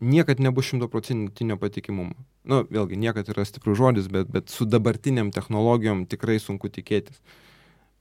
niekad 0.00 0.40
nebus 0.42 0.70
šimtoprocentinio 0.70 1.58
patikimumo. 1.60 2.16
Nu, 2.48 2.62
vėlgi, 2.70 2.96
niekad 2.98 3.28
yra 3.30 3.44
stiprus 3.46 3.78
žodis, 3.78 4.08
bet, 4.10 4.30
bet 4.32 4.50
su 4.50 4.64
dabartiniam 4.66 5.28
technologijom 5.34 6.06
tikrai 6.10 6.38
sunku 6.42 6.70
tikėtis. 6.72 7.20
Uh, 7.20 7.49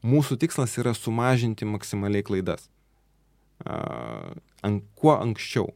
mūsų 0.05 0.39
tikslas 0.41 0.75
yra 0.79 0.93
sumažinti 0.97 1.67
maksimaliai 1.67 2.25
klaidas. 2.25 2.69
Uh, 3.59 4.37
an, 4.63 4.79
kuo 4.95 5.17
anksčiau. 5.17 5.73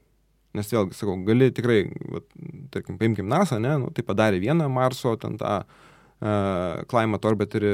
Nes 0.53 0.69
vėlgi, 0.69 0.95
sakau, 0.95 1.17
gali 1.25 1.49
tikrai, 1.55 1.79
va, 2.13 2.21
tarkim, 2.71 2.99
paimkim 2.99 3.27
NASA, 3.27 3.57
ne, 3.61 3.73
nu, 3.81 3.89
tai 3.95 4.05
padarė 4.05 4.39
vieną 4.43 4.69
Marso, 4.71 5.15
ten 5.19 5.39
tą 5.41 5.63
uh, 5.63 6.83
Climate 6.91 7.29
Orbiterį, 7.31 7.73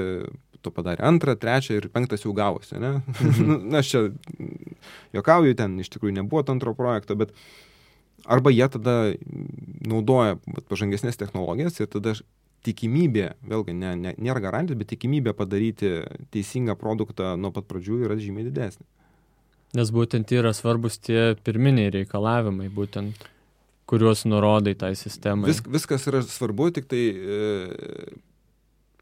to 0.63 0.71
padarė 0.75 1.03
antrą, 1.07 1.35
trečią 1.39 1.77
ir 1.77 1.89
penktas 1.93 2.23
jau 2.25 2.33
gavosi, 2.35 2.79
ne? 2.81 2.99
Mhm. 2.99 3.41
Nu, 3.49 3.57
na, 3.73 3.83
aš 3.83 3.91
čia 3.93 4.03
jokauju, 5.15 5.57
ten 5.59 5.77
iš 5.83 5.91
tikrųjų 5.93 6.17
nebuvo 6.21 6.43
antro 6.51 6.73
projekto, 6.77 7.19
bet 7.19 7.35
arba 8.25 8.51
jie 8.53 8.67
tada 8.71 8.95
naudoja 9.87 10.39
vat, 10.47 10.65
pažangesnės 10.71 11.19
technologijas 11.19 11.79
ir 11.79 11.91
tada 11.91 12.15
tikimybė, 12.65 13.25
vėlgi 13.47 13.75
ne, 13.77 13.93
ne, 13.95 14.13
nėra 14.19 14.41
garantijos, 14.43 14.79
bet 14.79 14.91
tikimybė 14.93 15.33
padaryti 15.37 15.91
teisingą 16.33 16.75
produktą 16.79 17.35
nuo 17.39 17.51
pat 17.55 17.67
pradžių 17.69 18.03
yra 18.07 18.17
žymiai 18.19 18.47
didesnė. 18.49 18.85
Nes 19.77 19.91
būtent 19.93 20.31
yra 20.33 20.51
svarbus 20.57 20.97
tie 20.97 21.35
pirminiai 21.45 21.91
reikalavimai, 21.93 22.71
būtent 22.73 23.27
kuriuos 23.89 24.25
nurodai 24.29 24.73
tai 24.77 24.95
sistemai. 24.97 25.49
Vis, 25.49 25.61
viskas 25.65 26.07
yra 26.09 26.23
svarbu, 26.25 26.71
tik 26.73 26.89
tai 26.89 27.03
e, 27.13 27.39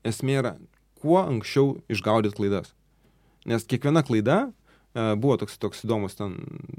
esmė 0.07 0.37
yra, 0.41 0.53
kuo 0.99 1.21
anksčiau 1.21 1.77
išgaudyti 1.91 2.37
klaidas. 2.37 2.73
Nes 3.47 3.63
kiekviena 3.67 4.03
klaida, 4.07 4.41
e, 4.91 5.07
buvo 5.15 5.39
toks, 5.39 5.55
toks 5.63 5.85
įdomus 5.87 6.19
ten 6.19 6.35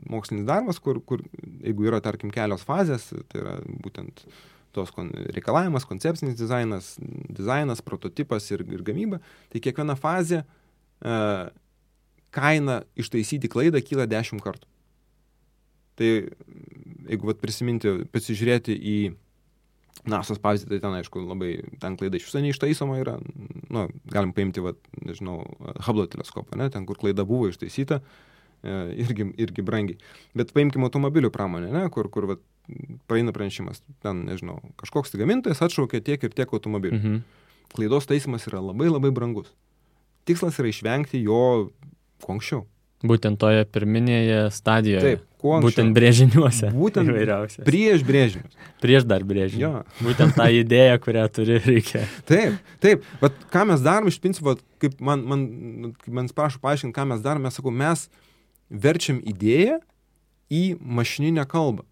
mokslinis 0.08 0.46
darbas, 0.48 0.80
kur, 0.84 1.00
kur 1.00 1.24
jeigu 1.64 1.88
yra, 1.88 2.02
tarkim, 2.04 2.32
kelios 2.34 2.64
fazės, 2.68 3.08
tai 3.32 3.42
yra 3.44 3.56
būtent 3.84 4.24
e, 4.24 4.36
tos 4.76 4.92
kon, 4.94 5.10
reikalavimas, 5.34 5.86
koncepcinis 5.88 6.36
dizainas, 6.38 6.94
dizainas, 7.28 7.82
prototipas 7.84 8.48
ir, 8.52 8.64
ir 8.68 8.84
gamyba, 8.86 9.20
tai 9.52 9.62
kiekviena 9.64 9.96
fazė 9.98 10.42
e, 10.42 11.14
kaina 12.34 12.82
ištaisyti 12.98 13.50
klaidą 13.52 13.82
kyla 13.84 14.08
10 14.10 14.42
kartų. 14.44 14.68
Tai 15.98 16.10
jeigu 17.08 17.30
vat, 17.30 17.40
prisiminti, 17.42 17.90
pasižiūrėti 18.14 18.76
į 18.76 18.98
NASA's 20.08 20.38
pavyzdį, 20.42 20.70
tai 20.70 20.80
ten 20.84 20.96
aišku 21.00 21.22
labai, 21.24 21.52
ten 21.82 21.96
klaida 21.98 22.18
iš 22.18 22.28
viso 22.28 22.42
neištaisoma 22.42 23.00
yra, 23.00 23.16
nu, 23.74 23.86
galim 24.12 24.32
paimti, 24.36 24.62
vat, 24.64 24.78
nežinau, 25.02 25.40
Hubble 25.86 26.06
teleskopą, 26.10 26.58
ne, 26.60 26.68
ten 26.72 26.86
kur 26.88 27.00
klaida 27.00 27.26
buvo 27.28 27.48
ištaisyta, 27.50 27.98
e, 28.62 28.76
irgi, 29.04 29.26
irgi 29.42 29.64
brangiai. 29.66 29.98
Bet 30.38 30.54
paimkime 30.56 30.86
automobilių 30.88 31.32
pramonę, 31.34 31.72
ne, 31.74 31.84
kur, 31.94 32.10
kur 32.14 32.28
vat, 32.30 32.44
praeina 33.08 33.32
pranešimas, 33.34 33.82
ten, 34.04 34.24
nežinau, 34.28 34.58
kažkoks 34.80 35.12
tai 35.12 35.22
gamintojas 35.22 35.62
atšaukė 35.64 36.02
tiek 36.04 36.24
ir 36.24 36.34
tiek 36.36 36.52
automobilių. 36.52 36.98
Mhm. 36.98 37.20
Klaidos 37.74 38.08
taisimas 38.08 38.46
yra 38.48 38.62
labai 38.64 38.88
labai 38.88 39.12
brangus. 39.12 39.50
Tikslas 40.28 40.56
yra 40.60 40.70
išvengti 40.70 41.20
jo 41.24 41.70
kuo 42.24 42.36
anksčiau. 42.36 42.64
Būtent 43.06 43.38
toje 43.38 43.62
pirminėje 43.70 44.48
stadijoje. 44.50 45.02
Taip, 45.04 45.26
kuo 45.38 45.52
anksčiau. 45.54 45.68
Būtent 45.68 45.94
brėžiniuose. 45.94 46.70
Būtent 46.82 47.12
įvairiausia. 47.12 47.64
Prieš 47.66 48.04
brėžinius. 48.08 48.56
Prieš 48.82 49.06
dar 49.08 49.26
brėžinius. 49.28 49.60
Jo. 49.62 49.72
Būtent 50.06 50.34
tą 50.38 50.48
idėją, 50.52 50.96
kurią 51.04 51.26
turi 51.32 51.60
reikia. 51.62 52.02
Taip, 52.28 52.56
taip. 52.82 53.04
Bet 53.22 53.36
ką 53.52 53.66
mes 53.70 53.84
darom 53.84 54.10
iš 54.10 54.18
principo, 54.24 54.56
kaip 54.82 54.96
man, 55.04 55.22
man, 55.28 55.44
kaip 56.02 56.16
man 56.20 56.32
prašo 56.34 56.60
paaiškinti, 56.64 56.96
ką 56.96 57.06
mes 57.12 57.22
darom, 57.24 57.46
mes 57.46 57.60
sakau, 57.60 57.74
mes 57.84 58.08
verčiam 58.68 59.20
idėją 59.22 59.78
į 60.50 60.64
mašininę 60.80 61.44
kalbą 61.48 61.86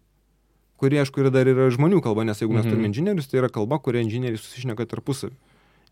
kuri, 0.77 0.99
aišku, 1.01 1.21
yra 1.23 1.31
dar 1.33 1.49
yra 1.49 1.69
žmonių 1.73 2.01
kalba, 2.05 2.25
nes 2.27 2.41
jeigu 2.41 2.55
mes 2.55 2.65
mhm. 2.65 2.73
turime 2.73 2.89
inžinierius, 2.91 3.29
tai 3.29 3.41
yra 3.41 3.51
kalba, 3.53 3.79
kuria 3.83 4.03
inžinieriai 4.05 4.41
susišneka 4.41 4.87
tarpusavį. 4.89 5.35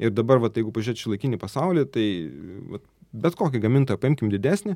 Ir 0.04 0.12
dabar, 0.12 0.42
va, 0.44 0.52
jeigu 0.52 0.74
pažiūrėt 0.76 1.02
šį 1.02 1.14
laikinį 1.14 1.40
pasaulį, 1.40 1.86
tai 1.92 2.06
va, 2.74 2.82
bet 3.26 3.38
kokį 3.40 3.62
gamintoją 3.64 4.00
paimkim 4.02 4.32
didesnį, 4.34 4.76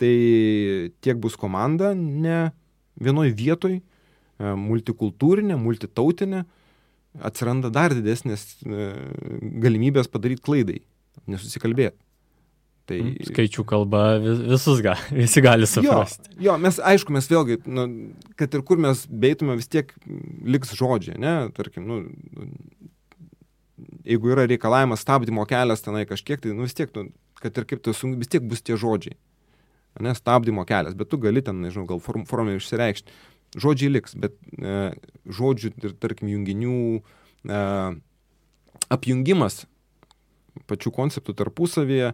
tai 0.00 0.14
tiek 1.04 1.20
bus 1.22 1.36
komanda 1.38 1.92
ne 1.94 2.50
vienoj 3.00 3.30
vietoj, 3.36 3.78
e, 3.78 4.54
multikultūrinė, 4.64 5.56
multitautinė, 5.60 6.44
atsiranda 7.26 7.70
dar 7.74 7.94
didesnės 7.94 8.46
e, 8.64 8.90
galimybės 9.62 10.10
padaryti 10.10 10.44
klaidai, 10.46 10.80
nesusikalbėti. 11.30 11.98
Tai... 12.90 12.98
Mm, 12.98 13.28
skaičių 13.28 13.64
kalba 13.68 14.02
visus 14.18 14.80
ga, 14.82 14.96
visi 15.22 15.42
gali 15.44 15.68
suprasti. 15.70 16.32
Jo, 16.34 16.48
jo, 16.48 16.56
mes 16.64 16.80
aišku, 16.90 17.14
mes 17.14 17.28
vėlgi, 17.30 17.60
nu, 17.70 17.86
kad 18.40 18.56
ir 18.56 18.64
kur 18.66 18.80
mes 18.82 19.04
beitume, 19.06 19.54
vis 19.60 19.70
tiek 19.70 19.92
liks 20.42 20.74
žodžiai, 20.78 21.20
ne, 21.22 21.34
tarkim, 21.54 21.86
nu, 21.86 22.00
jeigu 24.08 24.32
yra 24.34 24.48
reikalavimas 24.50 25.04
stabdymo 25.04 25.46
kelias 25.48 25.84
tenai 25.84 26.02
kažkiek, 26.08 26.42
tai 26.42 26.54
nu, 26.56 26.66
vis 26.66 26.74
tiek, 26.74 26.90
nu, 26.96 27.12
kad 27.40 27.62
ir 27.62 27.68
kaip 27.70 27.84
tu 27.84 27.94
sunku, 27.94 28.18
vis 28.20 28.32
tiek 28.32 28.42
bus 28.46 28.64
tie 28.66 28.78
žodžiai. 28.80 29.14
Ne, 30.02 30.14
stabdymo 30.14 30.66
kelias, 30.66 30.96
bet 30.98 31.10
tu 31.10 31.18
gali 31.22 31.42
ten, 31.46 31.62
nežinau, 31.62 31.86
gal 31.88 32.02
form, 32.02 32.26
formai 32.26 32.58
išsireikšti. 32.58 33.14
Žodžiai 33.60 33.90
liks, 33.90 34.14
bet 34.18 34.36
e, 34.58 34.92
žodžių 35.26 35.72
ir, 35.82 35.94
tarkim, 35.98 36.30
junginių 36.30 36.76
e, 36.98 37.62
apjungimas 38.94 39.64
pačių 40.70 40.92
konceptų 40.94 41.34
tarpusavyje 41.38 42.12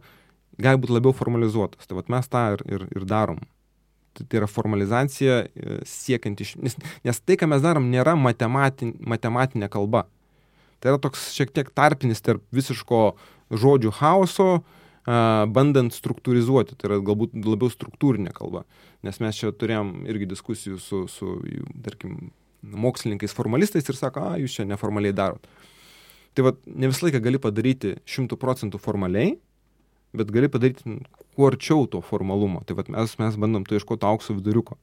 gali 0.63 0.81
būti 0.83 0.97
labiau 0.97 1.15
formalizuotas. 1.17 1.89
Tai 1.89 2.01
vat 2.01 2.11
mes 2.13 2.29
tą 2.33 2.47
ir, 2.57 2.65
ir, 2.71 2.87
ir 2.97 3.07
darom. 3.09 3.41
Tai, 4.17 4.25
tai 4.25 4.41
yra 4.41 4.49
formalizacija 4.51 5.43
e, 5.45 5.81
siekiant 5.89 6.41
iš... 6.41 6.57
Nes, 6.63 6.79
nes 7.05 7.21
tai, 7.23 7.39
ką 7.41 7.49
mes 7.53 7.65
darom, 7.65 7.91
nėra 7.93 8.17
matematin, 8.19 8.95
matematinė 9.05 9.69
kalba. 9.73 10.07
Tai 10.81 10.95
yra 10.95 11.03
toks 11.03 11.31
šiek 11.37 11.53
tiek 11.57 11.71
tarpinis 11.77 12.25
tarp 12.25 12.45
visiško 12.55 13.05
žodžių 13.55 13.93
chaoso, 13.97 14.51
bandant 15.07 15.95
struktūrizuoti, 15.95 16.75
tai 16.75 16.89
yra 16.91 16.99
galbūt 17.05 17.37
labiau 17.47 17.71
struktūrinė 17.71 18.33
kalba. 18.35 18.65
Nes 19.07 19.21
mes 19.23 19.39
čia 19.39 19.53
turėjom 19.55 20.01
irgi 20.11 20.27
diskusijų 20.33 20.81
su, 20.83 21.05
su 21.11 21.37
tarkim, 21.85 22.33
mokslininkais, 22.67 23.35
formalistais 23.37 23.87
ir 23.87 23.99
sako, 23.99 24.25
a, 24.33 24.41
jūs 24.43 24.59
čia 24.59 24.67
neformaliai 24.67 25.15
darot. 25.15 25.47
Tai 26.35 26.49
va, 26.49 26.53
ne 26.67 26.91
visą 26.91 27.07
laiką 27.07 27.21
gali 27.23 27.41
padaryti 27.41 27.95
šimtų 28.09 28.39
procentų 28.41 28.81
formaliai, 28.83 29.37
bet 30.17 30.33
gali 30.35 30.51
padaryti 30.53 30.99
kuo 31.37 31.51
arčiau 31.51 31.87
to 31.91 32.01
formalumo. 32.05 32.63
Tai 32.67 32.79
va, 32.79 32.87
mes, 32.97 33.17
mes 33.21 33.41
bandom 33.41 33.67
to 33.67 33.77
ieškoti 33.77 34.09
aukso 34.09 34.37
viduriuko. 34.37 34.79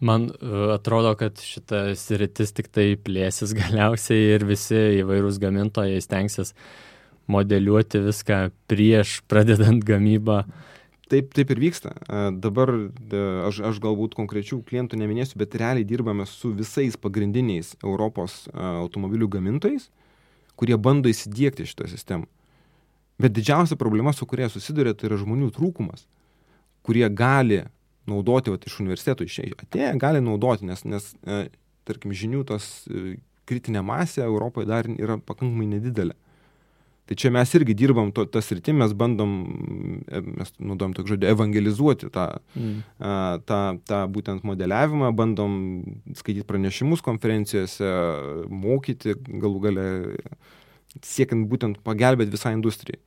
Man 0.00 0.30
e, 0.30 0.50
atrodo, 0.74 1.10
kad 1.18 1.40
šita 1.42 1.96
sritis 1.98 2.54
tik 2.54 2.70
tai 2.70 2.92
plėsis 3.02 3.54
galiausiai 3.58 4.36
ir 4.36 4.46
visi 4.46 4.78
įvairūs 5.02 5.40
gamintojai 5.42 5.98
stengsis 6.04 6.54
modeliuoti 7.28 8.00
viską 8.06 8.38
prieš 8.70 9.18
pradedant 9.28 9.82
gamybą. 9.84 10.44
Taip, 11.08 11.32
taip 11.34 11.50
ir 11.50 11.60
vyksta. 11.64 11.96
E, 11.98 12.22
dabar 12.38 12.72
e, 12.76 13.24
aš, 13.48 13.62
aš 13.72 13.82
galbūt 13.82 14.14
konkrečių 14.16 14.60
klientų 14.68 15.00
neminėsiu, 15.02 15.40
bet 15.42 15.58
realiai 15.58 15.88
dirbame 15.88 16.28
su 16.30 16.52
visais 16.54 16.96
pagrindiniais 17.00 17.74
Europos 17.82 18.44
automobilių 18.54 19.32
gamintojais, 19.34 19.90
kurie 20.58 20.78
bando 20.78 21.10
įsidėkti 21.10 21.66
šitą 21.66 21.90
sistemą. 21.90 22.30
Bet 23.18 23.34
didžiausia 23.34 23.76
problema, 23.76 24.12
su 24.14 24.26
kuria 24.30 24.48
susiduria, 24.52 24.94
tai 24.94 25.08
yra 25.10 25.18
žmonių 25.18 25.50
trūkumas, 25.56 26.04
kurie 26.86 27.08
gali 27.10 27.64
naudoti 28.08 28.52
vat, 28.54 28.66
iš 28.68 28.78
universitetų 28.82 29.26
išėję, 29.28 29.56
atėję 29.64 29.90
gali 30.00 30.22
naudoti, 30.24 30.68
nes, 30.68 30.84
nes 30.88 31.10
e, 31.26 31.48
tarkim, 31.88 32.14
žinių 32.16 32.44
tos 32.48 32.86
e, 32.88 33.18
kritinė 33.48 33.82
masė 33.84 34.24
Europoje 34.26 34.68
dar 34.68 34.88
yra 34.94 35.18
pakankamai 35.18 35.68
nedidelė. 35.74 36.16
Tai 37.08 37.16
čia 37.16 37.30
mes 37.32 37.48
irgi 37.56 37.72
dirbam 37.72 38.10
to, 38.12 38.26
tas 38.28 38.50
rytim, 38.52 38.82
mes 38.82 38.92
bandom, 38.96 39.30
e, 40.04 40.20
mes 40.26 40.52
naudojam 40.60 40.92
tokį 40.96 41.14
žodį, 41.14 41.30
evangelizuoti 41.32 42.10
tą, 42.12 42.26
mm. 42.52 42.74
a, 43.00 43.12
tą, 43.48 43.60
tą 43.88 44.02
būtent 44.12 44.44
modeliavimą, 44.48 45.10
bandom 45.16 45.54
skaityti 46.20 46.44
pranešimus 46.48 47.04
konferencijose, 47.04 47.92
mokyti 48.52 49.16
galų 49.16 49.64
gale, 49.64 49.86
siekiant 51.04 51.46
būtent 51.50 51.80
pagelbėti 51.86 52.34
visai 52.34 52.54
industrijai. 52.56 53.00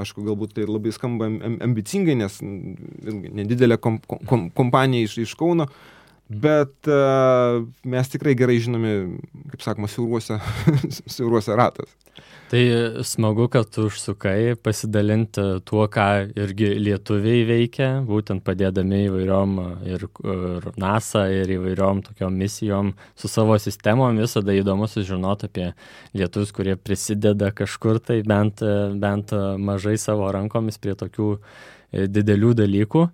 Aišku, 0.00 0.22
galbūt 0.24 0.54
tai 0.56 0.66
labai 0.66 0.92
skamba 0.94 1.28
ambicingai, 1.66 2.16
nes 2.18 2.38
nedidelė 2.42 3.76
kom, 3.82 3.98
kom, 4.08 4.48
kompanija 4.56 5.08
iš, 5.08 5.18
iš 5.26 5.34
Kauno, 5.38 5.66
bet 6.30 6.88
uh, 6.88 7.60
mes 7.84 8.12
tikrai 8.12 8.36
gerai 8.38 8.60
žinomi, 8.62 8.94
kaip 9.52 9.64
sakoma, 9.66 9.90
siauruose, 9.90 10.38
siauruose 11.16 11.58
ratas. 11.58 11.96
Tai 12.50 12.60
smagu, 13.06 13.44
kad 13.46 13.76
užsukai 13.78 14.56
pasidalinti 14.58 15.42
tuo, 15.62 15.84
ką 15.86 16.06
irgi 16.34 16.72
lietuviai 16.82 17.44
veikia, 17.46 17.90
būtent 18.02 18.42
padėdami 18.42 19.04
įvairiom 19.06 19.52
ir, 19.86 20.02
ir 20.34 20.66
NASA, 20.82 21.28
ir 21.30 21.52
įvairiom 21.54 22.00
tokiom 22.08 22.40
misijom 22.42 22.90
su 23.14 23.30
savo 23.30 23.54
sistemom. 23.62 24.18
Visada 24.18 24.56
įdomu 24.58 24.90
sužinoti 24.90 25.46
apie 25.46 25.68
lietuvius, 26.10 26.50
kurie 26.56 26.74
prisideda 26.74 27.52
kažkur 27.54 28.02
tai 28.02 28.18
bent, 28.26 28.64
bent 28.98 29.30
mažai 29.70 29.94
savo 30.02 30.26
rankomis 30.34 30.82
prie 30.82 30.98
tokių 30.98 31.36
didelių 32.10 32.56
dalykų. 32.64 33.06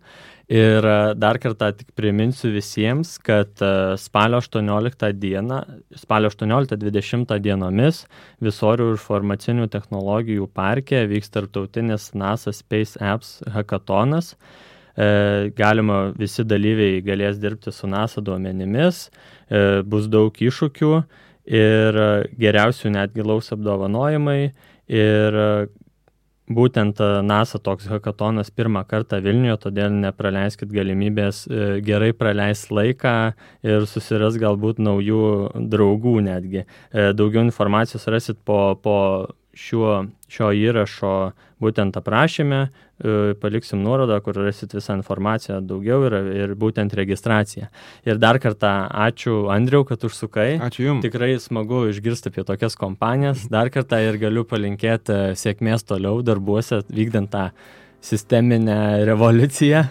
Ir 0.46 0.84
e, 0.86 1.14
dar 1.18 1.40
kartą 1.42 1.72
tik 1.74 1.88
priminsiu 1.98 2.52
visiems, 2.54 3.16
kad 3.18 3.58
e, 3.58 3.96
spalio 3.98 4.38
18 4.38 5.08
dieną, 5.18 5.58
spalio 5.98 6.30
18-20 6.30 7.40
dienomis 7.42 8.04
Visorių 8.46 8.92
informacinių 8.92 9.66
technologijų 9.72 10.46
parke 10.54 11.00
vyks 11.10 11.34
tarptautinis 11.34 12.12
NASA 12.14 12.54
Space 12.54 12.94
Apps 13.02 13.40
hackatonas. 13.50 14.36
E, 14.94 15.50
galima 15.58 16.12
visi 16.14 16.46
dalyviai 16.46 17.02
galės 17.02 17.42
dirbti 17.42 17.74
su 17.74 17.90
NASA 17.90 18.22
duomenimis, 18.22 19.08
bus 19.86 20.06
daug 20.10 20.30
iššūkių 20.30 20.92
ir 21.58 21.98
geriausių 22.38 22.90
netgi 22.94 23.26
laus 23.26 23.52
apdovanojimai 23.54 24.40
ir 24.90 25.36
būtent 26.48 27.00
e, 27.00 27.08
NASA 27.26 27.58
toks 27.58 27.88
hackatonas 27.90 28.52
pirmą 28.54 28.84
kartą 28.88 29.18
Vilniuje, 29.22 29.56
todėl 29.66 29.94
nepraleiskit 29.94 30.70
galimybės 30.72 31.44
e, 31.46 31.80
gerai 31.86 32.12
praleisti 32.16 32.74
laiką 32.74 33.16
ir 33.66 33.86
susiras 33.90 34.38
galbūt 34.40 34.78
naujų 34.82 35.24
draugų 35.72 36.20
netgi. 36.28 36.64
E, 36.64 37.10
daugiau 37.16 37.44
informacijos 37.46 38.06
rasit 38.12 38.38
po, 38.44 38.76
po 38.82 38.98
šiuo, 39.56 40.06
šio 40.30 40.52
įrašo 40.54 41.16
būtent 41.62 41.96
aprašyme, 41.96 42.66
paliksim 43.42 43.82
nuorodą, 43.84 44.16
kur 44.24 44.38
rasit 44.40 44.72
visą 44.72 44.96
informaciją 44.96 45.58
daugiau 45.68 46.06
ir, 46.08 46.16
ir 46.32 46.54
būtent 46.56 46.94
registraciją. 46.96 47.68
Ir 48.08 48.20
dar 48.22 48.38
kartą 48.40 48.70
ačiū 49.06 49.46
Andriau, 49.52 49.84
kad 49.88 50.04
užsukai. 50.08 50.56
Ačiū 50.64 50.86
Jums. 50.86 51.04
Tikrai 51.04 51.34
smagu 51.42 51.84
išgirsti 51.90 52.32
apie 52.32 52.46
tokias 52.48 52.78
kompanijas. 52.80 53.44
Dar 53.52 53.68
kartą 53.74 54.00
ir 54.00 54.16
galiu 54.22 54.46
palinkėti 54.48 55.12
e, 55.12 55.34
sėkmės 55.36 55.84
toliau 55.88 56.22
darbuose, 56.24 56.80
vykdant 56.88 57.32
tą 57.34 57.50
sisteminę 58.04 59.04
revoliuciją. 59.08 59.84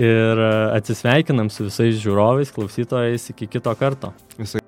Ir 0.00 0.44
e, 0.44 0.52
atsisveikinam 0.76 1.48
su 1.52 1.70
visais 1.70 1.96
žiūrovais, 2.04 2.52
klausytojais 2.56 3.32
iki 3.32 3.48
kito 3.56 3.72
karto. 3.80 4.12
Visai 4.36 4.60